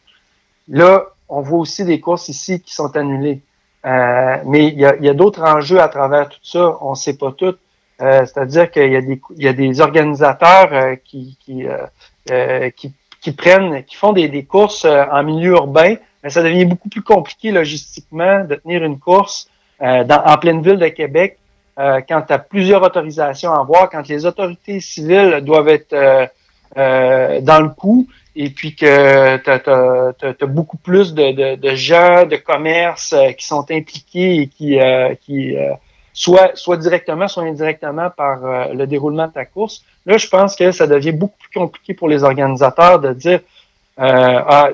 Là, 0.68 1.04
on 1.28 1.40
voit 1.40 1.58
aussi 1.58 1.84
des 1.84 1.98
courses 1.98 2.28
ici 2.28 2.60
qui 2.60 2.74
sont 2.74 2.94
annulées. 2.96 3.40
Euh, 3.86 4.36
mais 4.44 4.66
il 4.66 4.78
y 4.78 4.84
a, 4.84 5.14
d'autres 5.14 5.42
enjeux 5.42 5.80
à 5.80 5.88
travers 5.88 6.28
tout 6.28 6.38
ça. 6.42 6.76
On 6.82 6.90
ne 6.90 6.96
sait 6.96 7.16
pas 7.16 7.32
tout. 7.32 7.56
C'est-à-dire 7.98 8.70
qu'il 8.70 8.90
y, 8.90 8.96
a 8.96 9.02
des, 9.02 9.20
y 9.36 9.48
a 9.48 9.52
des 9.52 9.80
organisateurs 9.80 10.96
qui, 11.04 11.36
qui, 11.40 11.66
qui, 12.76 12.94
qui, 13.20 13.32
prennent, 13.32 13.84
qui 13.84 13.96
font 13.96 14.12
des, 14.12 14.28
des 14.28 14.44
courses 14.44 14.84
en 14.84 15.22
milieu 15.22 15.52
urbain, 15.52 15.96
mais 16.22 16.30
ça 16.30 16.42
devient 16.42 16.64
beaucoup 16.64 16.88
plus 16.88 17.02
compliqué 17.02 17.50
logistiquement 17.50 18.44
de 18.44 18.54
tenir 18.56 18.84
une 18.84 18.98
course 18.98 19.48
dans, 19.80 20.22
en 20.26 20.36
pleine 20.36 20.62
ville 20.62 20.78
de 20.78 20.88
Québec 20.88 21.38
quand 21.76 22.22
tu 22.26 22.32
as 22.32 22.38
plusieurs 22.38 22.82
autorisations 22.82 23.52
à 23.52 23.60
avoir, 23.60 23.88
quand 23.88 24.06
les 24.08 24.26
autorités 24.26 24.80
civiles 24.80 25.40
doivent 25.42 25.68
être 25.68 25.94
dans 26.76 27.60
le 27.62 27.68
coup 27.70 28.06
et 28.36 28.50
puis 28.50 28.74
que 28.74 29.36
tu 29.38 29.50
as, 29.50 30.46
beaucoup 30.46 30.76
plus 30.76 31.14
de, 31.14 31.32
de, 31.32 31.56
de, 31.56 31.74
gens, 31.74 32.24
de 32.26 32.36
commerces 32.36 33.12
euh, 33.12 33.32
qui 33.32 33.46
sont 33.46 33.70
impliqués 33.70 34.42
et 34.42 34.46
qui, 34.46 34.78
euh, 34.78 35.14
qui 35.20 35.56
euh, 35.56 35.72
soit, 36.12 36.50
soit 36.54 36.76
directement, 36.76 37.28
soit 37.28 37.44
indirectement 37.44 38.10
par 38.10 38.72
le 38.74 38.86
déroulement 38.86 39.28
de 39.28 39.32
ta 39.32 39.44
course. 39.44 39.84
Là, 40.06 40.16
je 40.16 40.28
pense 40.28 40.56
que 40.56 40.72
ça 40.72 40.86
devient 40.86 41.12
beaucoup 41.12 41.38
plus 41.38 41.58
compliqué 41.58 41.94
pour 41.94 42.08
les 42.08 42.24
organisateurs 42.24 42.98
de 43.00 43.12
dire 43.12 43.40
ah, 43.96 44.70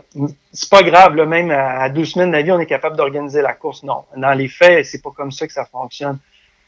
c'est 0.52 0.70
pas 0.70 0.82
grave, 0.82 1.16
là, 1.16 1.26
même 1.26 1.50
à, 1.50 1.88
deux 1.88 2.04
semaines 2.04 2.30
d'avis, 2.30 2.52
on 2.52 2.60
est 2.60 2.66
capable 2.66 2.96
d'organiser 2.96 3.42
la 3.42 3.52
course. 3.52 3.82
Non, 3.82 4.04
dans 4.16 4.32
les 4.32 4.48
faits, 4.48 4.86
c'est 4.86 5.02
pas 5.02 5.10
comme 5.14 5.32
ça 5.32 5.46
que 5.46 5.52
ça 5.52 5.64
fonctionne. 5.64 6.18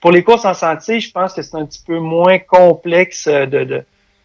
Pour 0.01 0.11
les 0.11 0.23
courses 0.23 0.45
en 0.45 0.55
sentier, 0.55 1.01
je 1.01 1.11
pense 1.11 1.33
que 1.33 1.43
c'est 1.43 1.57
un 1.57 1.67
petit 1.67 1.83
peu 1.85 1.99
moins 1.99 2.39
complexe 2.39 3.27
de, 3.27 3.65
de 3.65 3.85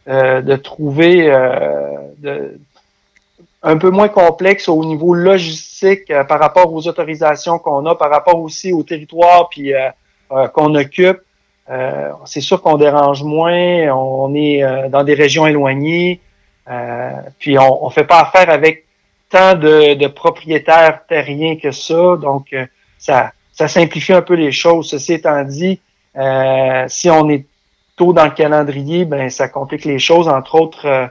euh, 0.09 0.41
de 0.41 0.57
trouver 0.57 1.31
euh, 1.31 1.95
de, 2.17 2.59
un 3.61 3.77
peu 3.77 3.89
moins 3.89 4.09
complexe 4.09 4.67
au 4.67 4.83
niveau 4.83 5.13
logistique 5.13 6.11
euh, 6.11 6.25
par 6.25 6.41
rapport 6.41 6.73
aux 6.73 6.85
autorisations 6.89 7.57
qu'on 7.57 7.85
a, 7.85 7.95
par 7.95 8.09
rapport 8.09 8.37
aussi 8.41 8.73
au 8.73 8.83
territoire 8.83 9.47
puis 9.47 9.71
qu'on 10.53 10.75
occupe. 10.75 11.21
c'est 12.25 12.41
sûr 12.41 12.61
qu'on 12.61 12.77
dérange 12.77 13.23
moins, 13.23 13.89
on 13.93 14.33
est 14.35 14.61
dans 14.89 15.03
des 15.03 15.13
régions 15.13 15.47
éloignées, 15.47 16.19
puis 17.39 17.57
on 17.57 17.85
ne 17.85 17.91
fait 17.91 18.03
pas 18.03 18.21
affaire 18.21 18.49
avec 18.49 18.85
tant 19.29 19.55
de, 19.55 19.95
de, 19.95 20.07
propriétaires 20.07 21.01
terriens 21.07 21.55
que 21.55 21.71
ça, 21.71 22.17
donc 22.17 22.55
ça, 22.97 23.31
ça 23.51 23.67
simplifie 23.67 24.13
un 24.13 24.21
peu 24.21 24.35
les 24.35 24.51
choses. 24.51 24.89
Ceci 24.89 25.13
étant 25.13 25.43
dit, 25.43 25.79
si 26.87 27.09
on 27.09 27.29
est 27.29 27.45
tôt 27.95 28.13
dans 28.13 28.25
le 28.25 28.31
calendrier, 28.31 29.05
ben 29.05 29.29
ça 29.29 29.47
complique 29.47 29.85
les 29.85 29.99
choses, 29.99 30.27
entre 30.27 30.55
autres 30.55 30.85
euh, 30.85 31.07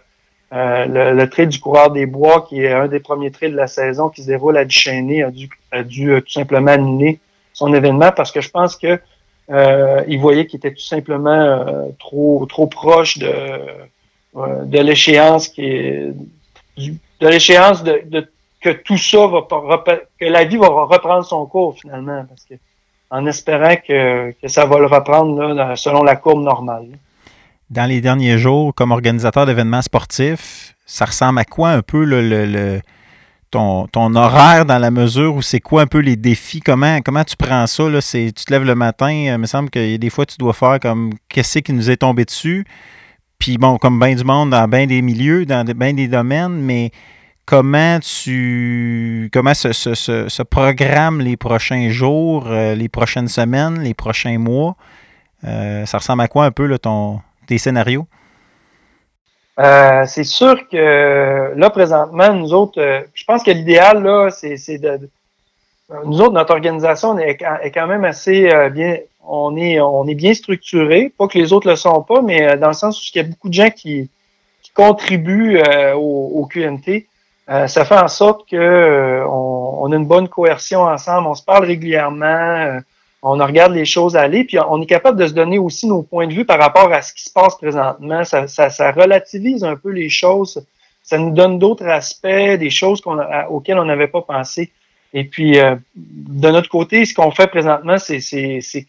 euh, 0.52 0.86
le, 0.86 1.12
le, 1.14 1.30
trait 1.30 1.46
du 1.46 1.58
coureur 1.60 1.90
des 1.90 2.06
bois, 2.06 2.44
qui 2.48 2.62
est 2.62 2.72
un 2.72 2.88
des 2.88 3.00
premiers 3.00 3.30
traits 3.30 3.52
de 3.52 3.56
la 3.56 3.66
saison 3.66 4.10
qui 4.10 4.22
se 4.22 4.26
déroule 4.26 4.56
à 4.56 4.64
Duchesnay, 4.64 5.22
a 5.22 5.30
dû, 5.30 5.48
a 5.70 5.82
dû 5.82 6.12
euh, 6.12 6.20
tout 6.20 6.32
simplement 6.32 6.72
annuler 6.72 7.20
son 7.52 7.72
événement 7.72 8.12
parce 8.12 8.32
que 8.32 8.40
je 8.40 8.50
pense 8.50 8.76
que 8.76 9.00
il 9.49 10.18
voyait 10.18 10.47
qu'il 10.47 10.59
était 10.59 10.72
tout 10.72 10.82
simplement 10.82 11.93
trop 11.99 12.47
trop 12.47 12.66
proche 12.66 13.18
de 13.18 13.34
de 14.34 14.78
l'échéance 14.78 15.49
qui 15.49 15.64
est 15.64 16.14
de 16.76 17.28
l'échéance 17.28 17.82
de, 17.84 18.28
que 18.61 18.70
tout 18.70 18.97
ça 18.97 19.26
va 19.26 19.84
que 20.18 20.24
la 20.24 20.45
vie 20.45 20.57
va 20.57 20.68
reprendre 20.68 21.24
son 21.24 21.45
cours 21.47 21.76
finalement 21.78 22.24
parce 22.28 22.45
que 22.45 22.55
en 23.12 23.26
espérant 23.26 23.76
que, 23.76 24.34
ça 24.47 24.64
va 24.64 24.78
le 24.78 24.86
reprendre 24.86 25.74
selon 25.76 26.03
la 26.03 26.16
courbe 26.16 26.43
normale. 26.43 26.86
Dans 27.68 27.84
les 27.84 28.01
derniers 28.01 28.38
jours, 28.38 28.74
comme 28.74 28.90
organisateur 28.90 29.45
d'événements 29.45 29.82
sportifs, 29.82 30.74
ça 30.86 31.05
ressemble 31.05 31.38
à 31.38 31.45
quoi 31.45 31.70
un 31.70 31.82
peu 31.82 32.05
le, 32.05 32.80
ton, 33.53 34.14
horaire 34.14 34.64
dans 34.64 34.78
la 34.78 34.90
mesure 34.90 35.34
où 35.34 35.42
c'est 35.42 35.61
quoi 35.61 35.82
un 35.82 35.86
peu 35.86 35.98
les 35.98 36.16
défis? 36.16 36.61
Comment, 36.61 37.00
comment 37.00 37.22
tu 37.22 37.36
prends 37.36 37.66
ça? 37.66 37.88
Là? 37.88 38.00
Tu 38.00 38.32
te 38.32 38.53
lèves 38.53 38.64
le 38.64 38.74
matin, 38.74 39.11
il 39.11 39.38
me 39.38 39.46
semble 39.46 39.70
qu'il 39.70 39.90
y 39.90 39.94
a 39.94 39.98
des 39.98 40.11
fois 40.11 40.26
tu 40.26 40.36
dois 40.38 40.55
faire 40.55 40.80
comme 40.80 41.12
qu'est-ce 41.28 41.59
qui 41.61 41.72
nous 41.72 41.90
est 41.90 41.98
tombé 41.98 42.24
dessus? 42.24 42.64
Puis 43.38 43.59
bon, 43.59 43.76
comme 43.76 43.98
bien 43.98 44.14
du 44.14 44.24
monde 44.24 44.50
dans 44.50 44.66
bien 44.68 44.86
des 44.86 45.03
milieux, 45.03 45.44
dans 45.44 45.64
bien 45.64 45.92
des 45.92 46.09
domaines, 46.09 46.61
mais 46.61 46.90
comment 47.44 47.98
tu 48.00 49.28
comment 49.32 49.55
se, 49.55 49.72
se, 49.72 50.42
programme 50.42 51.20
les 51.20 51.36
prochains 51.36 51.90
jours, 51.90 52.46
euh, 52.46 52.74
les 52.74 52.88
prochaines 52.88 53.28
semaines, 53.28 53.80
les 53.80 53.94
prochains 53.94 54.38
mois? 54.38 54.76
Euh, 55.44 55.84
ça 55.86 55.98
ressemble 55.98 56.22
à 56.22 56.28
quoi 56.28 56.46
un 56.46 56.50
peu 56.53 56.78
ton, 56.78 57.20
tes 57.46 57.59
scénarios? 57.59 58.07
Euh, 59.61 60.05
c'est 60.07 60.24
sûr 60.24 60.68
que 60.68 61.53
là, 61.55 61.70
présentement, 61.70 62.32
nous 62.32 62.53
autres, 62.55 63.07
je 63.14 63.24
pense 63.24 63.42
que 63.42 63.50
l'idéal, 63.50 64.03
là, 64.03 64.30
c'est 64.30 64.78
de. 64.78 65.09
Nous 66.07 66.20
autres, 66.22 66.32
notre 66.32 66.55
organisation 66.55 67.18
est, 67.18 67.36
quand 67.36 67.86
même 67.86 68.05
assez 68.05 68.48
bien. 68.72 68.98
On 69.24 69.57
est, 69.57 69.80
on 69.80 70.07
est 70.09 70.14
bien 70.14 70.34
structuré. 70.34 71.12
Pas 71.16 71.28
que 71.28 71.38
les 71.38 71.53
autres 71.53 71.68
le 71.68 71.76
sont 71.76 72.03
pas, 72.03 72.22
mais 72.22 72.57
dans 72.57 72.68
le 72.68 72.72
sens 72.72 72.98
où 72.98 73.05
il 73.14 73.18
y 73.18 73.20
a 73.20 73.28
beaucoup 73.28 73.48
de 73.48 73.55
gens 73.55 73.70
qui, 73.70 74.11
contribuent 74.74 75.61
au, 75.94 76.32
au, 76.34 76.46
QMT. 76.46 77.07
Euh, 77.48 77.66
ça 77.66 77.84
fait 77.84 77.98
en 77.98 78.09
sorte 78.09 78.48
que 78.48 78.57
euh, 78.57 79.26
on, 79.26 79.90
a 79.92 79.96
une 79.96 80.07
bonne 80.07 80.28
coercion 80.28 80.82
ensemble, 80.82 81.26
on 81.26 81.34
se 81.34 81.42
parle 81.42 81.64
régulièrement, 81.64 82.24
euh, 82.24 82.80
on 83.22 83.38
regarde 83.38 83.72
les 83.72 83.84
choses 83.84 84.16
aller, 84.16 84.44
puis 84.44 84.58
on 84.58 84.82
est 84.82 84.86
capable 84.86 85.18
de 85.18 85.26
se 85.26 85.32
donner 85.32 85.58
aussi 85.58 85.86
nos 85.86 86.02
points 86.02 86.26
de 86.26 86.34
vue 86.34 86.44
par 86.44 86.58
rapport 86.58 86.92
à 86.92 87.02
ce 87.02 87.14
qui 87.14 87.22
se 87.22 87.32
passe 87.32 87.56
présentement. 87.56 88.24
Ça, 88.24 88.48
ça, 88.48 88.92
relativise 88.92 89.62
un 89.62 89.76
peu 89.76 89.90
les 89.90 90.08
choses, 90.08 90.64
ça 91.04 91.18
nous 91.18 91.30
donne 91.30 91.58
d'autres 91.58 91.86
aspects, 91.86 92.26
des 92.26 92.70
choses 92.70 93.00
qu'on 93.00 93.18
auxquelles 93.48 93.78
on 93.78 93.84
n'avait 93.84 94.08
pas 94.08 94.22
pensé. 94.22 94.72
Et 95.14 95.24
puis, 95.24 95.58
de 95.94 96.50
notre 96.50 96.68
côté, 96.68 97.04
ce 97.04 97.14
qu'on 97.14 97.30
fait 97.30 97.46
présentement, 97.46 97.98
c'est 97.98 98.18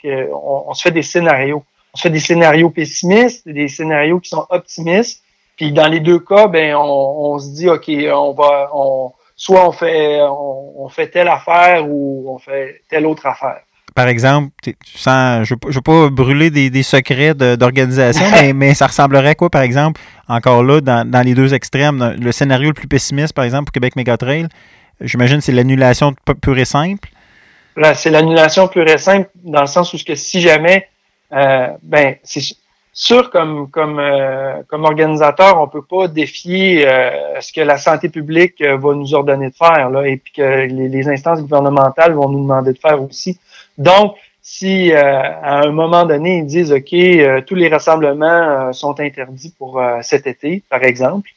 qu'on 0.01 0.63
on 0.67 0.73
se 0.73 0.81
fait 0.81 0.91
des 0.91 1.03
scénarios. 1.03 1.63
On 1.93 1.97
se 1.97 2.01
fait 2.03 2.09
des 2.09 2.19
scénarios 2.19 2.71
pessimistes, 2.71 3.47
des 3.47 3.67
scénarios 3.67 4.19
qui 4.19 4.29
sont 4.29 4.47
optimistes, 4.49 5.21
puis 5.55 5.71
dans 5.71 5.88
les 5.88 5.99
deux 5.99 6.19
cas, 6.19 6.47
ben 6.47 6.75
on, 6.75 7.38
se 7.38 7.49
dit 7.49 7.69
ok, 7.69 7.88
on 8.11 8.34
va, 8.34 8.71
on, 8.73 9.11
soit 9.36 9.67
on, 9.67 10.89
fait 10.89 11.07
telle 11.09 11.27
affaire 11.27 11.88
ou 11.88 12.25
on 12.27 12.39
fait 12.39 12.81
telle 12.89 13.05
autre 13.05 13.27
affaire. 13.27 13.61
Par 13.95 14.07
exemple, 14.07 14.51
tu 14.63 14.75
sens, 14.95 15.45
je 15.47 15.53
ne 15.53 15.73
veux 15.73 15.81
pas 15.81 16.09
brûler 16.09 16.49
des, 16.49 16.83
secrets 16.83 17.35
d'organisation, 17.35 18.25
mais, 18.55 18.73
ça 18.73 18.87
ressemblerait 18.87 19.29
à 19.29 19.35
quoi, 19.35 19.49
par 19.49 19.61
exemple, 19.61 20.01
encore 20.27 20.63
là, 20.63 20.81
dans, 20.81 21.25
les 21.25 21.35
deux 21.35 21.53
extrêmes, 21.53 22.15
le 22.19 22.31
scénario 22.31 22.69
le 22.69 22.73
plus 22.73 22.87
pessimiste, 22.87 23.33
par 23.33 23.45
exemple, 23.45 23.65
pour 23.65 23.73
Québec 23.73 23.95
Megatrail, 23.95 24.47
j'imagine 25.01 25.41
c'est 25.41 25.51
l'annulation 25.51 26.13
pure 26.41 26.57
et 26.57 26.65
simple. 26.65 27.09
C'est 27.95 28.09
l'annulation 28.09 28.67
pure 28.67 28.87
et 28.87 28.97
simple, 28.97 29.29
dans 29.43 29.61
le 29.61 29.67
sens 29.67 29.93
où 29.93 29.97
que 30.05 30.15
si 30.15 30.41
jamais, 30.41 30.87
euh, 31.33 31.67
ben, 31.81 32.15
c'est 32.23 32.41
sûr 32.95 33.31
comme 33.31 33.71
comme 33.71 33.99
euh, 33.99 34.61
comme 34.67 34.83
organisateur, 34.83 35.59
on 35.59 35.67
peut 35.67 35.81
pas 35.81 36.07
défier 36.07 36.87
euh, 36.87 37.41
ce 37.41 37.51
que 37.51 37.61
la 37.61 37.77
santé 37.77 38.09
publique 38.09 38.63
va 38.63 38.93
nous 38.93 39.15
ordonner 39.15 39.49
de 39.49 39.55
faire 39.55 39.89
là, 39.89 40.07
et 40.07 40.17
puis 40.17 40.33
que 40.33 40.67
les, 40.67 41.09
instances 41.09 41.41
gouvernementales 41.41 42.13
vont 42.13 42.29
nous 42.29 42.43
demander 42.43 42.73
de 42.73 42.77
faire 42.77 43.01
aussi. 43.01 43.39
Donc, 43.78 44.15
si 44.41 44.91
à 44.91 45.61
un 45.61 45.71
moment 45.71 46.05
donné 46.05 46.39
ils 46.39 46.45
disent 46.45 46.74
ok, 46.74 47.45
tous 47.45 47.55
les 47.55 47.69
rassemblements 47.69 48.74
sont 48.74 48.99
interdits 48.99 49.53
pour 49.57 49.82
cet 50.01 50.28
été, 50.28 50.61
par 50.69 50.84
exemple, 50.84 51.30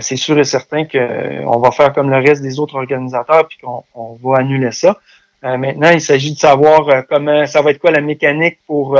c'est 0.00 0.16
sûr 0.16 0.36
et 0.38 0.44
certain 0.44 0.84
qu'on 0.84 1.58
va 1.60 1.70
faire 1.70 1.92
comme 1.92 2.10
le 2.10 2.16
reste 2.16 2.42
des 2.42 2.58
autres 2.58 2.74
organisateurs 2.74 3.46
puis 3.46 3.58
qu'on 3.58 3.84
on 3.94 4.18
va 4.22 4.38
annuler 4.38 4.72
ça. 4.72 4.98
maintenant, 5.42 5.90
il 5.90 6.00
s'agit 6.00 6.34
de 6.34 6.38
savoir 6.38 7.06
comment 7.08 7.46
ça 7.46 7.62
va 7.62 7.70
être 7.70 7.78
quoi 7.78 7.92
la 7.92 8.00
mécanique 8.00 8.58
pour 8.66 8.98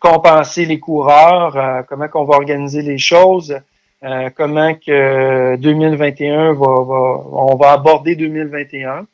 compenser 0.00 0.64
les 0.64 0.80
coureurs, 0.80 1.56
euh, 1.56 1.82
comment 1.88 2.08
qu'on 2.08 2.24
va 2.24 2.36
organiser 2.36 2.82
les 2.82 2.98
choses, 2.98 3.60
euh, 4.02 4.30
comment 4.34 4.74
que 4.74 5.56
2021 5.56 6.54
va, 6.54 6.66
va, 6.66 7.22
on 7.32 7.54
va 7.56 7.72
aborder 7.72 8.16
2021. 8.16 9.06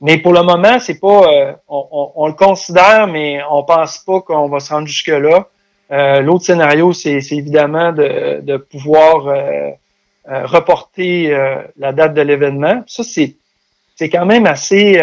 Mais 0.00 0.18
pour 0.18 0.32
le 0.32 0.42
moment, 0.42 0.78
c'est 0.78 1.00
pas, 1.00 1.32
euh, 1.32 1.52
on, 1.68 2.12
on, 2.14 2.26
le 2.26 2.34
considère, 2.34 3.06
mais 3.06 3.40
on 3.50 3.62
pense 3.64 3.98
pas 3.98 4.20
qu'on 4.20 4.48
va 4.48 4.60
se 4.60 4.72
rendre 4.72 4.86
jusque 4.86 5.08
là. 5.08 5.48
L'autre 6.20 6.44
scénario, 6.44 6.92
c'est 6.92 7.20
évidemment 7.30 7.92
de, 7.92 8.40
de 8.42 8.56
pouvoir 8.56 9.32
reporter 10.26 11.30
la 11.76 11.92
date 11.92 12.12
de 12.14 12.22
l'événement. 12.22 12.82
Ça, 12.88 13.04
c'est 13.04 13.36
c'est 13.94 14.10
quand 14.10 14.26
même 14.26 14.46
assez, 14.46 14.94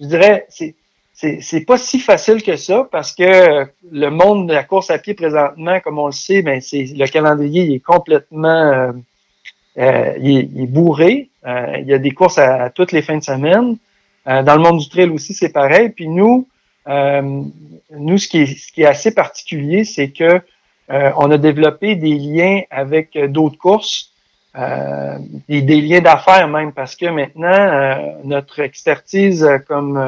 je 0.00 0.06
dirais, 0.06 0.46
c'est 0.48 0.76
c'est 1.18 1.64
pas 1.64 1.78
si 1.78 1.98
facile 1.98 2.42
que 2.42 2.56
ça 2.56 2.86
parce 2.90 3.12
que 3.12 3.66
le 3.90 4.08
monde 4.10 4.48
de 4.48 4.52
la 4.52 4.64
course 4.64 4.90
à 4.90 4.98
pied 4.98 5.14
présentement, 5.14 5.80
comme 5.80 5.98
on 5.98 6.06
le 6.06 6.12
sait, 6.12 6.42
ben 6.42 6.60
c'est 6.60 6.84
le 6.94 7.06
calendrier 7.06 7.64
il 7.64 7.74
est 7.74 7.80
complètement 7.80 8.48
euh, 8.48 8.92
euh 9.78 10.12
il, 10.20 10.62
est, 10.62 10.66
bourré. 10.66 11.30
Euh, 11.46 11.78
il 11.80 11.86
y 11.86 11.94
a 11.94 11.98
des 11.98 12.10
courses 12.10 12.38
à, 12.38 12.68
toutes 12.70 12.92
les 12.92 13.00
fins 13.00 13.16
de 13.16 13.22
semaine. 13.22 13.76
Euh, 14.28 14.42
dans 14.42 14.56
le 14.56 14.62
monde 14.62 14.78
du 14.78 14.88
trail 14.88 15.10
aussi, 15.10 15.34
c'est 15.34 15.52
pareil. 15.52 15.90
Puis 15.90 16.08
nous, 16.08 16.48
nous, 16.88 18.18
ce 18.18 18.28
qui 18.28 18.38
est, 18.42 18.46
ce 18.46 18.72
qui 18.72 18.82
est 18.82 18.86
assez 18.86 19.12
particulier, 19.12 19.84
c'est 19.84 20.10
que 20.10 20.40
on 20.88 21.30
a 21.32 21.38
développé 21.38 21.96
des 21.96 22.14
liens 22.14 22.62
avec 22.70 23.18
d'autres 23.18 23.58
courses. 23.58 24.12
Euh, 24.56 25.18
des, 25.48 25.60
des, 25.60 25.82
liens 25.82 26.00
d'affaires 26.00 26.48
même 26.48 26.72
parce 26.72 26.96
que 26.96 27.04
maintenant 27.04 27.98
notre 28.24 28.60
expertise 28.60 29.46
comme 29.68 30.00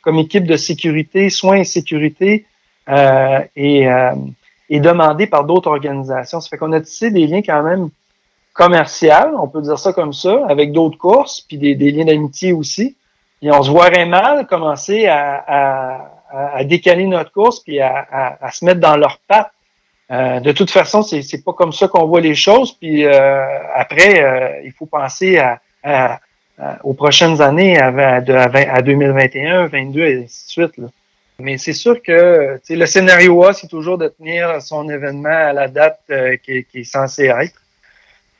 comme 0.00 0.18
équipe 0.18 0.44
de 0.44 0.56
sécurité, 0.56 1.28
soins 1.30 1.58
et 1.58 1.64
sécurité, 1.64 2.46
et, 2.88 3.88
et 4.70 4.80
demandé 4.80 5.26
par 5.26 5.44
d'autres 5.44 5.70
organisations. 5.70 6.40
Ça 6.40 6.48
fait 6.48 6.56
qu'on 6.56 6.72
a 6.72 6.80
tissé 6.80 7.10
des 7.10 7.26
liens 7.26 7.42
quand 7.42 7.62
même 7.62 7.90
commercial, 8.52 9.34
on 9.38 9.48
peut 9.48 9.62
dire 9.62 9.78
ça 9.78 9.92
comme 9.92 10.12
ça, 10.12 10.44
avec 10.48 10.72
d'autres 10.72 10.98
courses, 10.98 11.42
puis 11.42 11.58
des, 11.58 11.74
liens 11.74 12.06
d'amitié 12.06 12.52
aussi. 12.52 12.96
On 13.50 13.62
se 13.62 13.70
voirait 13.70 14.06
mal 14.06 14.46
commencer 14.46 15.06
à, 15.06 16.10
décaler 16.64 17.06
notre 17.06 17.32
course 17.32 17.60
puis 17.60 17.80
à, 17.80 18.38
se 18.52 18.64
mettre 18.64 18.80
dans 18.80 18.96
leurs 18.96 19.18
pattes. 19.26 19.50
Euh, 20.10 20.38
de 20.38 20.52
toute 20.52 20.70
façon, 20.70 21.02
c'est, 21.02 21.22
c'est 21.22 21.42
pas 21.42 21.52
comme 21.52 21.72
ça 21.72 21.88
qu'on 21.88 22.06
voit 22.06 22.20
les 22.20 22.34
choses. 22.34 22.72
Puis 22.72 23.04
euh, 23.04 23.44
après, 23.74 24.22
euh, 24.22 24.62
il 24.64 24.72
faut 24.72 24.86
penser 24.86 25.40
aux 26.82 26.94
prochaines 26.94 27.40
années, 27.42 27.78
à, 27.78 27.88
à, 27.88 28.82
2021, 28.82 29.68
2022 29.68 30.00
et 30.00 30.24
ainsi 30.24 30.46
de 30.46 30.50
suite. 30.50 30.80
Mais 31.38 31.58
c'est 31.58 31.74
sûr 31.74 32.02
que 32.02 32.58
le 32.68 32.86
scénario 32.86 33.44
A, 33.44 33.52
c'est 33.52 33.68
toujours 33.68 33.98
de 33.98 34.08
tenir 34.08 34.62
son 34.62 34.88
événement 34.88 35.28
à 35.28 35.52
la 35.52 35.68
date 35.68 36.00
qui, 36.42 36.64
qui 36.64 36.80
est 36.80 36.84
censée 36.84 37.26
être 37.26 37.60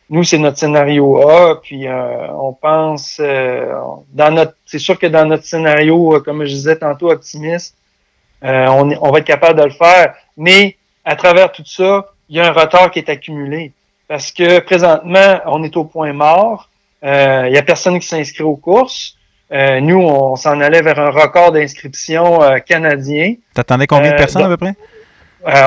nous, 0.09 0.23
c'est 0.23 0.39
notre 0.39 0.59
scénario 0.59 1.29
A, 1.29 1.61
puis 1.61 1.89
euh, 1.89 2.29
on 2.33 2.53
pense 2.53 3.19
euh, 3.21 3.73
dans 4.13 4.31
notre. 4.31 4.55
C'est 4.65 4.79
sûr 4.79 4.99
que 4.99 5.07
dans 5.07 5.27
notre 5.27 5.45
scénario, 5.45 6.15
euh, 6.15 6.21
comme 6.21 6.45
je 6.45 6.51
disais 6.51 6.77
tantôt, 6.77 7.11
optimiste, 7.11 7.77
on, 8.43 8.93
on 9.01 9.11
va 9.11 9.19
être 9.19 9.25
capable 9.25 9.59
de 9.59 9.65
le 9.65 9.73
faire. 9.73 10.15
Mais 10.37 10.77
à 11.05 11.17
travers 11.17 11.51
tout 11.51 11.65
ça, 11.65 12.07
il 12.29 12.37
y 12.37 12.41
a 12.41 12.47
un 12.47 12.53
retard 12.53 12.91
qui 12.93 13.01
est 13.01 13.09
accumulé. 13.09 13.73
Parce 14.07 14.31
que 14.31 14.61
présentement, 14.61 15.41
on 15.47 15.65
est 15.65 15.77
au 15.77 15.85
point 15.85 16.13
mort. 16.13 16.71
il 17.03 17.51
y 17.53 17.59
a 17.59 17.63
personne 17.63 17.99
qui 17.99 18.07
s'inscrit 18.07 18.45
aux 18.45 18.55
courses. 18.55 19.17
nous, 19.51 19.99
on 19.99 20.37
s'en 20.37 20.61
allait 20.61 20.83
vers 20.83 21.01
un 21.01 21.11
record 21.11 21.51
d'inscription 21.51 22.39
canadien. 22.65 23.35
T'attendais 23.53 23.89
combien 23.89 24.13
de 24.13 24.17
personnes 24.17 24.45
à 24.45 24.49
peu 24.49 24.57
près? 24.57 24.77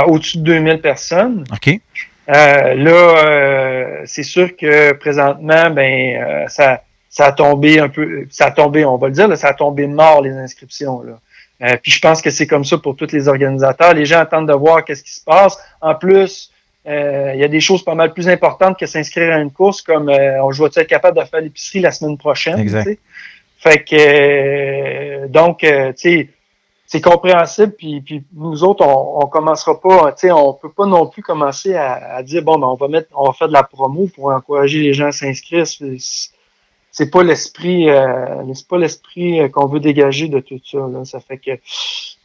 Au-dessus 0.08 0.38
de 0.38 0.44
2000 0.44 0.80
personnes. 0.80 1.44
OK. 1.52 1.82
Euh, 2.30 2.76
là, 2.76 3.26
euh, 3.26 4.02
c'est 4.06 4.24
sûr 4.24 4.56
que 4.56 4.94
présentement, 4.94 5.72
ben, 5.72 6.22
euh, 6.22 6.48
ça, 6.48 6.84
ça 7.10 7.28
a 7.28 7.32
tombé 7.32 7.80
un 7.80 7.90
peu, 7.90 8.28
ça 8.30 8.48
a 8.48 8.52
tombé, 8.52 8.86
on 8.86 8.98
va 8.98 9.08
le 9.08 9.14
dire, 9.14 9.28
là, 9.28 9.36
ça 9.36 9.48
a 9.50 9.54
tombé 9.54 9.88
mort 9.88 10.22
les 10.22 10.34
inscriptions. 10.34 11.02
Là. 11.02 11.78
puis 11.78 11.92
je 11.92 12.00
pense 12.00 12.22
que 12.22 12.30
c'est 12.30 12.46
comme 12.46 12.64
ça 12.64 12.78
pour 12.78 12.96
tous 12.96 13.12
les 13.12 13.28
organisateurs. 13.28 13.94
Les 13.94 14.06
gens 14.06 14.20
attendent 14.20 14.48
de 14.48 14.54
voir 14.54 14.86
qu'est-ce 14.86 15.04
qui 15.04 15.14
se 15.14 15.24
passe. 15.24 15.58
En 15.82 15.96
plus, 15.96 16.52
il 16.86 17.36
y 17.38 17.44
a 17.44 17.48
des 17.48 17.60
choses 17.60 17.84
pas 17.84 17.96
mal 17.96 18.14
plus 18.14 18.30
importantes 18.30 18.78
que 18.78 18.86
s'inscrire 18.86 19.34
à 19.34 19.40
une 19.40 19.52
course, 19.52 19.82
comme 19.82 20.10
on 20.10 20.52
je 20.52 20.64
vais 20.64 20.70
être 20.70 20.88
capable 20.88 21.20
de 21.20 21.26
faire 21.26 21.42
l'épicerie 21.42 21.80
la 21.80 21.92
semaine 21.92 22.18
prochaine. 22.18 22.60
Exact. 22.60 22.98
Fait 23.58 23.84
que 23.84 25.28
donc, 25.28 25.60
tu 25.60 25.94
sais 25.96 26.30
c'est 26.92 27.02
compréhensible. 27.02 27.74
Puis, 27.78 28.24
nous 28.34 28.64
autres, 28.64 28.84
on, 28.84 29.24
on 29.24 29.28
commencera 29.28 29.80
pas, 29.80 30.12
tu 30.12 30.22
sais, 30.22 30.32
on 30.32 30.54
peut 30.54 30.72
pas 30.72 30.88
non 30.88 31.06
plus 31.06 31.22
commencer 31.22 31.76
à, 31.76 32.22
dire 32.24 32.42
bon, 32.42 32.58
ben, 32.58 32.66
on 32.66 32.74
va 32.74 32.88
mettre, 32.88 33.10
on 33.16 33.28
va 33.28 33.34
faire 33.34 33.48
de 33.48 33.54
la 33.54 33.62
promo 33.62 34.08
pour 34.08 34.32
encourager 34.32 34.80
les 34.80 34.94
gens 34.94 35.06
à 35.06 35.12
s'inscrire. 35.12 35.66
C'est 36.92 37.12
pas 37.12 37.22
l'esprit, 37.22 37.92
euh, 37.92 38.44
c'est 38.56 38.68
pas 38.68 38.80
l'esprit 38.80 39.40
euh, 39.40 39.50
qu'on 39.50 39.68
veut 39.68 39.80
dégager 39.80 40.30
de 40.30 40.40
tout 40.40 40.60
ça. 40.66 40.80
Là. 40.80 41.06
Ça 41.06 41.20
fait 41.20 41.38
que 41.38 41.52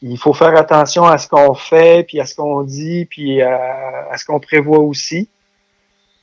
il 0.01 0.17
faut 0.17 0.33
faire 0.33 0.57
attention 0.57 1.05
à 1.05 1.19
ce 1.19 1.29
qu'on 1.29 1.53
fait, 1.53 2.07
puis 2.07 2.19
à 2.19 2.25
ce 2.25 2.35
qu'on 2.35 2.63
dit, 2.63 3.05
puis 3.05 3.43
à, 3.43 4.09
à 4.11 4.17
ce 4.17 4.25
qu'on 4.25 4.41
prévoit 4.41 4.79
aussi. 4.79 5.29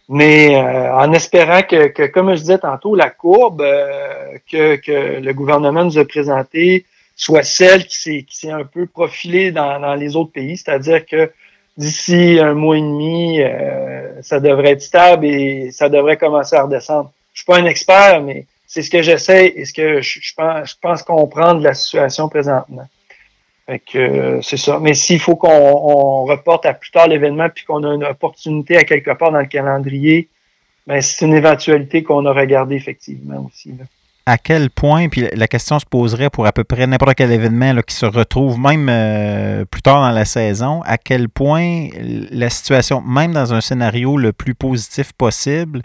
Mais 0.09 0.55
euh, 0.55 0.95
en 0.95 1.13
espérant 1.13 1.61
que, 1.61 1.89
que, 1.89 2.07
comme 2.07 2.31
je 2.33 2.41
disais 2.41 2.57
tantôt, 2.57 2.95
la 2.95 3.11
courbe 3.11 3.61
euh, 3.61 4.37
que, 4.51 4.77
que 4.77 5.21
le 5.21 5.33
gouvernement 5.33 5.85
nous 5.85 5.99
a 5.99 6.05
présentée 6.05 6.85
soit 7.21 7.43
celle 7.43 7.85
qui 7.85 8.25
s'est 8.31 8.49
un 8.49 8.63
peu 8.63 8.87
profilée 8.87 9.51
dans, 9.51 9.93
les 9.93 10.15
autres 10.15 10.31
pays, 10.31 10.57
c'est-à-dire 10.57 11.05
que 11.05 11.31
d'ici 11.77 12.39
un 12.41 12.55
mois 12.55 12.79
et 12.79 12.81
demi, 12.81 13.39
euh, 13.41 14.23
ça 14.23 14.39
devrait 14.39 14.71
être 14.71 14.81
stable 14.81 15.27
et 15.27 15.69
ça 15.69 15.87
devrait 15.87 16.17
commencer 16.17 16.55
à 16.55 16.63
redescendre. 16.63 17.11
Je 17.33 17.41
suis 17.41 17.45
pas 17.45 17.59
un 17.59 17.65
expert, 17.65 18.23
mais 18.23 18.47
c'est 18.65 18.81
ce 18.81 18.89
que 18.89 19.03
j'essaie 19.03 19.53
et 19.55 19.65
ce 19.65 19.73
que 19.73 20.01
je, 20.01 20.33
pense, 20.35 20.71
je 20.71 20.75
pense 20.81 21.03
comprendre 21.03 21.61
la 21.61 21.75
situation 21.75 22.27
présentement. 22.27 22.87
Fait 23.67 23.77
que 23.77 23.99
euh, 23.99 24.41
c'est 24.41 24.57
ça. 24.57 24.79
Mais 24.79 24.95
s'il 24.95 25.19
faut 25.19 25.35
qu'on 25.35 26.25
reporte 26.25 26.65
à 26.65 26.73
plus 26.73 26.89
tard 26.89 27.07
l'événement 27.07 27.49
puis 27.53 27.65
qu'on 27.65 27.83
a 27.83 27.93
une 27.93 28.03
opportunité 28.03 28.77
à 28.77 28.83
quelque 28.83 29.11
part 29.11 29.31
dans 29.31 29.41
le 29.41 29.45
calendrier, 29.45 30.27
ben 30.87 30.99
c'est 31.01 31.23
une 31.23 31.35
éventualité 31.35 32.01
qu'on 32.01 32.25
a 32.25 32.33
regardé 32.33 32.73
effectivement 32.73 33.45
aussi. 33.45 33.75
À 34.25 34.37
quel 34.37 34.69
point, 34.69 35.09
puis 35.09 35.27
la 35.33 35.47
question 35.47 35.79
se 35.79 35.85
poserait 35.85 36.29
pour 36.29 36.45
à 36.45 36.51
peu 36.51 36.63
près 36.63 36.85
n'importe 36.85 37.15
quel 37.15 37.31
événement 37.31 37.81
qui 37.81 37.95
se 37.95 38.05
retrouve 38.05 38.59
même 38.59 38.87
euh, 38.89 39.65
plus 39.65 39.81
tard 39.81 40.01
dans 40.01 40.11
la 40.11 40.25
saison, 40.25 40.81
à 40.85 40.97
quel 40.97 41.27
point 41.27 41.87
la 42.31 42.49
situation, 42.49 43.01
même 43.01 43.33
dans 43.33 43.53
un 43.53 43.61
scénario 43.61 44.17
le 44.17 44.31
plus 44.31 44.53
positif 44.53 45.11
possible 45.13 45.81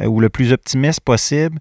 euh, 0.00 0.06
ou 0.06 0.20
le 0.20 0.28
plus 0.28 0.52
optimiste 0.52 1.00
possible, 1.00 1.58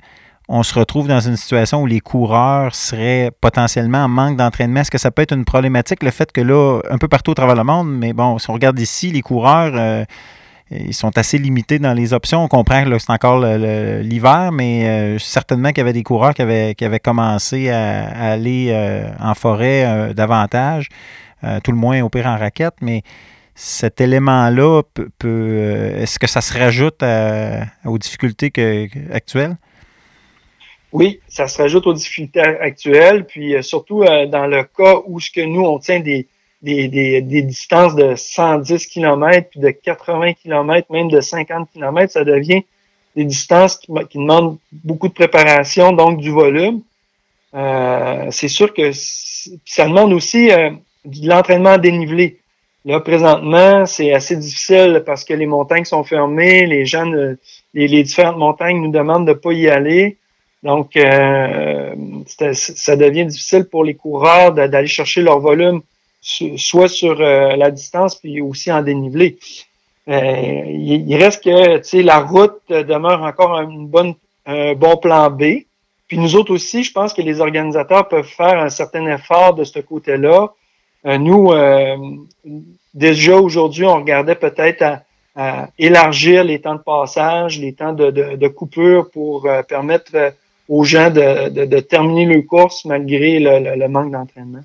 on 0.47 0.63
se 0.63 0.77
retrouve 0.77 1.07
dans 1.07 1.21
une 1.21 1.37
situation 1.37 1.81
où 1.81 1.85
les 1.85 2.01
coureurs 2.01 2.75
seraient 2.75 3.31
potentiellement 3.41 4.03
en 4.03 4.09
manque 4.09 4.37
d'entraînement? 4.37 4.81
Est-ce 4.81 4.91
que 4.91 4.97
ça 4.97 5.09
peut 5.09 5.21
être 5.21 5.33
une 5.33 5.45
problématique, 5.45 6.03
le 6.03 6.11
fait 6.11 6.31
que 6.31 6.41
là, 6.41 6.81
un 6.89 6.97
peu 6.97 7.07
partout 7.07 7.31
au 7.31 7.35
travers 7.35 7.55
le 7.55 7.63
monde, 7.63 7.89
mais 7.89 8.13
bon, 8.13 8.37
si 8.37 8.49
on 8.49 8.53
regarde 8.53 8.79
ici, 8.79 9.11
les 9.11 9.21
coureurs... 9.21 9.73
Euh, 9.75 10.05
ils 10.71 10.93
sont 10.93 11.17
assez 11.17 11.37
limités 11.37 11.79
dans 11.79 11.93
les 11.93 12.13
options. 12.13 12.43
On 12.43 12.47
comprend 12.47 12.83
que 12.83 12.97
c'est 12.97 13.11
encore 13.11 13.39
l'hiver, 13.39 14.51
mais 14.53 14.87
euh, 14.87 15.19
certainement 15.19 15.69
qu'il 15.69 15.79
y 15.79 15.81
avait 15.81 15.93
des 15.93 16.03
coureurs 16.03 16.33
qui 16.33 16.41
avaient, 16.41 16.99
commencé 16.99 17.69
à, 17.69 18.31
aller 18.31 18.67
euh, 18.69 19.09
en 19.19 19.33
forêt 19.35 19.85
euh, 19.85 20.13
davantage, 20.13 20.87
tout 21.63 21.71
le 21.71 21.77
moins 21.77 22.01
au 22.01 22.09
pire 22.09 22.27
en 22.27 22.37
raquette, 22.37 22.75
mais 22.81 23.01
cet 23.55 23.99
élément-là 23.99 24.83
peut, 25.17 25.95
est-ce 25.97 26.19
que 26.19 26.27
ça 26.27 26.39
se 26.39 26.57
rajoute 26.57 27.03
aux 27.83 27.97
difficultés 27.97 28.51
actuelles? 29.11 29.57
Oui, 30.91 31.19
ça 31.27 31.47
se 31.47 31.59
rajoute 31.59 31.87
aux 31.87 31.93
difficultés 31.93 32.41
actuelles, 32.41 33.25
puis 33.25 33.55
surtout 33.63 34.03
dans 34.03 34.45
le 34.45 34.63
cas 34.65 34.97
où 35.07 35.19
ce 35.19 35.31
que 35.31 35.41
nous, 35.41 35.61
on 35.61 35.79
tient 35.79 35.99
des, 35.99 36.27
des, 36.61 36.87
des, 36.87 37.21
des, 37.21 37.41
distances 37.41 37.95
de 37.95 38.15
110 38.15 38.87
km, 38.87 39.49
puis 39.49 39.59
de 39.59 39.69
80 39.69 40.33
km, 40.33 40.91
même 40.91 41.09
de 41.09 41.19
50 41.19 41.69
km, 41.73 42.11
ça 42.11 42.23
devient 42.23 42.63
des 43.15 43.25
distances 43.25 43.77
qui, 43.77 43.91
qui 44.09 44.17
demandent 44.17 44.57
beaucoup 44.71 45.07
de 45.07 45.13
préparation, 45.13 45.91
donc 45.91 46.19
du 46.19 46.29
volume. 46.29 46.81
Euh, 47.53 48.27
c'est 48.31 48.47
sûr 48.47 48.73
que 48.73 48.91
ça 48.93 49.87
demande 49.87 50.13
aussi 50.13 50.51
euh, 50.51 50.69
de 51.05 51.27
l'entraînement 51.27 51.77
dénivelé. 51.77 52.37
Là, 52.85 52.99
présentement, 52.99 53.85
c'est 53.85 54.13
assez 54.13 54.35
difficile 54.35 55.03
parce 55.05 55.23
que 55.23 55.33
les 55.33 55.45
montagnes 55.45 55.85
sont 55.85 56.03
fermées, 56.03 56.65
les 56.65 56.85
gens, 56.85 57.05
les, 57.73 57.87
les, 57.87 58.03
différentes 58.03 58.37
montagnes 58.37 58.81
nous 58.81 58.91
demandent 58.91 59.27
de 59.27 59.33
pas 59.33 59.51
y 59.51 59.69
aller. 59.69 60.17
Donc, 60.63 60.95
euh, 60.95 61.93
ça 62.53 62.95
devient 62.95 63.25
difficile 63.25 63.65
pour 63.65 63.83
les 63.83 63.95
coureurs 63.95 64.53
d'aller 64.53 64.87
chercher 64.87 65.21
leur 65.21 65.39
volume 65.39 65.81
soit 66.21 66.87
sur 66.87 67.19
euh, 67.19 67.55
la 67.55 67.71
distance 67.71 68.15
puis 68.15 68.41
aussi 68.41 68.71
en 68.71 68.81
dénivelé. 68.81 69.37
Euh, 70.07 70.63
il, 70.67 71.15
reste 71.15 71.43
que 71.43 71.77
tu 71.77 71.83
sais 71.83 72.03
la 72.03 72.19
route 72.19 72.61
demeure 72.69 73.21
encore 73.23 73.59
une 73.61 73.87
bonne, 73.87 74.15
un 74.45 74.73
bon 74.73 74.97
plan 74.97 75.29
B. 75.29 75.65
Puis 76.07 76.17
nous 76.17 76.35
autres 76.35 76.53
aussi, 76.53 76.83
je 76.83 76.91
pense 76.91 77.13
que 77.13 77.21
les 77.21 77.39
organisateurs 77.39 78.07
peuvent 78.07 78.27
faire 78.27 78.59
un 78.59 78.69
certain 78.69 79.05
effort 79.07 79.53
de 79.53 79.63
ce 79.63 79.79
côté-là. 79.79 80.53
Euh, 81.05 81.17
nous, 81.17 81.51
déjà 82.93 83.37
aujourd'hui, 83.37 83.85
on 83.85 83.95
regardait 83.95 84.35
peut-être 84.35 84.83
à, 85.35 85.69
élargir 85.79 86.43
les 86.43 86.59
temps 86.59 86.75
de 86.75 86.81
passage, 86.81 87.57
les 87.57 87.71
temps 87.71 87.93
de, 87.93 88.11
de, 88.11 88.47
coupure 88.49 89.09
pour 89.11 89.47
permettre 89.69 90.33
aux 90.67 90.83
gens 90.83 91.09
de, 91.09 91.47
de, 91.47 91.79
terminer 91.79 92.25
le 92.25 92.41
course 92.41 92.83
malgré 92.83 93.39
le 93.39 93.87
manque 93.87 94.11
d'entraînement 94.11 94.63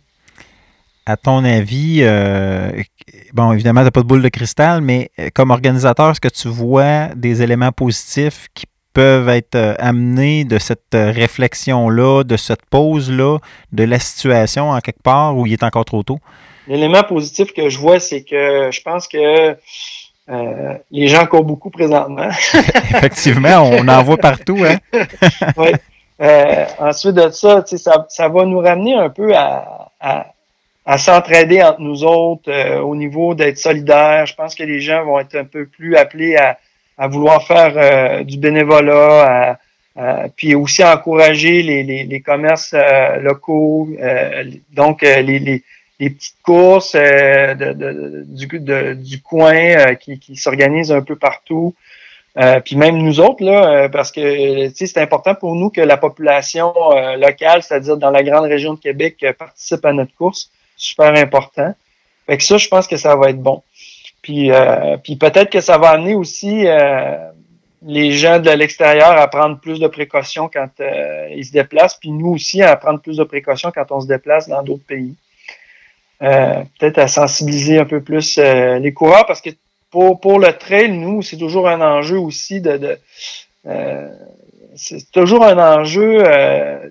à 1.07 1.17
ton 1.17 1.45
avis, 1.45 2.01
euh, 2.03 2.71
bon, 3.33 3.53
évidemment, 3.53 3.81
tu 3.81 3.85
n'as 3.85 3.91
pas 3.93 4.01
de 4.01 4.07
boule 4.07 4.23
de 4.23 4.29
cristal, 4.29 4.81
mais 4.81 5.11
euh, 5.21 5.29
comme 5.33 5.53
organisateur, 5.53 6.11
est-ce 6.11 6.21
que 6.21 6.29
tu 6.29 6.49
vois 6.49 7.07
des 7.15 7.43
éléments 7.43 7.71
positifs 7.71 8.49
qui 8.55 8.67
peuvent 8.93 9.29
être 9.29 9.55
euh, 9.55 9.75
amenés 9.79 10.45
de 10.45 10.59
cette 10.59 10.95
réflexion-là, 10.95 12.25
de 12.25 12.37
cette 12.37 12.67
pause-là, 12.67 13.39
de 13.71 13.85
la 13.85 14.01
situation 14.01 14.71
en 14.71 14.81
quelque 14.81 15.03
part 15.03 15.37
où 15.37 15.47
il 15.47 15.53
est 15.53 15.63
encore 15.63 15.85
trop 15.85 16.03
tôt? 16.03 16.19
L'élément 16.67 17.05
positif 17.05 17.53
que 17.53 17.69
je 17.69 17.79
vois, 17.79 18.01
c'est 18.01 18.25
que 18.25 18.71
je 18.73 18.81
pense 18.83 19.07
que 19.07 19.57
les 20.91 21.07
gens 21.07 21.25
courent 21.27 21.45
beaucoup 21.45 21.71
présentement. 21.71 22.29
Effectivement, 22.91 23.63
on 23.63 23.87
en 23.87 24.03
voit 24.03 24.17
partout. 24.17 24.59
Hein? 24.65 24.79
oui. 25.57 25.71
ensuite 26.81 27.15
de 27.15 27.31
ça, 27.31 27.63
ça, 27.65 28.07
ça 28.09 28.29
va 28.29 28.45
nous 28.45 28.59
ramener 28.59 28.95
un 28.95 29.09
peu 29.09 29.37
à 29.37 29.93
à 30.01 30.27
s'entraider 30.97 31.62
entre 31.62 31.80
nous 31.80 32.05
autres 32.05 32.51
euh, 32.51 32.80
au 32.80 32.95
niveau 32.95 33.34
d'être 33.34 33.59
solidaires. 33.59 34.26
Je 34.26 34.34
pense 34.34 34.55
que 34.55 34.62
les 34.62 34.80
gens 34.80 35.05
vont 35.05 35.18
être 35.18 35.34
un 35.34 35.45
peu 35.45 35.66
plus 35.66 35.97
appelés 35.97 36.37
à, 36.37 36.59
à 36.99 37.09
vouloir 37.09 37.47
faire 37.47 37.72
euh, 37.76 38.24
du 38.24 38.39
bénévolat, 38.39 39.59
à, 39.97 40.28
puis 40.37 40.55
aussi 40.55 40.82
à 40.82 40.95
encourager 40.95 41.62
les, 41.62 41.82
les, 41.82 42.05
les 42.05 42.20
commerces 42.20 42.74
euh, 42.74 43.16
locaux, 43.16 43.89
donc 44.72 45.01
les, 45.03 45.22
les, 45.22 45.62
des 45.99 46.11
petites 46.11 46.37
courses 46.43 46.95
euh, 46.95 47.55
de, 47.55 48.95
du, 48.95 49.22
coin 49.22 49.95
qui, 49.95 50.18
qui 50.18 50.37
s'organisent 50.37 50.93
un 50.93 51.01
peu 51.01 51.16
partout. 51.16 51.74
puis 52.66 52.76
même 52.76 52.99
nous 52.99 53.20
autres, 53.20 53.43
là, 53.43 53.89
parce 53.89 54.12
que 54.12 54.68
c'est 54.74 54.99
important 54.99 55.34
pour 55.34 55.55
nous 55.55 55.70
que 55.70 55.80
la 55.80 55.97
population 55.97 56.74
locale, 57.18 57.62
c'est-à-dire 57.62 57.97
dans 57.97 58.11
la 58.11 58.22
grande 58.22 58.45
région 58.45 58.74
de 58.74 58.78
Québec, 58.78 59.24
participe 59.39 59.84
à 59.87 59.95
notre 59.95 60.14
course. 60.14 60.51
Super 60.77 61.14
important. 61.14 61.74
Fait 62.27 62.37
que 62.37 62.45
ça, 62.45 62.59
je 62.59 62.68
pense 62.68 62.87
que 62.87 62.97
ça 62.97 63.16
va 63.16 63.31
être 63.31 63.41
bon. 63.41 63.62
Puis, 64.22 64.51
puis 65.05 65.16
peut-être 65.16 65.51
que 65.51 65.61
ça 65.61 65.79
va 65.79 65.91
amener 65.91 66.14
aussi 66.14 66.66
les 67.87 68.12
gens 68.12 68.41
de 68.41 68.51
l'extérieur 68.51 69.12
à 69.12 69.29
prendre 69.29 69.59
plus 69.61 69.79
de 69.79 69.87
précautions 69.87 70.51
quand 70.53 70.68
euh, 70.81 71.29
ils 71.35 71.45
se 71.45 71.53
déplacent, 71.53 71.97
puis 71.97 72.11
nous 72.11 72.31
aussi 72.31 72.62
à 72.62 72.74
prendre 72.77 73.01
plus 73.01 73.16
de 73.16 73.24
précautions 73.24 73.70
quand 73.72 73.91
on 73.93 74.01
se 74.01 74.09
déplace 74.09 74.49
dans 74.49 74.62
d'autres 74.62 74.85
pays. 74.85 75.14
Euh, 76.22 76.64
peut-être 76.79 76.99
à 76.99 77.09
sensibiliser 77.09 77.79
un 77.79 77.85
peu 77.85 78.01
plus 78.01 78.39
euh, 78.39 78.79
les 78.79 78.93
coureurs, 78.93 79.27
parce 79.27 79.41
que 79.41 79.51
pour, 79.91 80.20
pour 80.20 80.41
le 80.41 80.53
trail, 80.53 80.91
nous, 80.91 81.22
c'est 81.22 81.37
toujours 81.37 81.68
un 81.68 81.81
enjeu 81.81 82.18
aussi 82.18 82.61
de, 82.61 82.77
de 82.77 82.99
c'est 84.77 85.11
toujours 85.11 85.45
un 85.45 85.59
enjeu 85.59 86.22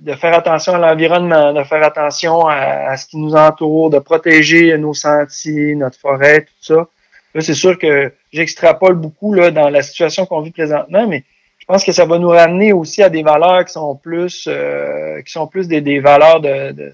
de 0.02 0.14
faire 0.14 0.34
attention 0.34 0.74
à 0.74 0.78
l'environnement, 0.78 1.54
de 1.54 1.64
faire 1.64 1.84
attention 1.84 2.48
à, 2.48 2.98
ce 2.98 3.06
qui 3.08 3.18
nous 3.18 3.36
entoure, 3.36 3.90
de 3.90 4.00
protéger 4.00 4.78
nos 4.78 4.94
sentiers, 4.94 5.76
notre 5.76 6.00
forêt, 6.00 6.42
tout 6.42 6.74
ça. 6.74 6.88
Là, 7.36 7.42
c'est 7.42 7.54
sûr 7.54 7.78
que 7.78 8.12
j'extrapole 8.32 8.96
beaucoup 8.96 9.34
là, 9.34 9.52
dans 9.52 9.70
la 9.70 9.82
situation 9.82 10.26
qu'on 10.26 10.42
vit 10.42 10.52
présentement, 10.52 11.06
mais 11.06 11.24
je 11.60 11.66
pense 11.66 11.84
que 11.84 11.92
ça 11.92 12.06
va 12.06 12.20
nous 12.20 12.30
ramener 12.30 12.74
aussi 12.74 13.02
à 13.02 13.10
des 13.10 13.24
valeurs 13.24 13.66
qui 13.66 13.74
sont 13.74 13.96
plus 13.96 14.48
euh, 14.48 15.22
qui 15.24 15.32
sont 15.32 15.48
plus 15.48 15.68
des, 15.68 16.00
valeurs 16.00 16.40
de, 16.40 16.94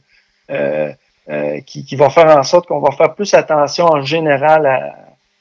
euh, 0.50 0.92
euh, 1.30 1.60
qui, 1.62 1.84
qui 1.84 1.96
vont 1.98 2.10
faire 2.10 2.38
en 2.38 2.44
sorte 2.44 2.68
qu'on 2.68 2.80
va 2.80 2.92
faire 2.92 3.14
plus 3.14 3.34
attention 3.34 3.86
en 3.86 4.02
général 4.02 4.66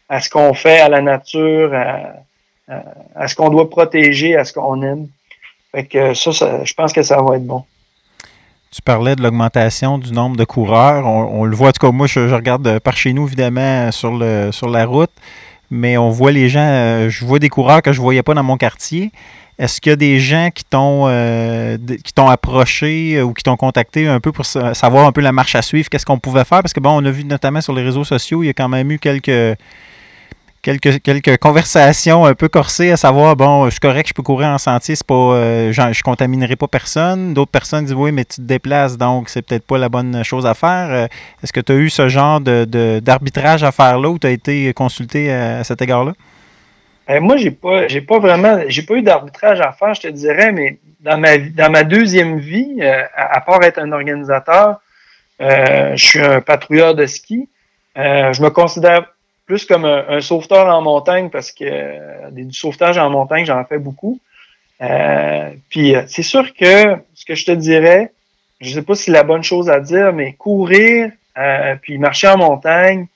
à, 0.08 0.20
ce 0.20 0.28
qu'on 0.28 0.52
fait, 0.52 0.80
à 0.80 0.88
la 0.88 1.00
nature, 1.00 1.72
à, 1.72 3.28
ce 3.28 3.34
qu'on 3.36 3.50
doit 3.50 3.70
protéger, 3.70 4.36
à 4.36 4.44
ce 4.44 4.52
qu'on 4.52 4.82
aime. 4.82 5.06
Fait 5.72 5.84
que 5.84 6.14
ça, 6.14 6.32
ça, 6.32 6.64
je 6.64 6.74
pense 6.74 6.92
que 6.92 7.02
ça 7.02 7.22
va 7.22 7.36
être 7.36 7.46
bon. 7.46 7.64
Tu 8.70 8.82
parlais 8.82 9.16
de 9.16 9.22
l'augmentation 9.22 9.98
du 9.98 10.12
nombre 10.12 10.36
de 10.36 10.44
coureurs. 10.44 11.04
On, 11.04 11.44
le 11.44 11.56
voit, 11.56 11.70
en 11.70 11.72
tout 11.72 11.84
cas, 11.84 11.92
moi, 11.92 12.06
je, 12.06 12.20
regarde 12.32 12.78
par 12.78 12.96
chez 12.96 13.12
nous, 13.12 13.26
évidemment, 13.26 13.90
sur, 13.90 14.12
le, 14.16 14.52
sur 14.52 14.68
la 14.68 14.86
route, 14.86 15.10
mais 15.70 15.96
on 15.96 16.10
voit 16.10 16.30
les 16.30 16.48
gens, 16.48 16.60
euh, 16.60 17.10
je 17.10 17.24
vois 17.24 17.40
des 17.40 17.48
coureurs 17.48 17.82
que 17.82 17.92
je 17.92 17.98
ne 17.98 18.02
voyais 18.02 18.22
pas 18.22 18.34
dans 18.34 18.44
mon 18.44 18.56
quartier. 18.56 19.10
Est-ce 19.58 19.80
qu'il 19.80 19.90
y 19.90 19.92
a 19.92 19.96
des 19.96 20.20
gens 20.20 20.50
qui 20.54 20.64
t'ont 20.64 21.04
euh, 21.08 21.76
qui 22.02 22.12
t'ont 22.14 22.28
approché 22.28 23.16
euh, 23.16 23.24
ou 23.24 23.34
qui 23.34 23.42
t'ont 23.42 23.56
contacté 23.56 24.06
un 24.06 24.20
peu 24.20 24.32
pour 24.32 24.46
savoir 24.46 25.06
un 25.06 25.12
peu 25.12 25.20
la 25.20 25.32
marche 25.32 25.54
à 25.54 25.62
suivre, 25.62 25.88
qu'est-ce 25.88 26.06
qu'on 26.06 26.18
pouvait 26.18 26.44
faire? 26.44 26.62
Parce 26.62 26.72
que 26.72 26.80
bon, 26.80 26.90
on 26.90 27.04
a 27.04 27.10
vu 27.10 27.24
notamment 27.24 27.60
sur 27.60 27.74
les 27.74 27.82
réseaux 27.82 28.04
sociaux, 28.04 28.42
il 28.42 28.46
y 28.46 28.50
a 28.50 28.54
quand 28.54 28.68
même 28.68 28.90
eu 28.90 28.98
quelques 28.98 29.58
quelques, 30.62 31.00
quelques 31.02 31.36
conversations 31.38 32.24
un 32.26 32.34
peu 32.34 32.48
corsées 32.48 32.90
à 32.90 32.96
savoir 32.96 33.36
bon, 33.36 33.66
je 33.66 33.70
suis 33.70 33.80
correct, 33.80 34.08
je 34.08 34.14
peux 34.14 34.22
courir 34.22 34.48
en 34.48 34.58
sentier, 34.58 34.94
c'est 34.94 35.06
pas 35.06 35.14
euh, 35.14 35.72
je, 35.72 35.92
je 35.92 36.02
contaminerai 36.02 36.56
pas 36.56 36.68
personne. 36.68 37.34
D'autres 37.34 37.50
personnes 37.50 37.84
disent 37.84 37.94
oui, 37.94 38.12
mais 38.12 38.24
tu 38.24 38.36
te 38.36 38.42
déplaces, 38.42 38.96
donc 38.96 39.28
c'est 39.28 39.42
peut-être 39.42 39.66
pas 39.66 39.78
la 39.78 39.88
bonne 39.88 40.22
chose 40.24 40.46
à 40.46 40.54
faire. 40.54 40.90
Euh, 40.90 41.06
est-ce 41.42 41.52
que 41.52 41.60
tu 41.60 41.72
as 41.72 41.76
eu 41.76 41.90
ce 41.90 42.08
genre 42.08 42.40
de, 42.40 43.00
d'arbitrage 43.00 43.64
à 43.64 43.72
faire 43.72 43.98
là 43.98 44.08
ou 44.08 44.18
tu 44.18 44.26
as 44.26 44.30
été 44.30 44.72
consulté 44.74 45.32
à, 45.32 45.64
cet 45.64 45.82
égard-là? 45.82 46.12
Euh, 47.08 47.20
moi, 47.20 47.36
j'ai 47.36 47.50
pas 47.50 47.88
j'ai 47.88 48.02
pas 48.02 48.18
vraiment 48.18 48.60
j'ai 48.68 48.82
pas 48.82 48.94
eu 48.94 49.02
d'arbitrage 49.02 49.60
à 49.60 49.72
faire, 49.72 49.94
je 49.94 50.02
te 50.02 50.08
dirais, 50.08 50.52
mais 50.52 50.78
dans 51.00 51.18
ma 51.18 51.38
dans 51.38 51.70
ma 51.70 51.84
deuxième 51.84 52.38
vie, 52.38 52.82
à, 52.82 53.36
à, 53.36 53.40
part 53.40 53.62
être 53.62 53.78
un 53.78 53.92
organisateur, 53.92 54.80
je 55.40 55.94
suis 55.96 56.20
un 56.20 56.40
patrouilleur 56.40 56.94
de 56.94 57.06
ski. 57.06 57.48
je 57.96 58.42
me 58.42 58.50
considère 58.50 59.06
plus 59.50 59.64
comme 59.64 59.84
un, 59.84 60.20
sauveteur 60.20 60.68
en 60.68 60.80
montagne 60.80 61.28
parce 61.28 61.50
que 61.50 61.64
euh, 61.64 62.30
du 62.30 62.54
sauvetage 62.54 62.98
en 62.98 63.10
montagne, 63.10 63.44
j'en 63.44 63.64
fais 63.64 63.78
beaucoup. 63.78 64.20
Euh, 64.80 65.50
puis 65.68 65.96
euh, 65.96 66.02
c'est 66.06 66.22
sûr 66.22 66.54
que 66.54 66.94
ce 67.14 67.24
que 67.24 67.34
je 67.34 67.46
te 67.46 67.50
dirais, 67.50 68.12
je 68.60 68.70
sais 68.70 68.82
pas 68.82 68.94
si 68.94 69.04
c'est 69.06 69.10
la 69.10 69.24
bonne 69.24 69.42
chose 69.42 69.68
à 69.68 69.80
dire, 69.80 70.12
mais 70.12 70.34
courir 70.34 71.10
puis 71.82 71.98
marcher 71.98 72.28
en 72.28 72.36
montagne, 72.36 73.06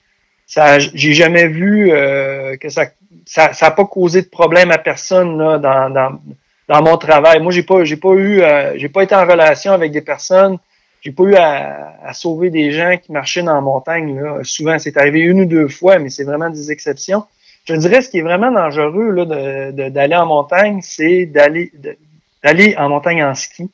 ça, 0.45 0.79
j'ai 0.79 1.13
jamais 1.13 1.47
vu 1.47 1.91
que 2.59 2.69
ça, 2.69 2.87
ça, 3.25 3.53
ça 3.53 3.67
a 3.67 3.71
pas 3.71 3.85
causé 3.85 4.23
de 4.23 4.27
problème 4.27 4.71
à 4.71 4.79
personne 4.79 5.37
là, 5.37 5.59
dans, 5.59 5.89
dans, 5.91 6.19
dans 6.67 6.81
mon 6.81 6.97
travail. 6.97 7.39
Moi, 7.39 7.51
j'ai 7.51 7.61
pas, 7.61 7.83
j'ai 7.83 7.97
pas 7.97 8.13
eu, 8.13 8.41
j'ai 8.77 8.89
pas 8.89 9.03
été 9.03 9.13
en 9.13 9.25
relation 9.25 9.73
avec 9.73 9.91
des 9.91 10.01
personnes 10.01 10.57
j'ai 11.05 11.11
pas 11.11 11.23
eu 11.23 11.35
à, 11.35 12.13
sauver 12.13 12.49
des 12.49 12.71
gens 12.71 12.97
qui 12.97 13.11
marchaient 13.11 13.43
dans 13.43 13.53
la 13.53 13.61
montagne. 13.61 14.19
Là. 14.19 14.39
Souvent, 14.41 14.79
c'est 14.79 14.97
arrivé 14.97 15.19
une 15.19 15.41
ou 15.41 15.45
deux 15.45 15.67
fois, 15.67 15.99
mais 15.99 16.09
c'est 16.09 16.23
vraiment 16.23 16.49
des 16.49 16.71
exceptions. 16.71 17.23
Je 17.65 17.75
dirais 17.75 18.01
ce 18.01 18.09
qui 18.09 18.19
est 18.19 18.23
vraiment 18.23 18.51
dangereux 18.51 19.11
là, 19.11 19.71
d'aller 19.89 20.15
en 20.15 20.25
montagne, 20.25 20.79
c'est 20.81 21.27
d'aller 21.27 21.71
d'aller 22.43 22.75
en 22.77 22.89
montagne 22.89 23.23
en 23.23 23.35
ski. 23.35 23.69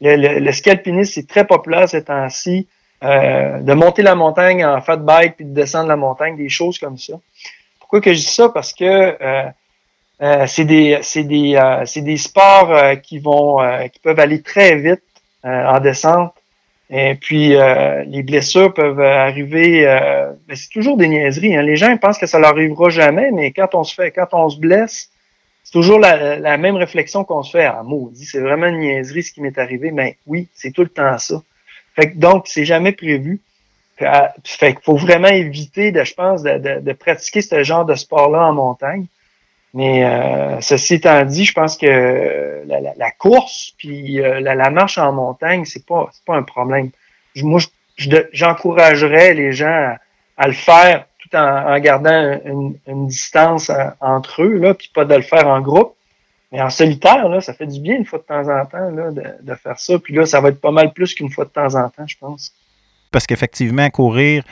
Le, 0.00 0.38
le, 0.38 0.52
ski 0.52 0.70
alpiniste, 0.70 1.14
c'est 1.14 1.26
très 1.26 1.44
populaire 1.44 1.88
ces 1.88 2.04
temps-ci. 2.04 2.68
Euh, 3.04 3.60
de 3.60 3.74
monter 3.74 4.02
la 4.02 4.14
montagne 4.14 4.64
en 4.64 4.80
fat 4.80 4.96
bike 4.96 5.36
puis 5.36 5.44
de 5.44 5.52
descendre 5.52 5.88
la 5.88 5.96
montagne, 5.96 6.36
des 6.36 6.48
choses 6.48 6.78
comme 6.78 6.96
ça. 6.96 7.14
Pourquoi 7.78 8.00
que 8.00 8.12
je 8.12 8.18
dis 8.20 8.24
ça? 8.24 8.48
Parce 8.48 8.72
que 8.72 8.84
euh, 8.84 9.44
euh, 10.22 10.46
c'est 10.46 10.64
des 10.64 10.98
c'est 11.02 11.24
des 11.24 11.60
c'est 11.84 12.00
des 12.00 12.16
sports 12.16 12.72
qui 13.02 13.18
vont 13.18 13.58
qui 13.92 13.98
peuvent 14.00 14.18
aller 14.18 14.40
très 14.40 14.76
vite 14.76 15.02
en 15.44 15.78
descente 15.78 16.32
et 16.88 17.16
puis, 17.16 17.56
euh, 17.56 18.04
les 18.04 18.22
blessures 18.22 18.72
peuvent 18.72 19.00
arriver. 19.00 19.86
Euh, 19.86 20.32
mais 20.48 20.54
c'est 20.54 20.68
toujours 20.68 20.96
des 20.96 21.08
niaiseries. 21.08 21.56
Hein. 21.56 21.62
Les 21.62 21.76
gens 21.76 21.96
pensent 21.96 22.18
que 22.18 22.26
ça 22.26 22.38
leur 22.38 22.50
arrivera 22.50 22.90
jamais, 22.90 23.30
mais 23.32 23.50
quand 23.50 23.74
on 23.74 23.82
se 23.82 23.94
fait, 23.94 24.12
quand 24.12 24.28
on 24.32 24.48
se 24.48 24.58
blesse, 24.58 25.10
c'est 25.64 25.72
toujours 25.72 25.98
la, 25.98 26.56
même 26.58 26.76
réflexion 26.76 27.24
qu'on 27.24 27.42
se 27.42 27.50
fait. 27.50 27.64
Ah, 27.64 27.82
maudit, 27.84 28.24
c'est 28.24 28.40
vraiment 28.40 28.66
une 28.66 28.78
niaiserie 28.78 29.24
ce 29.24 29.32
qui 29.32 29.40
m'est 29.40 29.58
arrivé. 29.58 29.90
Mais 29.90 30.16
oui, 30.26 30.48
c'est 30.54 30.70
tout 30.70 30.82
le 30.82 30.88
temps 30.88 31.18
ça. 31.18 31.42
Fait 31.96 32.12
que, 32.12 32.18
donc, 32.18 32.46
c'est 32.46 32.64
jamais 32.64 32.92
prévu. 32.92 33.40
Fait 34.44 34.74
qu'il 34.74 34.82
faut 34.84 34.96
vraiment 34.96 35.28
éviter, 35.28 35.90
de, 35.90 36.04
je 36.04 36.14
pense, 36.14 36.42
de, 36.42 36.80
de 36.80 36.92
pratiquer 36.92 37.40
ce 37.40 37.64
genre 37.64 37.84
de 37.84 37.94
sport-là 37.94 38.44
en 38.44 38.52
montagne. 38.52 39.06
Mais 39.76 40.06
euh, 40.06 40.58
ceci 40.62 40.94
étant 40.94 41.22
dit, 41.26 41.44
je 41.44 41.52
pense 41.52 41.76
que 41.76 42.62
la, 42.66 43.10
course 43.10 43.74
puis 43.76 44.22
euh, 44.22 44.40
la, 44.40 44.70
marche 44.70 44.96
en 44.96 45.12
montagne, 45.12 45.66
c'est 45.66 45.84
pas 45.84 46.08
pas 46.24 46.34
un 46.34 46.42
problème. 46.42 46.88
Moi, 47.42 47.60
j'encouragerais 47.98 49.34
les 49.34 49.52
gens 49.52 49.94
à, 50.38 50.46
le 50.46 50.54
faire 50.54 51.04
tout 51.18 51.36
en, 51.36 51.78
gardant 51.78 52.40
une, 52.46 53.06
distance 53.06 53.68
euh, 53.68 53.84
entre 54.00 54.44
eux, 54.44 54.56
là, 54.56 54.72
puis 54.72 54.90
pas 54.94 55.04
de 55.04 55.14
le 55.14 55.20
faire 55.20 55.46
en 55.46 55.60
groupe. 55.60 55.94
Mais 56.52 56.62
en 56.62 56.70
solitaire, 56.70 57.28
là, 57.28 57.42
ça 57.42 57.52
fait 57.52 57.66
du 57.66 57.78
bien 57.78 57.96
une 57.96 58.06
fois 58.06 58.20
de 58.20 58.24
temps 58.24 58.48
en 58.48 58.64
temps 58.64 58.90
là, 58.90 59.10
de 59.10 59.54
faire 59.56 59.78
ça. 59.78 59.98
Puis 59.98 60.14
là, 60.14 60.24
ça 60.24 60.40
va 60.40 60.48
être 60.48 60.60
pas 60.62 60.70
mal 60.70 60.94
plus 60.94 61.14
qu'une 61.14 61.28
fois 61.30 61.44
de 61.44 61.50
temps 61.50 61.74
en 61.74 61.90
temps, 61.90 62.06
je 62.06 62.16
pense. 62.18 62.50
Parce 63.12 63.26
qu'effectivement, 63.26 63.90
courir, 63.90 64.42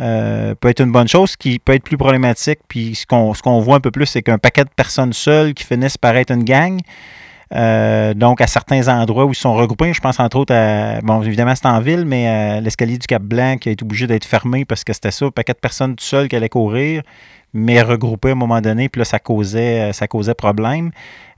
euh, 0.00 0.54
peut 0.54 0.68
être 0.68 0.80
une 0.80 0.92
bonne 0.92 1.08
chose. 1.08 1.30
Ce 1.32 1.36
qui 1.36 1.58
peut 1.58 1.74
être 1.74 1.84
plus 1.84 1.96
problématique, 1.96 2.60
puis 2.68 2.94
ce 2.94 3.06
qu'on, 3.06 3.34
ce 3.34 3.42
qu'on 3.42 3.60
voit 3.60 3.76
un 3.76 3.80
peu 3.80 3.90
plus, 3.90 4.06
c'est 4.06 4.22
qu'un 4.22 4.38
paquet 4.38 4.64
de 4.64 4.70
personnes 4.74 5.12
seules 5.12 5.54
qui 5.54 5.64
finissent 5.64 5.98
par 5.98 6.16
être 6.16 6.30
une 6.30 6.44
gang. 6.44 6.80
Euh, 7.52 8.14
donc, 8.14 8.40
à 8.40 8.46
certains 8.46 8.86
endroits 8.88 9.24
où 9.24 9.32
ils 9.32 9.36
sont 9.36 9.54
regroupés, 9.54 9.92
je 9.92 10.00
pense 10.00 10.20
entre 10.20 10.38
autres 10.38 10.54
à, 10.54 11.00
bon, 11.00 11.22
évidemment, 11.22 11.54
c'est 11.54 11.66
en 11.66 11.80
ville, 11.80 12.04
mais 12.04 12.28
à 12.28 12.60
l'escalier 12.60 12.96
du 12.96 13.06
Cap 13.06 13.22
Blanc 13.22 13.56
qui 13.58 13.68
a 13.68 13.72
été 13.72 13.84
obligé 13.84 14.06
d'être 14.06 14.24
fermé 14.24 14.64
parce 14.64 14.84
que 14.84 14.92
c'était 14.92 15.10
ça, 15.10 15.26
un 15.26 15.30
paquet 15.30 15.52
de 15.52 15.58
personnes 15.58 15.96
tout 15.96 16.04
seules 16.04 16.28
qui 16.28 16.36
allaient 16.36 16.48
courir, 16.48 17.02
mais 17.52 17.82
regroupées 17.82 18.28
à 18.30 18.32
un 18.32 18.36
moment 18.36 18.60
donné, 18.60 18.88
puis 18.88 19.00
là, 19.00 19.04
ça 19.04 19.18
causait, 19.18 19.92
ça 19.92 20.06
causait 20.06 20.34
problème. 20.34 20.92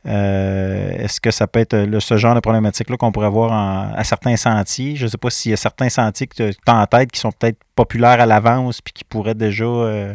Euh, 0.05 0.91
est-ce 0.99 1.21
que 1.21 1.31
ça 1.31 1.47
peut 1.47 1.61
être 1.61 1.87
ce 2.01 2.17
genre 2.17 2.35
de 2.35 2.41
problématique-là 2.41 2.97
qu'on 2.97 3.13
pourrait 3.13 3.27
avoir 3.27 3.53
à 3.97 4.05
certains 4.05 4.37
sentiers? 4.37 4.97
Je 4.97 5.05
ne 5.05 5.11
sais 5.11 5.19
pas 5.19 5.31
s'il 5.31 5.51
y 5.51 5.55
a 5.55 5.57
certains 5.57 5.89
sentiers 5.89 6.27
que 6.27 6.51
tu 6.51 6.59
as 6.67 6.75
en 6.75 6.87
tête 6.87 7.13
qui 7.13 7.21
sont 7.21 7.33
peut-être 7.33 7.59
populaires 7.77 8.21
à 8.21 8.27
l'avance 8.27 8.81
puis 8.81 8.93
qui 8.93 9.05
pourraient 9.05 9.35
déjà 9.35 9.65
euh, 9.65 10.15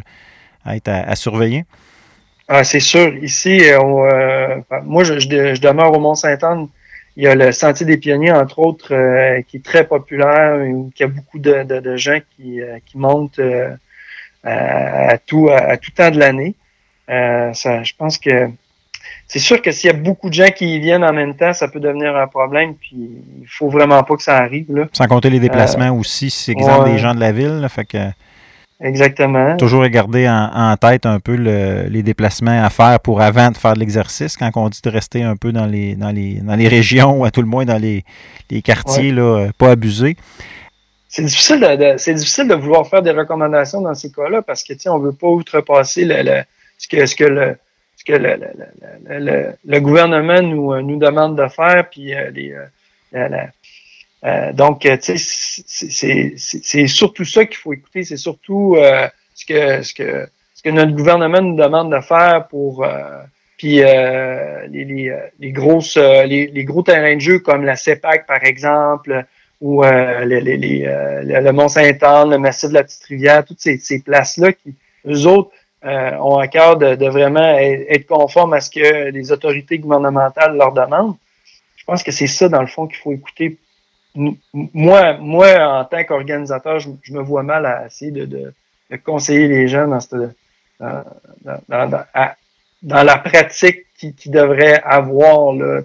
être 0.66 0.88
à, 0.88 1.16
surveiller. 1.16 1.64
Ah, 2.48 2.64
c'est 2.64 2.80
sûr. 2.80 3.14
Ici, 3.22 3.60
euh, 3.62 4.60
moi, 4.84 5.04
je, 5.04 5.60
demeure 5.60 5.92
au 5.92 6.00
Mont-Saint-Anne. 6.00 6.68
Il 7.16 7.24
y 7.24 7.26
a 7.26 7.34
le 7.34 7.52
Sentier 7.52 7.84
des 7.84 7.96
Pionniers, 7.96 8.32
entre 8.32 8.58
autres, 8.60 8.88
qui 9.48 9.56
est 9.56 9.64
très 9.64 9.84
populaire, 9.84 10.56
qui 10.94 11.02
a 11.02 11.08
beaucoup 11.08 11.38
de, 11.38 11.96
gens 11.96 12.20
qui, 12.36 12.60
montent 12.94 13.40
à, 14.44 15.18
tout, 15.26 15.48
à, 15.50 15.76
tout 15.76 15.90
temps 15.90 16.10
de 16.10 16.18
l'année. 16.18 16.54
je 17.08 17.92
pense 17.96 18.18
que 18.18 18.48
c'est 19.28 19.38
sûr 19.38 19.60
que 19.60 19.70
s'il 19.70 19.90
y 19.90 19.92
a 19.92 19.96
beaucoup 19.96 20.30
de 20.30 20.34
gens 20.34 20.48
qui 20.48 20.76
y 20.76 20.80
viennent 20.80 21.04
en 21.04 21.12
même 21.12 21.34
temps, 21.34 21.52
ça 21.52 21.68
peut 21.68 21.80
devenir 21.80 22.16
un 22.16 22.26
problème. 22.26 22.74
Puis 22.74 22.96
il 23.42 23.46
faut 23.46 23.68
vraiment 23.68 24.02
pas 24.02 24.16
que 24.16 24.22
ça 24.22 24.38
arrive. 24.38 24.74
Là. 24.74 24.86
Sans 24.92 25.06
compter 25.06 25.28
les 25.28 25.38
déplacements 25.38 25.88
euh, 25.88 26.00
aussi, 26.00 26.30
c'est 26.30 26.52
exemple 26.52 26.90
des 26.90 26.98
gens 26.98 27.14
de 27.14 27.20
la 27.20 27.30
ville. 27.30 27.64
fait 27.68 27.84
que 27.84 27.98
Exactement. 28.80 29.56
Toujours 29.56 29.84
garder 29.88 30.28
en, 30.28 30.76
tête 30.76 31.04
un 31.04 31.18
peu 31.18 31.34
les 31.34 32.02
déplacements 32.02 32.62
à 32.62 32.70
faire 32.70 33.00
pour 33.00 33.20
avant 33.20 33.50
de 33.50 33.56
faire 33.56 33.74
de 33.74 33.80
l'exercice, 33.80 34.36
quand 34.36 34.50
on 34.54 34.68
dit 34.68 34.80
de 34.82 34.90
rester 34.90 35.22
un 35.22 35.36
peu 35.36 35.50
dans 35.50 35.66
les, 35.66 35.96
dans 35.96 36.10
les, 36.10 36.34
dans 36.34 36.54
les 36.54 36.68
régions, 36.68 37.18
ou 37.18 37.24
à 37.24 37.30
tout 37.32 37.40
le 37.40 37.48
moins 37.48 37.64
dans 37.64 37.80
les, 37.80 38.04
quartiers, 38.62 39.10
là, 39.10 39.48
pas 39.58 39.72
abuser. 39.72 40.16
c'est 41.08 41.24
difficile 41.24 41.60
de, 41.60 41.94
c'est 41.96 42.14
difficile 42.14 42.46
de 42.46 42.54
vouloir 42.54 42.86
faire 42.86 43.02
des 43.02 43.10
recommandations 43.10 43.80
dans 43.80 43.94
ces 43.94 44.12
cas-là 44.12 44.42
parce 44.42 44.62
que 44.62 44.74
on 44.88 44.98
veut 44.98 45.12
pas 45.12 45.28
outrepasser 45.28 46.04
le, 46.04 46.42
ce 46.78 46.86
que 46.86 47.04
ce 47.04 47.16
que 47.16 47.24
le 47.24 47.56
ce 47.96 48.04
que 48.04 48.12
le, 48.12 48.38
le, 49.08 49.52
le 49.64 49.80
gouvernement 49.80 50.40
nous, 50.40 50.80
nous 50.82 50.98
demande 50.98 51.36
de 51.36 51.48
faire 51.48 51.88
puis 51.90 52.12
les, 52.32 52.54
euh, 53.14 53.46
donc, 54.24 54.80
tu 54.80 55.18
sais, 55.18 56.34
c'est 56.36 56.86
surtout 56.86 57.24
ça 57.24 57.44
qu'il 57.44 57.56
faut 57.56 57.72
écouter. 57.72 58.02
C'est 58.04 58.16
surtout 58.16 58.76
euh, 58.76 59.08
ce, 59.34 59.46
que, 59.46 59.82
ce, 59.82 59.94
que, 59.94 60.28
ce 60.54 60.62
que 60.62 60.70
notre 60.70 60.92
gouvernement 60.92 61.40
nous 61.40 61.56
demande 61.56 61.92
de 61.92 62.00
faire 62.00 62.48
pour 62.48 62.84
euh, 62.84 63.22
puis 63.56 63.76
les, 63.76 64.66
les, 64.68 65.12
les, 65.38 65.52
grosses 65.52 65.96
les, 65.96 66.46
les, 66.46 66.64
gros 66.64 66.82
terrains 66.82 67.16
de 67.16 67.20
jeu 67.20 67.38
comme 67.40 67.64
la 67.64 67.74
CEPAC, 67.74 68.26
par 68.26 68.44
exemple, 68.44 69.24
ou 69.60 69.82
les, 69.82 70.40
les, 70.40 70.56
le 71.24 71.50
Mont-Saint-Anne, 71.50 72.30
le 72.30 72.38
massif 72.38 72.68
de 72.68 72.74
la 72.74 72.84
Petite-Rivière, 72.84 73.44
toutes 73.44 73.60
ces, 73.60 73.78
ces 73.78 74.00
places-là 74.00 74.52
qui, 74.52 74.76
eux 75.06 75.26
autres, 75.26 75.50
ont 75.82 76.38
à 76.38 76.46
cœur 76.46 76.76
de, 76.76 76.94
de 76.94 77.06
vraiment 77.08 77.58
être 77.58 78.06
conformes 78.06 78.52
à 78.52 78.60
ce 78.60 78.70
que 78.70 79.10
les 79.10 79.32
autorités 79.32 79.80
gouvernementales 79.80 80.56
leur 80.56 80.72
demandent. 80.72 81.16
Je 81.76 81.84
pense 81.84 82.04
que 82.04 82.12
c'est 82.12 82.28
ça, 82.28 82.48
dans 82.48 82.60
le 82.60 82.68
fond, 82.68 82.86
qu'il 82.86 82.98
faut 82.98 83.12
écouter 83.12 83.58
moi, 84.14 85.16
moi, 85.18 85.80
en 85.80 85.84
tant 85.84 86.04
qu'organisateur, 86.04 86.80
je, 86.80 87.12
me 87.12 87.20
vois 87.20 87.42
mal 87.42 87.66
à 87.66 87.86
essayer 87.86 88.10
de, 88.10 88.52
conseiller 89.04 89.48
les 89.48 89.68
gens 89.68 89.86
dans, 90.80 91.04
la 92.82 93.18
pratique 93.18 93.86
qu'ils 93.98 94.14
qui 94.14 94.30
devraient 94.30 94.82
avoir. 94.82 95.52
Là, 95.54 95.82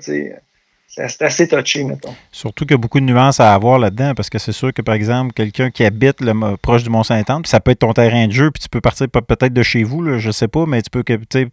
c'est 0.96 1.24
assez 1.24 1.48
touché, 1.48 1.84
mettons. 1.84 2.14
Surtout 2.32 2.66
qu'il 2.66 2.74
y 2.74 2.76
a 2.76 2.78
beaucoup 2.78 3.00
de 3.00 3.06
nuances 3.06 3.40
à 3.40 3.54
avoir 3.54 3.80
là-dedans, 3.80 4.14
parce 4.16 4.30
que 4.30 4.38
c'est 4.38 4.52
sûr 4.52 4.72
que, 4.74 4.82
par 4.82 4.94
exemple, 4.94 5.34
quelqu'un 5.34 5.72
qui 5.72 5.84
habite 5.84 6.20
proche 6.62 6.84
du 6.84 6.90
Mont-Saint-Anne, 6.92 7.46
ça 7.46 7.60
peut 7.60 7.72
être 7.72 7.80
ton 7.80 7.94
terrain 7.94 8.28
de 8.28 8.32
jeu, 8.32 8.52
puis 8.52 8.62
tu 8.62 8.70
peux 8.70 8.82
partir 8.82 9.08
peut-être 9.10 9.54
de 9.54 9.64
chez 9.64 9.84
vous, 9.84 10.04
là, 10.04 10.20
je 10.20 10.30
sais 10.30 10.48
pas, 10.48 10.66
mais 10.68 10.82
tu 10.82 10.90
peux 10.92 11.04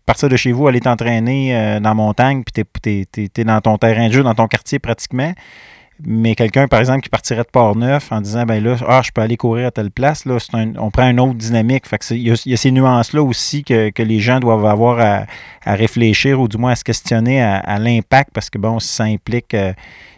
partir 0.04 0.28
de 0.28 0.36
chez 0.36 0.52
vous, 0.52 0.68
aller 0.68 0.80
t'entraîner 0.80 1.56
euh, 1.56 1.80
dans 1.80 1.90
la 1.90 1.94
montagne, 1.94 2.42
puis 2.44 2.64
tu 2.82 3.40
es, 3.40 3.44
dans 3.44 3.60
ton 3.60 3.78
terrain 3.78 4.08
de 4.08 4.12
jeu, 4.12 4.22
dans 4.22 4.34
ton 4.34 4.46
quartier 4.46 4.78
pratiquement. 4.78 5.32
Mais 6.04 6.34
quelqu'un, 6.34 6.66
par 6.66 6.80
exemple, 6.80 7.02
qui 7.02 7.08
partirait 7.08 7.42
de 7.42 7.48
Port-Neuf 7.52 8.10
en 8.12 8.20
disant 8.20 8.44
ben 8.44 8.62
là, 8.62 8.76
ah, 8.88 9.02
je 9.04 9.10
peux 9.10 9.20
aller 9.20 9.36
courir 9.36 9.68
à 9.68 9.70
telle 9.70 9.90
place, 9.90 10.24
là, 10.24 10.38
on 10.78 10.90
prend 10.90 11.08
une 11.10 11.20
autre 11.20 11.34
dynamique. 11.34 11.86
Fait 11.86 11.98
il, 12.10 12.28
y 12.28 12.52
a, 12.52 12.56
ces 12.56 12.70
nuances-là 12.70 13.22
aussi 13.22 13.64
que, 13.64 13.90
les 14.00 14.20
gens 14.20 14.40
doivent 14.40 14.66
avoir 14.66 15.00
à, 15.00 15.74
réfléchir 15.74 16.40
ou 16.40 16.48
du 16.48 16.56
moins 16.56 16.72
à 16.72 16.76
se 16.76 16.84
questionner 16.84 17.42
à, 17.42 17.78
l'impact 17.78 18.30
parce 18.32 18.48
que 18.48 18.58
bon, 18.58 18.78
ça 18.78 19.04
implique 19.04 19.54
euh, 19.54 19.72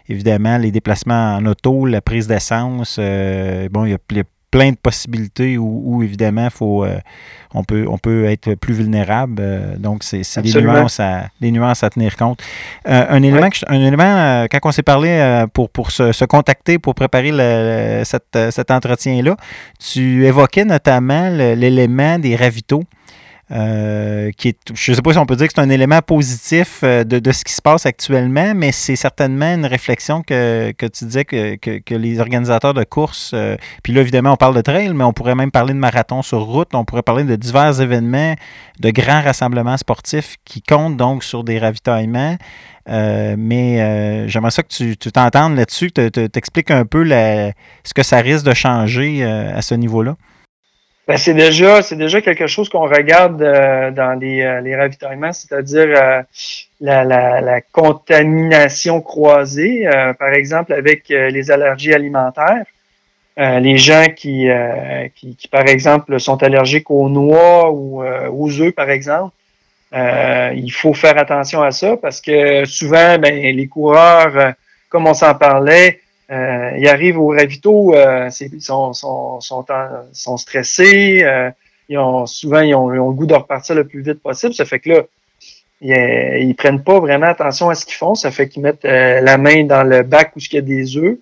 évidemment 0.07 0.57
les 0.57 0.71
déplacements 0.71 1.35
en 1.35 1.45
auto, 1.45 1.85
la 1.85 2.01
prise 2.01 2.27
d'essence. 2.27 2.97
Euh, 2.99 3.67
bon, 3.69 3.85
il 3.85 3.91
y 3.91 3.93
a 3.93 4.23
plein 4.53 4.69
de 4.69 4.77
possibilités 4.77 5.57
où, 5.57 6.03
évidemment 6.03 6.47
faut 6.51 6.85
euh, 6.85 6.99
on 7.55 7.63
peut 7.63 7.85
on 7.89 7.97
peut 7.97 8.25
être 8.25 8.53
plus 8.53 8.75
vulnérable. 8.75 9.37
Euh, 9.39 9.75
donc 9.77 10.03
c'est 10.03 10.21
des 10.41 10.61
nuances 10.61 10.99
à 10.99 11.29
des 11.41 11.49
nuances 11.51 11.83
à 11.83 11.89
tenir 11.89 12.15
compte. 12.15 12.39
Euh, 12.87 13.05
un 13.09 13.23
élément 13.23 13.49
un 13.67 13.81
élément 13.81 14.45
quand 14.51 14.59
on 14.69 14.71
s'est 14.71 14.83
parlé 14.83 15.45
pour 15.53 15.69
pour 15.71 15.89
se, 15.89 16.25
contacter 16.25 16.77
pour 16.77 16.93
préparer 16.93 17.31
le, 17.33 18.03
cet 18.03 18.69
entretien 18.69 19.21
là, 19.23 19.35
tu 19.79 20.25
évoquais 20.27 20.65
notamment 20.65 21.29
l'élément 21.29 22.19
des 22.19 22.35
ravitaux. 22.35 22.83
Euh, 23.53 24.31
qui 24.31 24.55
je 24.73 24.91
ne 24.91 24.95
sais 24.95 25.01
pas 25.03 25.13
si 25.13 25.19
on 25.19 25.27
peut 25.27 25.35
dire 25.35 25.47
que 25.47 25.53
c'est 25.55 25.61
un 25.61 25.69
élément 25.69 26.01
positif 26.01 26.79
euh, 26.81 27.03
de, 27.03 27.31
ce 27.31 27.43
qui 27.43 27.53
se 27.53 27.61
passe 27.61 27.85
actuellement, 27.85 28.53
mais 28.55 28.71
c'est 28.71 28.95
certainement 28.95 29.53
une 29.53 29.67
réflexion 29.67 30.23
que, 30.23 30.71
tu 30.71 31.05
disais 31.05 31.23
que, 31.23 31.55
que, 31.57 31.93
les 31.93 32.19
organisateurs 32.19 32.73
de 32.73 32.83
courses, 32.83 33.31
euh, 33.35 33.55
puis 33.83 33.93
là 33.93 34.01
évidemment 34.01 34.33
on 34.33 34.37
parle 34.37 34.55
de 34.55 34.61
trail, 34.61 34.91
mais 34.95 35.03
on 35.03 35.13
pourrait 35.13 35.35
même 35.35 35.51
parler 35.51 35.73
de 35.73 35.77
marathon 35.77 36.23
sur 36.23 36.41
route, 36.41 36.69
on 36.73 36.83
pourrait 36.83 37.03
parler 37.03 37.25
de 37.25 37.35
divers 37.35 37.79
événements, 37.79 38.33
de 38.79 38.89
grands 38.89 39.21
rassemblements 39.21 39.77
sportifs 39.77 40.37
qui 40.45 40.63
comptent 40.63 40.97
donc 40.97 41.23
sur 41.23 41.43
des 41.43 41.59
ravitaillements. 41.59 42.37
mais 42.87 44.27
j'aimerais 44.29 44.51
ça 44.51 44.63
que 44.63 44.69
tu 44.69 45.11
t'entendes 45.11 45.55
là-dessus, 45.55 45.91
que 45.91 46.09
tu 46.09 46.27
t'expliques 46.27 46.71
un 46.71 46.85
peu 46.85 47.07
ce 47.07 47.93
que 47.93 48.01
ça 48.01 48.17
risque 48.17 48.45
de 48.45 48.53
changer 48.55 49.23
à 49.23 49.61
ce 49.61 49.75
niveau-là. 49.75 50.15
Ben, 51.05 51.17
c'est 51.17 51.33
déjà 51.33 51.81
c'est 51.81 51.97
déjà 51.97 52.21
quelque 52.21 52.47
chose 52.47 52.69
qu'on 52.69 52.87
regarde 52.87 53.41
euh, 53.41 53.91
dans 53.91 54.17
les, 54.17 54.41
euh, 54.41 54.61
les 54.61 54.73
ravitaillements, 54.73 55.33
c'est-à-dire 55.33 55.87
euh, 55.89 56.21
la, 56.79 57.03
la, 57.03 57.41
la, 57.41 57.59
contamination 57.59 59.01
croisée, 59.01 59.85
par 60.17 60.29
exemple 60.29 60.71
avec 60.71 61.09
les 61.09 61.51
allergies 61.51 61.93
alimentaires. 61.93 62.65
les 63.37 63.77
gens 63.77 64.07
qui, 64.15 64.47
qui, 65.15 65.35
qui, 65.35 65.47
par 65.47 65.67
exemple, 65.67 66.19
sont 66.19 66.41
allergiques 66.43 66.91
aux 66.91 67.09
noix 67.09 67.71
ou 67.71 68.03
aux 68.03 68.61
œufs, 68.61 68.73
par 68.73 68.89
exemple, 68.89 69.33
il 69.93 70.71
faut 70.71 70.93
faire 70.93 71.17
attention 71.17 71.61
à 71.61 71.71
ça 71.71 71.95
parce 71.97 72.19
que 72.19 72.65
souvent, 72.65 73.17
ben, 73.17 73.33
les 73.33 73.67
coureurs, 73.67 74.53
comme 74.89 75.07
on 75.07 75.13
s'en 75.13 75.35
parlait, 75.35 76.01
euh, 76.33 76.71
ils 76.77 76.87
arrivent 76.87 77.19
au 77.19 77.27
ravito, 77.27 77.93
euh, 77.93 78.29
ils 78.39 78.61
sont, 78.61 80.37
stressés, 80.37 81.21
euh, 81.23 81.51
ils 81.89 81.97
ont, 81.97 82.25
souvent 82.25 82.61
ils 82.61 82.73
ont, 82.73 82.87
le 82.87 83.01
goût 83.11 83.27
de 83.27 83.35
repartir 83.35 83.75
le 83.75 83.85
plus 83.85 84.01
vite 84.01 84.21
possible. 84.21 84.53
Ça 84.53 84.65
fait 84.65 84.79
que 84.79 84.89
là, 84.89 85.01
ils, 85.81 86.47
ils 86.47 86.55
prennent 86.55 86.83
pas 86.83 86.99
vraiment 86.99 87.27
attention 87.27 87.69
à 87.69 87.75
ce 87.75 87.85
qu'ils 87.85 87.95
font. 87.95 88.15
Ça 88.15 88.31
fait 88.31 88.49
qu'ils 88.49 88.63
mettent 88.63 88.83
la 88.83 89.37
main 89.37 89.63
dans 89.65 89.83
le 89.83 90.01
bac 90.01 90.31
où 90.35 90.39
il 90.39 90.55
y 90.55 90.57
a 90.57 90.61
des 90.61 90.97
œufs. 90.97 91.17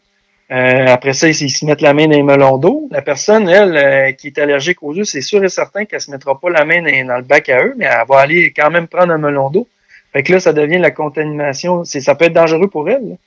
après 0.50 1.14
ça, 1.14 1.28
ils, 1.28 1.34
se 1.34 1.66
mettent 1.66 1.82
la 1.82 1.94
main 1.94 2.08
dans 2.08 2.16
les 2.16 2.24
melons 2.24 2.58
d'eau. 2.58 2.88
La 2.92 3.02
personne, 3.02 3.50
elle, 3.50 4.16
qui 4.16 4.28
est 4.28 4.40
allergique 4.40 4.82
aux 4.82 4.98
œufs, 4.98 5.08
c'est 5.08 5.22
sûr 5.22 5.44
et 5.44 5.50
certain 5.50 5.84
qu'elle 5.84 6.02
se 6.02 6.12
mettra 6.12 6.40
pas 6.40 6.50
la 6.50 6.64
main 6.64 6.82
dans, 7.04 7.18
le 7.18 7.24
bac 7.24 7.50
à 7.50 7.66
eux, 7.66 7.74
mais 7.76 7.86
elle 7.86 8.08
va 8.08 8.20
aller 8.20 8.54
quand 8.56 8.72
même 8.72 8.88
prendre 8.88 9.12
un 9.12 9.18
melon 9.18 9.50
d'eau. 9.50 9.68
Fait 10.14 10.24
que 10.24 10.32
là, 10.32 10.40
ça 10.40 10.54
devient 10.54 10.78
la 10.78 10.92
contamination. 10.92 11.84
Ça 11.84 12.16
peut 12.16 12.26
être 12.26 12.34
dangereux 12.34 12.70
pour 12.70 12.90
elle. 12.90 13.18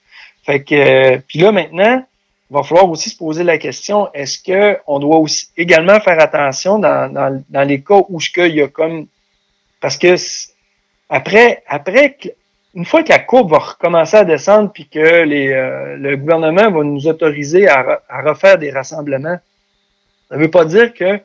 Fait 0.45 0.63
que, 0.63 0.75
euh, 0.75 1.19
puis 1.27 1.39
là 1.39 1.53
maintenant, 1.53 2.05
il 2.51 2.55
va 2.55 2.63
falloir 2.63 2.89
aussi 2.91 3.11
se 3.11 3.17
poser 3.17 3.45
la 3.45 3.59
question 3.59 4.13
est-ce 4.13 4.39
que 4.39 4.79
on 4.87 4.99
doit 4.99 5.17
aussi 5.17 5.49
également 5.57 5.99
faire 6.01 6.21
attention 6.21 6.79
dans, 6.79 7.13
dans, 7.13 7.43
dans 7.49 7.67
les 7.67 7.83
cas 7.83 8.03
où 8.09 8.21
ce 8.21 8.31
qu'il 8.31 8.55
y 8.55 8.61
a 8.61 8.69
comme 8.69 9.07
parce 9.81 9.97
que 9.97 10.15
après 11.09 11.63
après 11.67 12.17
une 12.75 12.85
fois 12.85 13.03
que 13.03 13.09
la 13.09 13.21
courbe 13.21 13.51
va 13.51 13.59
recommencer 13.59 14.17
à 14.19 14.25
descendre 14.25 14.71
puis 14.73 14.87
que 14.87 15.23
les, 15.23 15.51
euh, 15.53 15.97
le 15.97 16.17
gouvernement 16.17 16.71
va 16.71 16.85
nous 16.85 17.07
autoriser 17.07 17.67
à, 17.67 18.03
à 18.09 18.23
refaire 18.23 18.59
des 18.59 18.71
rassemblements, 18.71 19.39
ça 20.29 20.37
veut 20.37 20.51
pas 20.51 20.65
dire 20.65 20.93
que 20.93 21.21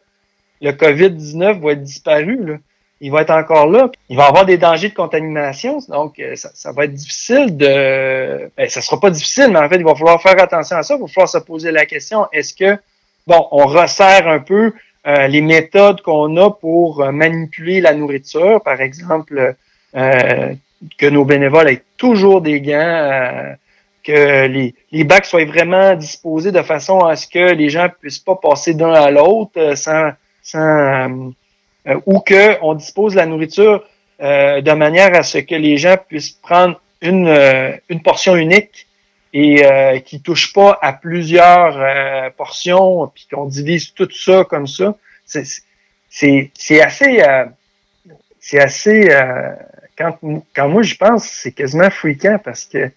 le 0.61 0.71
COVID-19 0.71 1.59
va 1.59 1.71
être 1.71 1.83
disparu. 1.83 2.45
Là 2.45 2.55
il 3.01 3.11
va 3.11 3.21
être 3.21 3.31
encore 3.31 3.67
là. 3.67 3.89
Il 4.09 4.17
va 4.17 4.25
avoir 4.25 4.45
des 4.45 4.57
dangers 4.57 4.89
de 4.89 4.93
contamination, 4.93 5.79
donc 5.87 6.19
euh, 6.19 6.35
ça, 6.35 6.71
va 6.71 6.85
être 6.85 6.93
difficile 6.93 7.55
de. 7.55 8.51
Ben, 8.57 8.69
ça 8.69 8.81
sera 8.81 8.99
pas 8.99 9.09
difficile, 9.09 9.49
mais 9.51 9.59
en 9.59 9.69
fait, 9.69 9.77
il 9.77 9.85
va 9.85 9.95
falloir 9.95 10.21
faire 10.21 10.41
attention 10.41 10.77
à 10.77 10.83
ça. 10.83 10.95
Il 10.95 11.01
va 11.01 11.07
falloir 11.07 11.29
se 11.29 11.37
poser 11.37 11.71
la 11.71 11.85
question 11.85 12.27
est-ce 12.33 12.53
que, 12.53 12.77
bon, 13.25 13.47
on 13.51 13.65
resserre 13.67 14.27
un 14.27 14.39
peu 14.39 14.73
euh, 15.07 15.27
les 15.27 15.41
méthodes 15.41 16.01
qu'on 16.01 16.35
a 16.37 16.51
pour 16.51 17.01
euh, 17.01 17.11
manipuler 17.11 17.79
la 17.79 17.93
nourriture, 17.93 18.61
par 18.61 18.81
exemple, 18.81 19.55
que 19.93 21.07
nos 21.07 21.25
bénévoles 21.25 21.69
aient 21.69 21.83
toujours 21.97 22.41
des 22.41 22.61
gants. 22.61 23.55
que 24.03 24.45
les, 24.45 24.75
les 24.91 25.03
bacs 25.03 25.25
soient 25.25 25.45
vraiment 25.45 25.95
disposés 25.95 26.51
de 26.51 26.61
façon 26.61 26.99
à 26.99 27.15
ce 27.15 27.27
que 27.27 27.53
les 27.53 27.69
gens 27.69 27.87
puissent 27.99 28.19
pas 28.19 28.35
passer 28.35 28.73
d'un 28.73 28.93
à 28.93 29.09
l'autre 29.09 29.75
sans, 29.75 30.11
sans 30.43 31.31
euh, 31.87 31.99
ou 32.05 32.19
qu'on 32.19 32.73
dispose 32.75 33.15
la 33.15 33.25
nourriture 33.25 33.83
euh, 34.21 34.61
de 34.61 34.71
manière 34.73 35.15
à 35.15 35.23
ce 35.23 35.37
que 35.37 35.55
les 35.55 35.77
gens 35.77 35.95
puissent 36.07 36.31
prendre 36.31 36.79
une, 37.01 37.27
euh, 37.27 37.71
une 37.89 38.01
portion 38.01 38.35
unique 38.35 38.87
et 39.33 39.65
euh, 39.65 39.99
qui 39.99 40.21
touche 40.21 40.53
pas 40.53 40.77
à 40.81 40.93
plusieurs 40.93 41.77
euh, 41.77 42.29
portions, 42.35 43.07
puis 43.13 43.27
qu'on 43.31 43.45
divise 43.45 43.93
tout 43.93 44.09
ça 44.11 44.43
comme 44.43 44.67
ça. 44.67 44.95
C'est 45.25 46.81
assez 46.81 47.21
c'est 48.39 48.59
assez 48.59 49.09
quand, 49.95 50.17
quand 50.55 50.69
moi 50.69 50.81
je 50.81 50.95
pense, 50.95 51.25
c'est 51.25 51.51
quasiment 51.51 51.89
fréquent 51.91 52.39
parce 52.43 52.65
que 52.65 52.89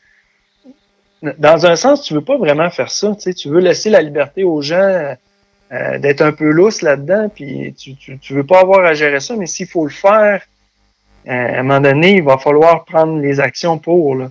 dans 1.22 1.66
un 1.66 1.76
sens, 1.76 2.02
tu 2.02 2.14
veux 2.14 2.24
pas 2.24 2.38
vraiment 2.38 2.70
faire 2.70 2.90
ça. 2.90 3.14
Tu 3.14 3.48
veux 3.48 3.60
laisser 3.60 3.90
la 3.90 4.00
liberté 4.00 4.44
aux 4.44 4.62
gens 4.62 5.14
euh, 5.72 5.98
d'être 5.98 6.20
un 6.20 6.32
peu 6.32 6.50
lousse 6.50 6.82
là-dedans, 6.82 7.30
puis 7.34 7.74
tu, 7.78 7.94
tu, 7.94 8.34
veux 8.34 8.44
pas 8.44 8.60
avoir 8.60 8.84
à 8.84 8.92
gérer 8.92 9.20
ça, 9.20 9.36
mais 9.36 9.46
s'il 9.46 9.66
faut 9.66 9.84
le 9.84 9.90
faire, 9.90 10.42
euh, 11.26 11.30
à 11.30 11.60
un 11.60 11.62
moment 11.62 11.80
donné, 11.80 12.16
il 12.16 12.22
va 12.22 12.36
falloir 12.36 12.84
prendre 12.84 13.18
les 13.20 13.40
actions 13.40 13.78
pour. 13.78 14.16
Là. 14.16 14.30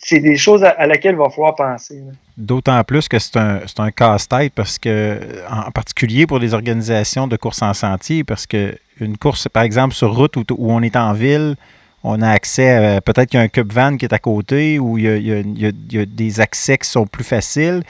C'est 0.00 0.20
des 0.20 0.36
choses 0.36 0.64
à, 0.64 0.86
laquelle 0.86 1.12
il 1.12 1.18
va 1.18 1.28
falloir 1.28 1.54
penser. 1.54 2.02
D'autant 2.36 2.82
plus 2.84 3.08
que 3.08 3.18
c'est 3.18 3.36
un, 3.36 3.60
un 3.78 3.90
casse-tête 3.90 4.52
parce 4.54 4.78
que, 4.78 5.20
en 5.50 5.70
particulier 5.70 6.26
pour 6.26 6.38
les 6.38 6.54
organisations 6.54 7.26
de 7.26 7.36
course 7.36 7.62
en 7.62 7.74
sentier, 7.74 8.24
parce 8.24 8.46
que 8.46 8.74
une 9.00 9.18
course, 9.18 9.48
par 9.48 9.62
exemple, 9.62 9.94
sur 9.94 10.14
route 10.14 10.36
où, 10.36 10.44
où 10.56 10.72
on 10.72 10.82
est 10.82 10.96
en 10.96 11.12
ville, 11.12 11.56
on 12.04 12.22
a 12.22 12.30
accès 12.30 12.70
à 12.70 13.00
peut-être 13.02 13.28
qu'il 13.28 13.38
y 13.38 13.42
a 13.42 13.44
un 13.44 13.48
Cup 13.48 13.70
Van 13.72 13.96
qui 13.96 14.06
est 14.06 14.14
à 14.14 14.18
côté 14.18 14.78
ou 14.78 14.96
il 14.96 15.04
il 15.04 15.46
il 15.58 15.92
y 15.92 15.98
a 15.98 16.06
des 16.06 16.40
accès 16.40 16.78
qui 16.78 16.88
sont 16.88 17.06
plus 17.06 17.24
faciles. 17.24 17.82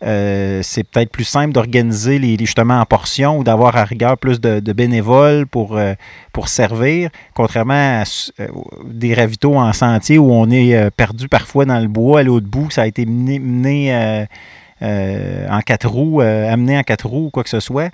C'est 0.00 0.84
peut-être 0.84 1.10
plus 1.10 1.24
simple 1.24 1.52
d'organiser 1.52 2.18
les, 2.18 2.36
justement 2.38 2.80
en 2.80 2.84
portions 2.84 3.38
ou 3.38 3.44
d'avoir 3.44 3.76
à 3.76 3.84
rigueur 3.84 4.16
plus 4.16 4.40
de, 4.40 4.72
bénévoles 4.72 5.46
pour, 5.46 5.78
pour 6.32 6.48
servir, 6.48 7.10
contrairement 7.34 8.02
à 8.02 8.04
des 8.84 9.14
ravitaux 9.14 9.56
en 9.56 9.72
sentier 9.72 10.18
où 10.18 10.30
on 10.30 10.50
est 10.50 10.90
perdu 10.92 11.28
parfois 11.28 11.64
dans 11.64 11.80
le 11.80 11.88
bois, 11.88 12.20
à 12.20 12.22
l'autre 12.22 12.46
bout, 12.46 12.70
ça 12.70 12.82
a 12.82 12.86
été 12.86 13.06
mené, 13.06 14.26
en 14.80 15.60
quatre 15.66 15.88
roues, 15.88 16.20
amené 16.20 16.78
en 16.78 16.82
quatre 16.82 17.08
roues 17.08 17.26
ou 17.26 17.30
quoi 17.30 17.42
que 17.42 17.50
ce 17.50 17.60
soit. 17.60 17.90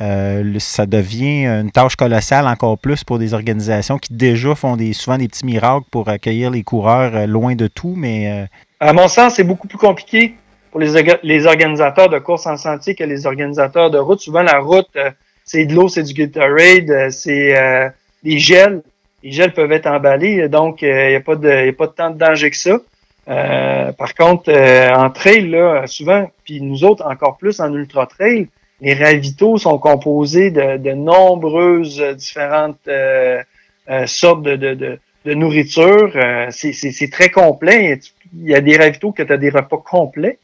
Euh, 0.00 0.54
ça 0.58 0.86
devient 0.86 1.46
une 1.46 1.70
tâche 1.70 1.96
colossale 1.96 2.46
encore 2.46 2.78
plus 2.78 3.02
pour 3.02 3.18
des 3.18 3.34
organisations 3.34 3.98
qui 3.98 4.14
déjà 4.14 4.54
font 4.54 4.76
des, 4.76 4.92
souvent 4.92 5.18
des 5.18 5.26
petits 5.26 5.44
miracles 5.44 5.86
pour 5.90 6.08
accueillir 6.08 6.50
les 6.50 6.62
coureurs 6.62 7.14
euh, 7.14 7.26
loin 7.26 7.56
de 7.56 7.66
tout, 7.66 7.94
mais... 7.96 8.30
Euh, 8.30 8.46
à 8.78 8.92
mon 8.92 9.08
sens, 9.08 9.34
c'est 9.34 9.44
beaucoup 9.44 9.66
plus 9.66 9.78
compliqué 9.78 10.34
pour 10.70 10.80
les, 10.80 10.92
les, 11.22 11.46
organisateurs 11.46 12.08
de 12.08 12.18
courses 12.18 12.46
en 12.46 12.56
sentier 12.56 12.94
que 12.94 13.04
les 13.04 13.26
organisateurs 13.26 13.90
de 13.90 13.98
route. 13.98 14.20
Souvent, 14.20 14.42
la 14.42 14.58
route, 14.58 14.96
c'est 15.44 15.66
de 15.66 15.74
l'eau, 15.74 15.88
c'est 15.88 16.02
du 16.02 16.14
Gatorade, 16.14 17.10
c'est 17.10 17.92
des 18.22 18.38
gels. 18.38 18.82
Les 19.22 19.32
gels 19.32 19.52
peuvent 19.52 19.72
être 19.72 19.86
emballés, 19.86 20.48
donc 20.48 20.82
il 20.82 20.92
n'y 20.92 21.14
a, 21.14 21.20
pas 21.20 21.36
de, 21.36 21.66
y 21.66 21.68
a 21.68 21.72
pas 21.72 21.86
de 21.86 21.92
tant 21.92 22.10
de 22.10 22.18
danger 22.18 22.50
que 22.50 22.56
ça. 22.56 22.78
par 23.26 24.14
contre, 24.14 24.50
en 24.96 25.10
trail, 25.10 25.48
là, 25.48 25.86
souvent, 25.86 26.30
puis 26.44 26.60
nous 26.60 26.84
autres 26.84 27.04
encore 27.04 27.36
plus 27.36 27.60
en 27.60 27.74
ultra 27.74 28.06
trail, 28.06 28.48
les 28.80 28.94
ravitaux 28.94 29.58
sont 29.58 29.78
composés 29.78 30.50
de, 30.50 30.92
nombreuses 30.92 32.00
différentes 32.16 32.88
euh, 32.88 33.42
euh, 33.90 34.06
sortes 34.06 34.42
de, 34.42 34.56
de, 34.56 34.98
de 35.24 35.34
nourriture. 35.34 36.12
Euh, 36.16 36.46
c'est 36.50 37.10
très 37.10 37.30
complet. 37.30 38.00
Il 38.34 38.48
y 38.48 38.54
a 38.54 38.60
des 38.60 38.76
ravitaux 38.76 39.12
que 39.12 39.22
tu 39.22 39.32
as 39.32 39.36
des 39.36 39.50
repas 39.50 39.78
complets. 39.78 40.38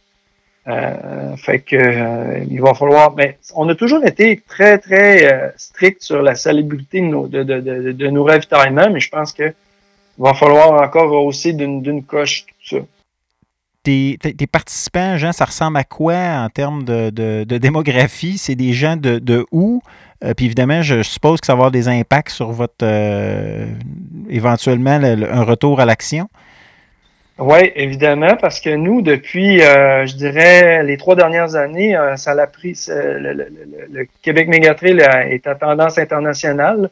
Fait 0.67 1.61
que 1.61 2.45
il 2.49 2.61
va 2.61 2.75
falloir. 2.75 3.15
Mais 3.15 3.39
on 3.55 3.69
a 3.69 3.75
toujours 3.75 4.05
été 4.05 4.43
très, 4.49 4.79
très 4.79 5.55
strict 5.57 6.03
sur 6.03 6.23
la 6.23 6.35
salubrité 6.35 7.01
de 7.01 7.07
nos, 7.07 7.29
de, 7.29 7.43
de, 7.43 7.61
de, 7.93 8.07
nos 8.09 8.25
ravitaillements, 8.25 8.91
mais 8.91 9.01
je 9.01 9.11
pense 9.11 9.33
que 9.33 9.55
il 10.19 10.23
va 10.23 10.35
falloir 10.35 10.83
encore 10.83 11.13
hausser 11.25 11.53
d'une 11.53 12.03
coche 12.05 12.47
tout 12.47 12.77
ça 12.77 12.83
tes, 13.87 14.47
participants, 14.47 15.17
Jean, 15.17 15.33
ça 15.33 15.45
ressemble 15.45 15.77
à 15.77 15.85
quoi 15.85 16.15
en 16.15 16.49
termes 16.49 16.85
de, 16.85 17.45
démographie? 17.45 18.39
C'est 18.39 18.55
des 18.55 18.73
gens 18.73 18.97
de, 18.97 19.47
où? 19.53 19.83
Euh, 20.25 20.33
puis 20.35 20.47
évidemment, 20.47 20.81
je 20.81 21.03
suppose 21.03 21.41
que 21.41 21.47
ça 21.47 21.53
va 21.53 21.59
avoir 21.59 21.71
des 21.71 21.89
impacts 21.89 22.31
sur 22.31 22.51
votre 22.51 22.75
euh, 22.83 23.67
éventuellement 24.31 24.93
un 24.93 25.43
retour 25.43 25.79
à 25.79 25.85
l'action. 25.85 26.29
Oui, 27.39 27.71
évidemment, 27.75 28.37
parce 28.41 28.61
que 28.61 28.71
nous, 28.71 29.03
depuis, 29.03 29.61
euh, 29.63 30.07
je 30.07 30.17
dirais, 30.17 30.83
les 30.83 30.97
trois 30.97 31.17
dernières 31.17 31.55
années, 31.55 31.95
ça 32.17 32.35
l'a 32.35 32.47
pris. 32.47 32.79
Le, 32.89 34.07
Québec 34.23 34.49
Mégatrail 34.49 35.01
est 35.31 35.47
à 35.47 35.55
tendance 35.55 35.99
internationale. 35.99 36.91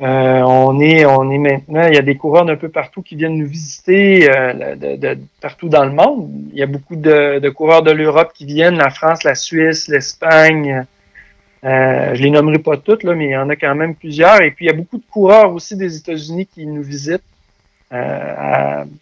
Euh, 0.00 0.40
on 0.40 0.80
est, 0.80 1.06
on 1.06 1.30
est 1.30 1.38
maintenant, 1.38 1.86
il 1.86 1.94
y 1.94 1.98
a 1.98 2.02
des 2.02 2.16
coureurs 2.16 2.44
d'un 2.44 2.56
peu 2.56 2.68
partout 2.68 3.00
qui 3.00 3.14
viennent 3.14 3.38
nous 3.38 3.46
visiter, 3.46 4.28
euh, 4.28 4.74
de, 4.74 5.18
partout 5.40 5.68
dans 5.68 5.84
le 5.84 5.92
monde. 5.92 6.30
Il 6.52 6.58
y 6.58 6.62
a 6.62 6.66
beaucoup 6.66 6.96
de, 6.96 7.48
coureurs 7.50 7.82
de 7.82 7.92
l'Europe 7.92 8.32
qui 8.34 8.44
viennent, 8.44 8.76
la 8.76 8.90
France, 8.90 9.22
la 9.22 9.36
Suisse, 9.36 9.86
l'Espagne. 9.86 10.84
Euh, 11.64 12.14
je 12.14 12.22
les 12.22 12.30
nommerai 12.30 12.58
pas 12.58 12.76
toutes, 12.76 13.04
là, 13.04 13.14
mais 13.14 13.26
il 13.26 13.30
y 13.30 13.36
en 13.36 13.48
a 13.48 13.56
quand 13.56 13.74
même 13.76 13.94
plusieurs. 13.94 14.42
Et 14.42 14.50
puis 14.50 14.66
il 14.66 14.68
y 14.68 14.72
a 14.72 14.76
beaucoup 14.76 14.98
de 14.98 15.04
coureurs 15.08 15.54
aussi 15.54 15.76
des 15.76 15.96
États-Unis 15.96 16.46
qui 16.46 16.66
nous 16.66 16.82
visitent. 16.82 17.22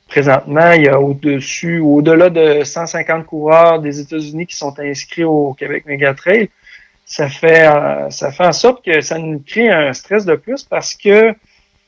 Présentement, 0.09 0.73
il 0.73 0.83
y 0.83 0.89
a 0.89 1.01
au-dessus, 1.01 1.79
au-delà 1.81 2.31
de 2.31 2.65
150 2.65 3.27
coureurs 3.27 3.81
des 3.81 4.01
États-Unis 4.01 4.47
qui 4.47 4.57
sont 4.57 4.79
inscrits 4.79 5.25
au 5.25 5.55
Québec 5.55 5.85
Megatrail 5.87 6.49
ça 7.13 7.29
fait, 7.29 7.67
euh, 7.67 8.09
ça 8.09 8.33
fait 8.33 8.47
en 8.47 8.53
sorte 8.53 8.85
que 8.85 9.01
ça 9.03 9.19
nous 9.19 9.43
crée 9.47 9.69
un 9.69 9.93
stress 9.93 10.25
de 10.25 10.35
plus 10.35 10.63
parce 10.63 10.95
que 10.95 11.35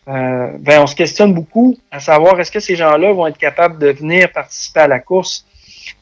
euh, 0.06 0.50
ben, 0.58 0.82
on 0.82 0.86
se 0.86 0.94
questionne 0.94 1.32
beaucoup 1.32 1.78
à 1.90 1.98
savoir 1.98 2.38
est-ce 2.38 2.52
que 2.52 2.60
ces 2.60 2.76
gens-là 2.76 3.12
vont 3.12 3.26
être 3.26 3.38
capables 3.38 3.78
de 3.78 3.88
venir 3.90 4.30
participer 4.32 4.80
à 4.80 4.88
la 4.88 5.00
course. 5.00 5.46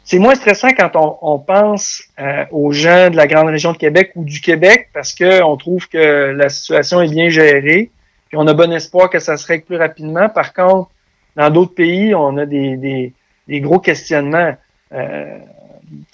C'est 0.02 0.18
moins 0.18 0.34
stressant 0.34 0.70
quand 0.76 0.96
on, 0.96 1.18
on 1.22 1.38
pense 1.38 2.02
euh, 2.18 2.44
aux 2.50 2.72
gens 2.72 3.10
de 3.10 3.16
la 3.16 3.28
grande 3.28 3.46
région 3.46 3.72
de 3.72 3.76
Québec 3.76 4.10
ou 4.16 4.24
du 4.24 4.40
Québec 4.40 4.88
parce 4.92 5.14
qu'on 5.14 5.56
trouve 5.56 5.88
que 5.88 6.32
la 6.36 6.48
situation 6.48 7.00
est 7.00 7.10
bien 7.10 7.28
gérée, 7.28 7.90
puis 8.32 8.40
on 8.40 8.46
a 8.46 8.54
bon 8.54 8.72
espoir 8.72 9.10
que 9.10 9.18
ça 9.18 9.36
se 9.36 9.46
règle 9.46 9.66
plus 9.66 9.76
rapidement. 9.76 10.30
Par 10.30 10.54
contre, 10.54 10.90
dans 11.36 11.50
d'autres 11.50 11.74
pays, 11.74 12.14
on 12.14 12.38
a 12.38 12.46
des, 12.46 12.78
des, 12.78 13.12
des 13.46 13.60
gros 13.60 13.78
questionnements. 13.78 14.56
Euh, 14.94 15.38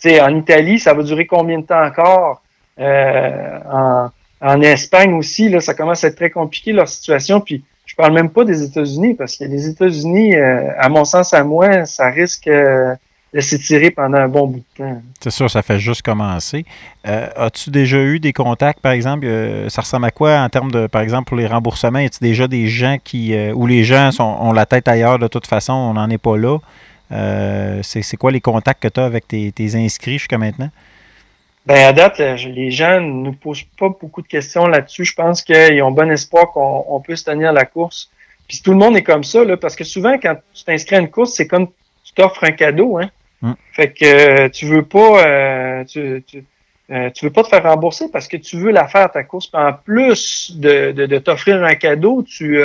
en 0.05 0.37
Italie, 0.37 0.81
ça 0.81 0.95
va 0.95 1.05
durer 1.05 1.29
combien 1.29 1.61
de 1.61 1.65
temps 1.65 1.81
encore? 1.81 2.43
Euh, 2.81 3.59
en, 3.71 4.11
en, 4.41 4.63
Espagne 4.63 5.15
aussi, 5.15 5.49
là, 5.49 5.61
ça 5.61 5.75
commence 5.75 6.03
à 6.03 6.09
être 6.09 6.17
très 6.17 6.31
compliqué 6.31 6.73
leur 6.73 6.89
situation. 6.89 7.41
Puis 7.41 7.63
je 7.87 7.95
parle 7.95 8.15
même 8.15 8.31
pas 8.31 8.45
des 8.45 8.65
États-Unis, 8.65 9.15
parce 9.15 9.37
que 9.37 9.45
les 9.45 9.69
États-Unis, 9.69 10.35
euh, 10.35 10.73
à 10.77 10.89
mon 10.89 11.05
sens, 11.05 11.33
à 11.35 11.45
moi, 11.45 11.85
ça 11.87 12.11
risque 12.11 12.51
euh, 13.35 13.39
de 13.39 13.41
s'étirer 13.41 13.91
pendant 13.91 14.19
un 14.19 14.29
bon 14.29 14.47
bout 14.47 14.59
de 14.59 14.85
temps. 14.85 15.03
C'est 15.21 15.31
sûr, 15.31 15.51
ça 15.51 15.63
fait 15.63 15.79
juste 15.79 16.03
commencer. 16.03 16.65
As-tu 17.05 17.71
déjà 17.71 17.99
eu 17.99 18.21
des 18.21 18.33
contacts, 18.33 18.81
par 18.81 18.93
exemple, 18.93 19.27
ça 19.69 19.81
ressemble 19.81 20.07
à 20.07 20.11
quoi 20.11 20.41
en 20.41 20.49
termes 20.51 20.71
de, 20.71 20.87
par 20.87 21.01
exemple, 21.01 21.25
pour 21.25 21.39
les 21.39 21.47
remboursements? 21.47 22.01
Y 22.01 22.07
a-t-il 22.07 22.29
déjà 22.29 22.49
des 22.49 22.69
gens 22.69 22.99
qui, 23.03 23.35
où 23.55 23.67
les 23.67 23.83
gens 23.83 24.13
sont, 24.13 24.25
ont 24.25 24.53
la 24.53 24.67
tête 24.67 24.89
ailleurs 24.89 25.19
de 25.19 25.27
toute 25.27 25.47
façon, 25.47 25.73
on 25.73 25.95
n'en 25.95 26.11
est 26.11 26.19
pas 26.19 26.37
là? 26.37 26.59
c'est 27.83 28.17
quoi 28.19 28.31
les 28.31 28.43
contacts 28.43 28.83
que 28.83 28.89
tu 28.89 29.01
as 29.01 29.05
avec 29.07 29.27
tes 29.27 29.75
inscrits 29.75 30.19
jusqu'à 30.19 30.37
maintenant? 30.37 30.71
Ben, 31.69 31.85
à 31.85 31.93
date, 31.93 32.19
euh, 32.21 32.35
les 32.47 32.71
gens 32.71 32.99
ne 32.99 33.25
nous 33.25 33.35
posent 33.35 33.65
pas 33.79 33.91
beaucoup 33.91 34.23
de 34.23 34.27
questions 34.27 34.67
là-dessus. 34.67 35.05
Je 35.05 35.13
pense 35.13 35.43
qu'ils 35.43 35.83
ont 35.83 35.91
bon 35.91 36.11
espoir 36.11 36.51
qu'on 36.51 36.99
puisse 37.05 37.25
tenir 37.25 37.53
la 37.53 37.67
course. 37.67 38.11
Puis 38.49 38.63
tout 38.65 38.71
le 38.71 38.79
monde 38.79 38.97
est 38.97 39.03
comme 39.03 39.23
ça, 39.23 39.45
là, 39.45 39.59
parce 39.59 39.77
que 39.77 39.85
souvent, 39.85 40.17
quand 40.19 40.35
tu 40.55 40.65
t'inscris 40.65 40.97
à 40.97 41.01
une 41.01 41.11
course, 41.11 41.35
c'est 41.35 41.47
comme 41.47 41.67
tu 42.05 42.15
t'offres 42.15 42.43
un 42.45 42.53
cadeau, 42.53 42.97
hein. 42.97 43.11
Mm. 43.43 43.53
Fait 43.73 43.93
que 43.93 44.05
euh, 44.05 44.49
tu 44.49 44.67
veux 44.67 44.85
pas 44.85 45.27
euh, 45.27 45.85
tu, 45.85 46.23
tu, 46.27 46.45
tu, 47.15 47.25
veux 47.25 47.33
pas 47.33 47.43
te 47.43 47.49
faire 47.49 47.63
rembourser 47.63 48.11
parce 48.11 48.29
que 48.29 48.37
tu 48.37 48.57
veux 48.57 48.71
la 48.71 48.89
faire 48.89 49.11
ta 49.11 49.23
course. 49.25 49.51
En 49.53 49.73
plus 49.73 50.53
de, 50.57 50.93
de, 50.93 51.19
t'offrir 51.19 51.63
un 51.63 51.75
cadeau, 51.75 52.23
tu, 52.23 52.61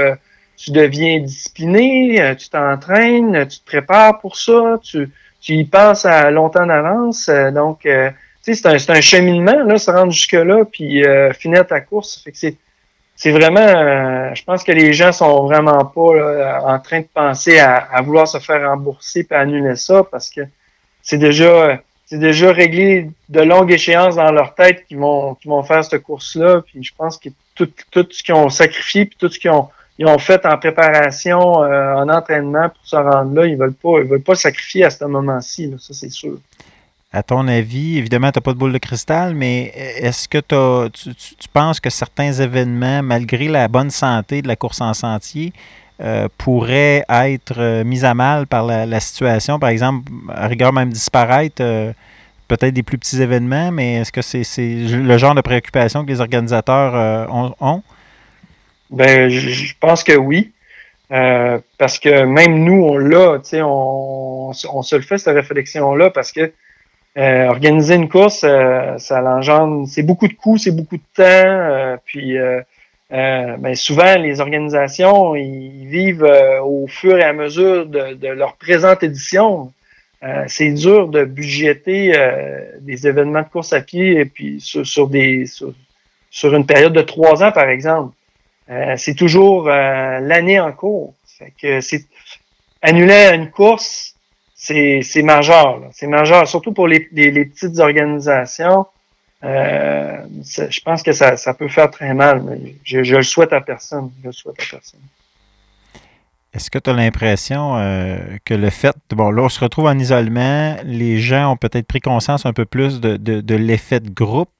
tu 0.55 0.71
deviens 0.71 1.19
discipliné, 1.19 2.35
tu 2.37 2.49
t'entraînes, 2.49 3.47
tu 3.47 3.59
te 3.59 3.65
prépares 3.65 4.19
pour 4.19 4.37
ça, 4.37 4.79
tu, 4.81 5.09
tu 5.41 5.53
y 5.53 5.65
penses 5.65 6.05
à 6.05 6.31
longtemps 6.31 6.65
d'avance. 6.65 7.29
donc 7.53 7.85
c'est 8.51 8.89
un, 8.89 9.01
cheminement, 9.01 9.63
là, 9.63 9.77
se 9.77 9.89
rendre 9.89 10.11
jusque-là, 10.11 10.65
puis 10.65 11.05
euh, 11.05 11.31
finir 11.31 11.65
ta 11.65 11.79
course. 11.79 12.21
Fait 12.21 12.31
que 12.31 12.37
c'est, 13.15 13.31
vraiment, 13.31 13.61
euh, 13.61 14.31
je 14.33 14.43
pense 14.43 14.63
que 14.63 14.73
les 14.73 14.91
gens 14.91 15.13
sont 15.13 15.45
vraiment 15.45 15.85
pas 15.85 16.61
en 16.65 16.79
train 16.79 16.99
de 16.99 17.07
penser 17.13 17.59
à, 17.59 18.01
vouloir 18.01 18.27
se 18.27 18.39
faire 18.39 18.69
rembourser 18.69 19.23
puis 19.23 19.37
annuler 19.37 19.77
ça 19.77 20.03
parce 20.03 20.29
que 20.29 20.41
c'est 21.03 21.17
déjà, 21.17 21.79
c'est 22.05 22.17
déjà 22.17 22.51
réglé 22.51 23.11
de 23.29 23.41
longue 23.41 23.71
échéance 23.71 24.15
dans 24.15 24.31
leur 24.31 24.55
tête 24.55 24.85
qu'ils 24.87 24.97
vont, 24.97 25.37
vont 25.45 25.63
faire 25.63 25.83
cette 25.83 26.01
course-là. 26.01 26.61
Puis 26.65 26.83
je 26.83 26.93
pense 26.97 27.17
que 27.17 27.29
tout, 27.53 27.67
ce 28.09 28.23
qu'ils 28.23 28.33
ont 28.33 28.49
sacrifié 28.49 29.05
puis 29.05 29.17
tout 29.19 29.29
ce 29.29 29.37
qu'ils 29.37 29.51
ont, 29.51 30.17
fait 30.17 30.43
en 30.45 30.57
préparation, 30.57 31.63
euh, 31.63 31.95
en 31.95 32.09
entraînement 32.09 32.69
pour 32.69 32.85
se 32.85 32.95
rendre 32.95 33.35
là, 33.35 33.45
ils 33.45 33.57
veulent 33.57 33.73
pas, 33.73 33.99
ils 33.99 34.07
veulent 34.07 34.23
pas 34.23 34.35
sacrifier 34.35 34.85
à 34.85 34.89
ce 34.89 35.05
moment-ci. 35.05 35.67
Là, 35.67 35.77
ça 35.77 35.93
c'est 35.93 36.09
sûr 36.09 36.39
à 37.15 37.21
ton 37.21 37.47
avis, 37.47 37.99
évidemment, 37.99 38.31
tu 38.31 38.39
n'as 38.39 38.41
pas 38.41 38.53
de 38.53 38.57
boule 38.57 38.73
de 38.73 38.79
cristal, 38.79 39.35
mais 39.35 39.71
est-ce 39.97 40.27
que 40.27 40.39
tu, 40.39 41.47
penses 41.53 41.79
que 41.79 41.91
certains 41.91 42.33
événements, 42.33 43.03
malgré 43.03 43.47
la 43.47 43.67
bonne 43.67 43.91
santé 43.91 44.41
de 44.41 44.47
la 44.47 44.55
course 44.55 44.81
en 44.81 44.95
sentier, 44.95 45.53
euh, 46.03 46.27
pourraient 46.37 47.05
être 47.09 47.53
euh, 47.59 47.83
mis 47.85 48.03
à 48.03 48.13
mal 48.13 48.45
par 48.45 48.65
la, 48.65 48.99
situation? 48.99 49.57
Par 49.57 49.69
exemple, 49.69 50.11
à 50.27 50.47
rigueur 50.47 50.73
même 50.73 50.89
disparaître, 50.89 51.61
euh, 51.61 51.93
peut-être 52.49 52.73
des 52.73 52.83
plus 52.83 52.97
petits 52.97 53.21
événements, 53.21 53.71
mais 53.71 54.01
est-ce 54.01 54.11
que 54.11 54.21
c'est 54.21 54.43
le 54.57 55.17
genre 55.17 55.33
de 55.33 55.39
préoccupation 55.39 56.03
que 56.03 56.09
les 56.09 56.19
organisateurs 56.19 57.29
ont? 57.61 57.83
Ben, 58.89 59.29
je 59.29 59.73
pense 59.79 60.03
que 60.03 60.11
oui. 60.11 60.51
parce 61.09 61.99
que 61.99 62.23
même 62.23 62.65
nous, 62.65 62.83
on 62.83 62.97
l'a, 62.97 63.37
on, 63.63 64.51
on 64.73 64.81
se 64.81 64.95
le 64.97 65.03
fait, 65.03 65.17
cette 65.17 65.33
réflexion-là, 65.35 66.09
parce 66.09 66.33
que 66.33 66.51
organiser 67.15 67.95
une 67.95 68.09
course, 68.09 68.39
ça 68.39 69.21
l'engendre, 69.21 69.87
c'est 69.87 70.03
beaucoup 70.03 70.27
de 70.27 70.33
coûts, 70.33 70.57
c'est 70.57 70.75
beaucoup 70.75 70.97
de 70.97 71.03
temps. 71.15 71.97
Puis 72.05 72.37
ben, 73.13 73.75
souvent, 73.75 74.17
les 74.17 74.39
organisations, 74.41 75.35
ils 75.35 75.85
vivent 75.85 76.27
au 76.63 76.87
fur 76.87 77.17
et 77.17 77.23
à 77.23 77.33
mesure 77.33 77.85
de, 77.85 78.27
leur 78.27 78.55
présente 78.55 79.03
édition. 79.03 79.71
c'est 80.47 80.71
dur 80.71 81.07
de 81.09 81.23
budgéter 81.23 82.13
des 82.81 83.07
événements 83.07 83.43
de 83.43 83.49
course 83.49 83.71
à 83.71 83.81
pied 83.81 84.19
et 84.19 84.25
puis 84.25 84.59
sur, 84.59 85.07
des 85.07 85.45
sur, 86.31 86.55
une 86.55 86.65
période 86.65 86.93
de 86.93 87.01
trois 87.01 87.43
ans, 87.43 87.51
par 87.51 87.69
exemple. 87.69 88.15
c'est 88.97 89.15
toujours 89.15 89.67
l'année 89.67 90.59
en 90.59 90.71
cours. 90.71 91.13
Fait 91.37 91.53
que 91.61 91.81
c'est 91.81 92.05
annuler 92.83 93.31
une 93.33 93.49
course, 93.49 94.15
c'est 94.53 95.23
majeur. 95.23 95.81
C'est 95.91 96.07
majeur, 96.07 96.47
surtout 96.47 96.73
pour 96.73 96.87
les, 96.87 97.07
les, 97.11 97.45
petites 97.45 97.79
organisations. 97.79 98.85
Euh, 99.43 100.17
je 100.69 100.79
pense 100.81 101.03
que 101.03 101.11
ça, 101.11 101.35
ça, 101.35 101.53
peut 101.53 101.67
faire 101.67 101.91
très 101.91 102.13
mal, 102.13 102.41
mais 102.43 102.75
je, 102.83 103.03
je, 103.03 103.15
le 103.15 103.23
souhaite 103.23 103.51
à 103.51 103.61
personne. 103.61 104.11
Je 104.23 104.31
souhaite 104.31 104.55
à 104.59 104.65
personne. 104.71 105.01
Est-ce 106.53 106.69
que 106.69 106.77
tu 106.77 106.89
as 106.89 106.93
l'impression 106.93 107.77
euh, 107.77 108.17
que 108.45 108.53
le 108.53 108.69
fait, 108.69 108.95
bon, 109.09 109.31
là, 109.31 109.43
on 109.43 109.49
se 109.49 109.59
retrouve 109.59 109.85
en 109.87 109.97
isolement, 109.97 110.77
les 110.83 111.17
gens 111.17 111.51
ont 111.51 111.57
peut-être 111.57 111.87
pris 111.87 111.99
conscience 111.99 112.45
un 112.45 112.53
peu 112.53 112.65
plus 112.65 113.01
de, 113.01 113.17
de, 113.17 113.41
de 113.41 113.55
l'effet 113.55 113.99
de 113.99 114.09
groupe. 114.09 114.51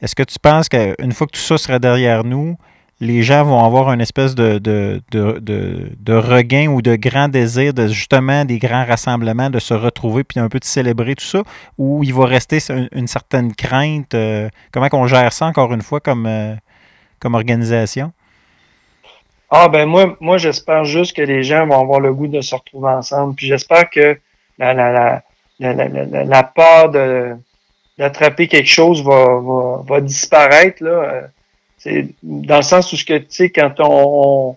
Est-ce 0.00 0.14
que 0.14 0.22
tu 0.22 0.38
penses 0.38 0.68
qu'une 0.68 1.12
fois 1.12 1.26
que 1.26 1.32
tout 1.32 1.40
ça 1.40 1.58
sera 1.58 1.78
derrière 1.78 2.24
nous, 2.24 2.56
les 3.00 3.22
gens 3.22 3.44
vont 3.44 3.64
avoir 3.64 3.92
une 3.92 4.00
espèce 4.00 4.34
de, 4.34 4.58
de, 4.58 5.02
de, 5.10 6.14
regain 6.14 6.68
ou 6.68 6.80
de 6.80 6.96
grand 6.96 7.28
désir 7.28 7.74
de 7.74 7.88
justement 7.88 8.44
des 8.44 8.58
grands 8.58 8.84
rassemblements, 8.84 9.50
de 9.50 9.58
se 9.58 9.74
retrouver 9.74 10.24
puis 10.24 10.40
un 10.40 10.48
peu 10.48 10.58
de 10.58 10.64
célébrer 10.64 11.14
tout 11.14 11.24
ça, 11.24 11.42
ou 11.76 12.04
il 12.04 12.14
va 12.14 12.26
rester 12.26 12.58
une, 12.92 13.08
certaine 13.08 13.54
crainte? 13.54 14.14
Euh, 14.14 14.48
comment 14.72 14.88
qu'on 14.88 15.06
gère 15.06 15.32
ça 15.32 15.46
encore 15.46 15.72
une 15.74 15.82
fois 15.82 16.00
comme, 16.00 16.26
euh, 16.26 16.54
comme 17.18 17.34
organisation? 17.34 18.12
Ah 19.50 19.68
ben 19.68 19.86
moi, 19.86 20.16
moi 20.20 20.38
j'espère 20.38 20.84
juste 20.84 21.16
que 21.16 21.22
les 21.22 21.42
gens 21.42 21.66
vont 21.66 21.80
avoir 21.80 22.00
le 22.00 22.12
goût 22.12 22.28
de 22.28 22.40
se 22.40 22.54
retrouver 22.54 22.90
ensemble. 22.90 23.34
Puis 23.34 23.46
j'espère 23.46 23.90
que 23.90 24.18
la, 24.58 25.22
la, 25.60 26.42
peur 26.42 26.90
de 26.90 27.36
d'attraper 27.98 28.48
quelque 28.48 28.68
chose 28.68 29.04
va, 29.04 29.40
va, 29.86 30.00
disparaître. 30.00 30.82
Là. 30.82 31.28
C'est 31.84 32.06
dans 32.22 32.56
le 32.56 32.62
sens 32.62 32.90
où 32.94 32.96
tu 32.96 33.24
sais, 33.28 33.50
quand 33.50 33.74
on, 33.80 34.56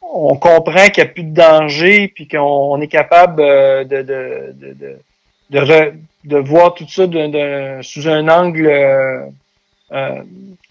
on 0.00 0.36
comprend 0.36 0.88
qu'il 0.88 1.04
n'y 1.04 1.10
a 1.10 1.12
plus 1.12 1.24
de 1.24 1.34
danger, 1.34 2.08
puis 2.08 2.26
qu'on 2.26 2.80
est 2.80 2.88
capable 2.88 3.42
euh, 3.42 3.84
de, 3.84 4.00
de, 4.00 4.54
de, 5.50 5.60
de, 5.60 5.92
de, 6.24 6.36
voir 6.38 6.72
tout 6.72 6.88
ça 6.88 7.02
sous 7.82 8.08
un 8.08 8.28
angle 8.28 8.66
euh, 8.66 9.26
euh 9.92 10.22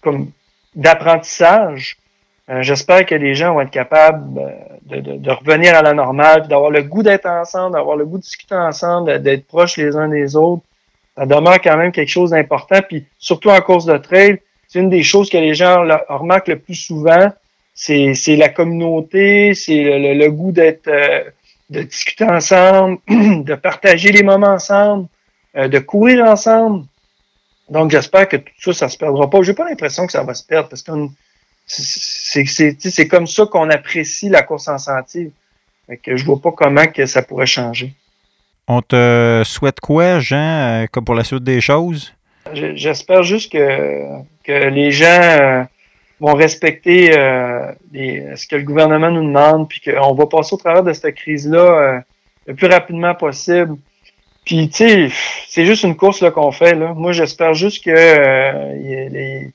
comme 0.02 0.32
d'apprentissage, 0.74 1.96
j'espère 2.48 3.06
que 3.06 3.14
les 3.14 3.34
gens 3.34 3.54
vont 3.54 3.60
être 3.60 3.70
capables 3.70 4.40
de, 4.82 5.00
de, 5.00 5.16
de 5.16 5.30
revenir 5.30 5.76
à 5.76 5.82
la 5.82 5.92
normale, 5.92 6.48
d'avoir 6.48 6.70
le 6.70 6.82
goût 6.82 7.04
d'être 7.04 7.26
ensemble, 7.26 7.74
d'avoir 7.74 7.96
le 7.96 8.04
goût 8.04 8.18
de 8.18 8.22
discuter 8.22 8.56
ensemble, 8.56 9.22
d'être 9.22 9.46
proches 9.46 9.76
les 9.76 9.94
uns 9.94 10.08
des 10.08 10.34
autres. 10.34 10.64
Ça 11.16 11.24
demeure 11.24 11.60
quand 11.60 11.76
même 11.76 11.92
quelque 11.92 12.10
chose 12.10 12.30
d'important. 12.30 12.80
Puis 12.88 13.06
surtout 13.18 13.50
en 13.50 13.60
course 13.60 13.84
de 13.84 13.96
trail, 13.96 14.40
c'est 14.68 14.80
une 14.80 14.90
des 14.90 15.02
choses 15.02 15.30
que 15.30 15.38
les 15.38 15.54
gens 15.54 15.82
remarquent 16.08 16.48
le 16.48 16.58
plus 16.58 16.74
souvent. 16.74 17.32
C'est, 17.74 18.14
la 18.36 18.50
communauté, 18.50 19.54
c'est 19.54 20.14
le, 20.14 20.28
goût 20.30 20.52
d'être, 20.52 20.88
euh, 20.88 21.24
de 21.70 21.82
discuter 21.82 22.24
ensemble, 22.24 22.98
de 23.08 23.54
partager 23.54 24.12
les 24.12 24.22
moments 24.22 24.48
ensemble, 24.48 25.06
euh, 25.56 25.68
de 25.68 25.78
courir 25.78 26.24
ensemble. 26.24 26.84
Donc, 27.70 27.90
j'espère 27.90 28.28
que 28.28 28.36
tout 28.36 28.72
ça, 28.72 28.72
ça 28.74 28.88
se 28.88 28.98
perdra 28.98 29.30
pas. 29.30 29.42
J'ai 29.42 29.54
pas 29.54 29.68
l'impression 29.68 30.06
que 30.06 30.12
ça 30.12 30.22
va 30.22 30.34
se 30.34 30.44
perdre 30.44 30.68
parce 30.68 30.82
que 30.82 30.92
c'est, 31.66 32.44
c'est, 32.46 33.08
comme 33.08 33.26
ça 33.26 33.46
qu'on 33.46 33.70
apprécie 33.70 34.28
la 34.28 34.42
course 34.42 34.68
en 34.68 34.78
sentier. 34.78 35.32
Fait 35.86 35.98
que 35.98 36.16
je 36.16 36.24
vois 36.24 36.40
pas 36.40 36.52
comment 36.52 36.86
que 36.86 37.06
ça 37.06 37.22
pourrait 37.22 37.46
changer. 37.46 37.94
On 38.66 38.82
te 38.82 39.42
souhaite 39.46 39.80
quoi, 39.80 40.18
Jean, 40.18 40.36
euh, 40.82 40.86
comme 40.90 41.04
pour 41.04 41.14
la 41.14 41.24
suite 41.24 41.44
des 41.44 41.60
choses? 41.60 42.12
J'espère 42.54 43.22
juste 43.22 43.52
que, 43.52 44.20
que 44.44 44.68
les 44.68 44.90
gens 44.90 45.06
euh, 45.06 45.62
vont 46.20 46.34
respecter 46.34 47.16
euh, 47.16 47.72
ce 47.92 48.46
que 48.46 48.56
le 48.56 48.62
gouvernement 48.62 49.10
nous 49.10 49.24
demande, 49.24 49.68
puis 49.68 49.80
qu'on 49.80 50.14
va 50.14 50.26
passer 50.26 50.54
au 50.54 50.58
travers 50.58 50.82
de 50.82 50.92
cette 50.92 51.14
crise-là 51.14 51.58
euh, 51.58 51.98
le 52.46 52.54
plus 52.54 52.66
rapidement 52.66 53.14
possible. 53.14 53.76
Puis, 54.44 54.68
tu 54.68 54.76
sais, 54.76 55.08
c'est 55.48 55.66
juste 55.66 55.84
une 55.84 55.96
course 55.96 56.24
qu'on 56.30 56.52
fait. 56.52 56.74
Là. 56.74 56.94
Moi, 56.94 57.12
j'espère 57.12 57.52
juste 57.52 57.84
que 57.84 59.50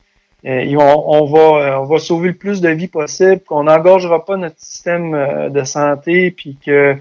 on, 0.45 1.25
va, 1.25 1.81
on 1.81 1.85
va 1.85 1.99
sauver 1.99 2.27
le 2.27 2.35
plus 2.35 2.61
de 2.61 2.69
vies 2.69 2.87
possible, 2.87 3.41
qu'on 3.47 3.63
n'engorgera 3.63 4.23
pas 4.23 4.37
notre 4.37 4.59
système 4.59 5.49
de 5.49 5.63
santé, 5.63 6.29
puis 6.29 6.57
que 6.63 6.95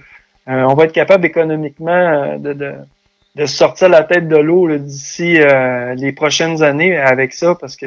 on 0.47 0.75
va 0.75 0.85
être 0.85 0.93
capable 0.93 1.27
économiquement 1.27 2.39
de 2.39 2.55
de 3.35 3.47
sortir 3.47 3.89
la 3.89 4.05
tête 4.05 4.29
de 4.29 4.37
l'eau 4.37 4.77
d'ici 4.77 5.41
euh, 5.41 5.95
les 5.95 6.13
prochaines 6.13 6.63
années 6.63 6.97
avec 6.97 7.33
ça 7.33 7.55
parce 7.55 7.77
que 7.77 7.87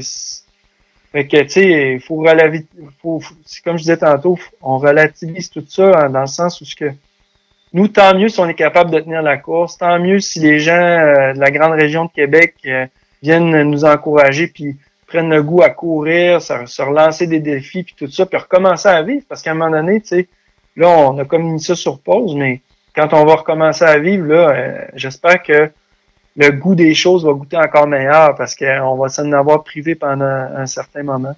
fait 1.11 1.27
que 1.27 1.43
tu 1.43 1.49
sais 1.49 1.93
il 1.93 2.01
faut 2.01 2.15
relativiser 2.15 2.67
faut, 3.01 3.21
comme 3.63 3.77
je 3.77 3.83
disais 3.83 3.97
tantôt 3.97 4.39
on 4.61 4.79
relativise 4.79 5.49
tout 5.49 5.63
ça 5.67 5.91
hein, 5.99 6.09
dans 6.09 6.21
le 6.21 6.27
sens 6.27 6.61
où 6.61 6.65
ce 6.65 6.75
que 6.75 6.91
nous 7.73 7.87
tant 7.87 8.15
mieux 8.15 8.29
si 8.29 8.39
on 8.39 8.47
est 8.47 8.55
capable 8.55 8.89
de 8.89 8.99
tenir 8.99 9.21
la 9.21 9.37
course 9.37 9.77
tant 9.77 9.99
mieux 9.99 10.19
si 10.19 10.39
les 10.39 10.59
gens 10.59 10.73
euh, 10.73 11.33
de 11.33 11.39
la 11.39 11.51
grande 11.51 11.73
région 11.73 12.05
de 12.05 12.11
Québec 12.11 12.55
euh, 12.65 12.87
viennent 13.21 13.61
nous 13.69 13.85
encourager 13.85 14.47
puis 14.47 14.77
prennent 15.05 15.29
le 15.29 15.43
goût 15.43 15.61
à 15.61 15.69
courir 15.69 16.41
se, 16.41 16.81
relancer 16.81 17.27
des 17.27 17.39
défis 17.39 17.83
puis 17.83 17.93
tout 17.95 18.09
ça 18.09 18.25
puis 18.25 18.39
recommencer 18.39 18.89
à 18.89 19.03
vivre 19.03 19.25
parce 19.29 19.43
qu'à 19.43 19.51
un 19.51 19.53
moment 19.53 19.69
donné 19.69 20.01
tu 20.01 20.07
sais 20.07 20.27
là 20.75 20.89
on 20.89 21.19
a 21.19 21.25
comme 21.25 21.51
mis 21.51 21.61
ça 21.61 21.75
sur 21.75 21.99
pause 21.99 22.35
mais 22.35 22.61
quand 22.95 23.13
on 23.13 23.25
va 23.25 23.35
recommencer 23.35 23.83
à 23.83 23.99
vivre, 23.99 24.27
là, 24.27 24.49
euh, 24.49 24.85
j'espère 24.93 25.43
que 25.43 25.71
le 26.37 26.51
goût 26.51 26.75
des 26.75 26.93
choses 26.93 27.25
va 27.25 27.33
goûter 27.33 27.57
encore 27.57 27.87
meilleur 27.87 28.35
parce 28.35 28.55
qu'on 28.55 28.95
va 28.95 29.09
s'en 29.09 29.31
avoir 29.31 29.63
privé 29.63 29.95
pendant 29.95 30.25
un 30.25 30.65
certain 30.65 31.03
moment. 31.03 31.35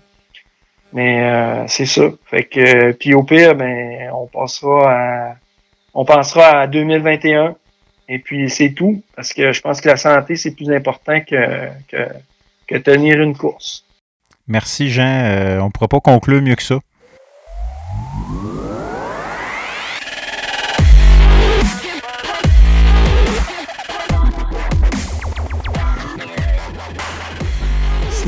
Mais 0.93 1.23
euh, 1.23 1.67
c'est 1.67 1.85
ça. 1.85 2.03
Fait 2.25 2.43
que 2.43 2.91
puis 2.93 3.13
au 3.13 3.23
pire, 3.23 3.55
ben 3.55 4.09
on 4.13 4.27
passera 4.27 4.91
à 4.91 5.35
on 5.93 6.05
pensera 6.05 6.61
à 6.61 6.67
2021. 6.67 7.55
Et 8.09 8.19
puis 8.19 8.49
c'est 8.49 8.71
tout. 8.71 9.03
Parce 9.15 9.33
que 9.33 9.51
je 9.51 9.61
pense 9.61 9.81
que 9.81 9.89
la 9.89 9.97
santé, 9.97 10.35
c'est 10.35 10.51
plus 10.51 10.71
important 10.71 11.19
que, 11.19 11.67
que, 11.89 12.07
que, 12.67 12.77
tenir 12.77 13.21
une 13.21 13.35
course. 13.35 13.83
Merci 14.47 14.89
Jean. 14.89 15.25
Euh, 15.25 15.59
on 15.59 15.65
ne 15.65 15.71
pourra 15.71 15.87
pas 15.87 15.99
conclure 15.99 16.41
mieux 16.41 16.55
que 16.55 16.63
ça. 16.63 16.79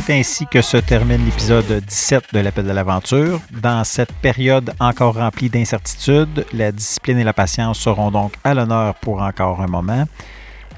Ainsi 0.09 0.47
que 0.47 0.61
se 0.61 0.77
termine 0.77 1.23
l'épisode 1.23 1.83
17 1.87 2.33
de 2.33 2.39
l'Appel 2.39 2.65
de 2.65 2.71
l'aventure. 2.71 3.41
Dans 3.51 3.83
cette 3.83 4.11
période 4.13 4.73
encore 4.79 5.15
remplie 5.15 5.49
d'incertitudes, 5.49 6.45
la 6.53 6.71
discipline 6.71 7.19
et 7.19 7.23
la 7.23 7.33
patience 7.33 7.79
seront 7.79 8.09
donc 8.09 8.33
à 8.43 8.53
l'honneur 8.53 8.95
pour 8.95 9.21
encore 9.21 9.61
un 9.61 9.67
moment. 9.67 10.05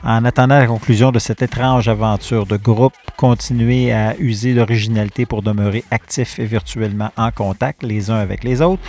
En 0.04 0.26
attendant 0.26 0.58
la 0.58 0.68
conclusion 0.68 1.12
de 1.12 1.20
cette 1.20 1.42
étrange 1.42 1.88
aventure 1.88 2.46
de 2.46 2.58
groupe, 2.58 2.94
continuez 3.18 3.94
à 3.94 4.16
user 4.18 4.54
l'originalité 4.54 5.26
pour 5.26 5.44
demeurer 5.44 5.84
actifs 5.92 6.40
et 6.40 6.46
virtuellement 6.46 7.12
en 7.16 7.32
contact 7.32 7.84
les 7.84 8.10
uns 8.10 8.18
avec 8.18 8.44
les 8.44 8.62
autres. 8.62 8.82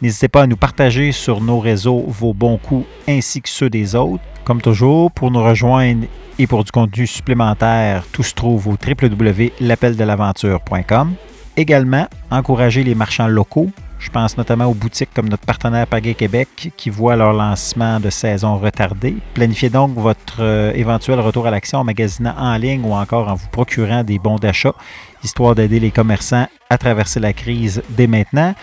N'hésitez 0.00 0.28
pas 0.28 0.42
à 0.42 0.46
nous 0.46 0.56
partager 0.56 1.10
sur 1.10 1.40
nos 1.40 1.58
réseaux 1.58 2.04
vos 2.06 2.32
bons 2.32 2.58
coups 2.58 2.86
ainsi 3.08 3.42
que 3.42 3.48
ceux 3.48 3.68
des 3.68 3.96
autres. 3.96 4.22
Comme 4.44 4.62
toujours, 4.62 5.10
pour 5.10 5.32
nous 5.32 5.42
rejoindre 5.42 6.06
et 6.38 6.46
pour 6.46 6.62
du 6.62 6.70
contenu 6.70 7.04
supplémentaire, 7.06 8.04
tout 8.12 8.22
se 8.22 8.32
trouve 8.32 8.68
au 8.68 8.72
www.l'appeldel'aventure.com. 8.72 11.14
Également, 11.56 12.06
encouragez 12.30 12.84
les 12.84 12.94
marchands 12.94 13.26
locaux. 13.26 13.70
Je 13.98 14.10
pense 14.10 14.38
notamment 14.38 14.66
aux 14.66 14.74
boutiques 14.74 15.12
comme 15.12 15.28
notre 15.28 15.44
partenaire 15.44 15.88
Pagay 15.88 16.14
Québec 16.14 16.72
qui 16.76 16.88
voient 16.88 17.16
leur 17.16 17.32
lancement 17.32 17.98
de 17.98 18.10
saison 18.10 18.56
retardé. 18.56 19.16
Planifiez 19.34 19.70
donc 19.70 19.96
votre 19.96 20.36
euh, 20.38 20.70
éventuel 20.74 21.18
retour 21.18 21.48
à 21.48 21.50
l'action 21.50 21.80
en 21.80 21.84
magasinant 21.84 22.36
en 22.38 22.56
ligne 22.56 22.84
ou 22.84 22.92
encore 22.92 23.26
en 23.26 23.34
vous 23.34 23.48
procurant 23.48 24.04
des 24.04 24.20
bons 24.20 24.36
d'achat, 24.36 24.74
histoire 25.24 25.56
d'aider 25.56 25.80
les 25.80 25.90
commerçants 25.90 26.46
à 26.70 26.78
traverser 26.78 27.18
la 27.18 27.32
crise 27.32 27.82
dès 27.90 28.06
maintenant. 28.06 28.54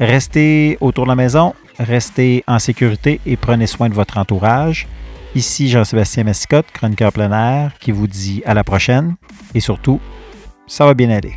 Restez 0.00 0.78
autour 0.80 1.04
de 1.04 1.08
la 1.08 1.16
maison, 1.16 1.54
restez 1.78 2.44
en 2.46 2.60
sécurité 2.60 3.20
et 3.26 3.36
prenez 3.36 3.66
soin 3.66 3.88
de 3.88 3.94
votre 3.94 4.18
entourage. 4.18 4.86
Ici 5.34 5.68
Jean-Sébastien 5.68 6.24
Mascotte, 6.24 6.70
chroniqueur 6.72 7.12
plein 7.12 7.32
air, 7.32 7.72
qui 7.80 7.90
vous 7.90 8.06
dit 8.06 8.42
à 8.46 8.54
la 8.54 8.62
prochaine 8.62 9.16
et 9.54 9.60
surtout, 9.60 10.00
ça 10.68 10.86
va 10.86 10.94
bien 10.94 11.10
aller. 11.10 11.34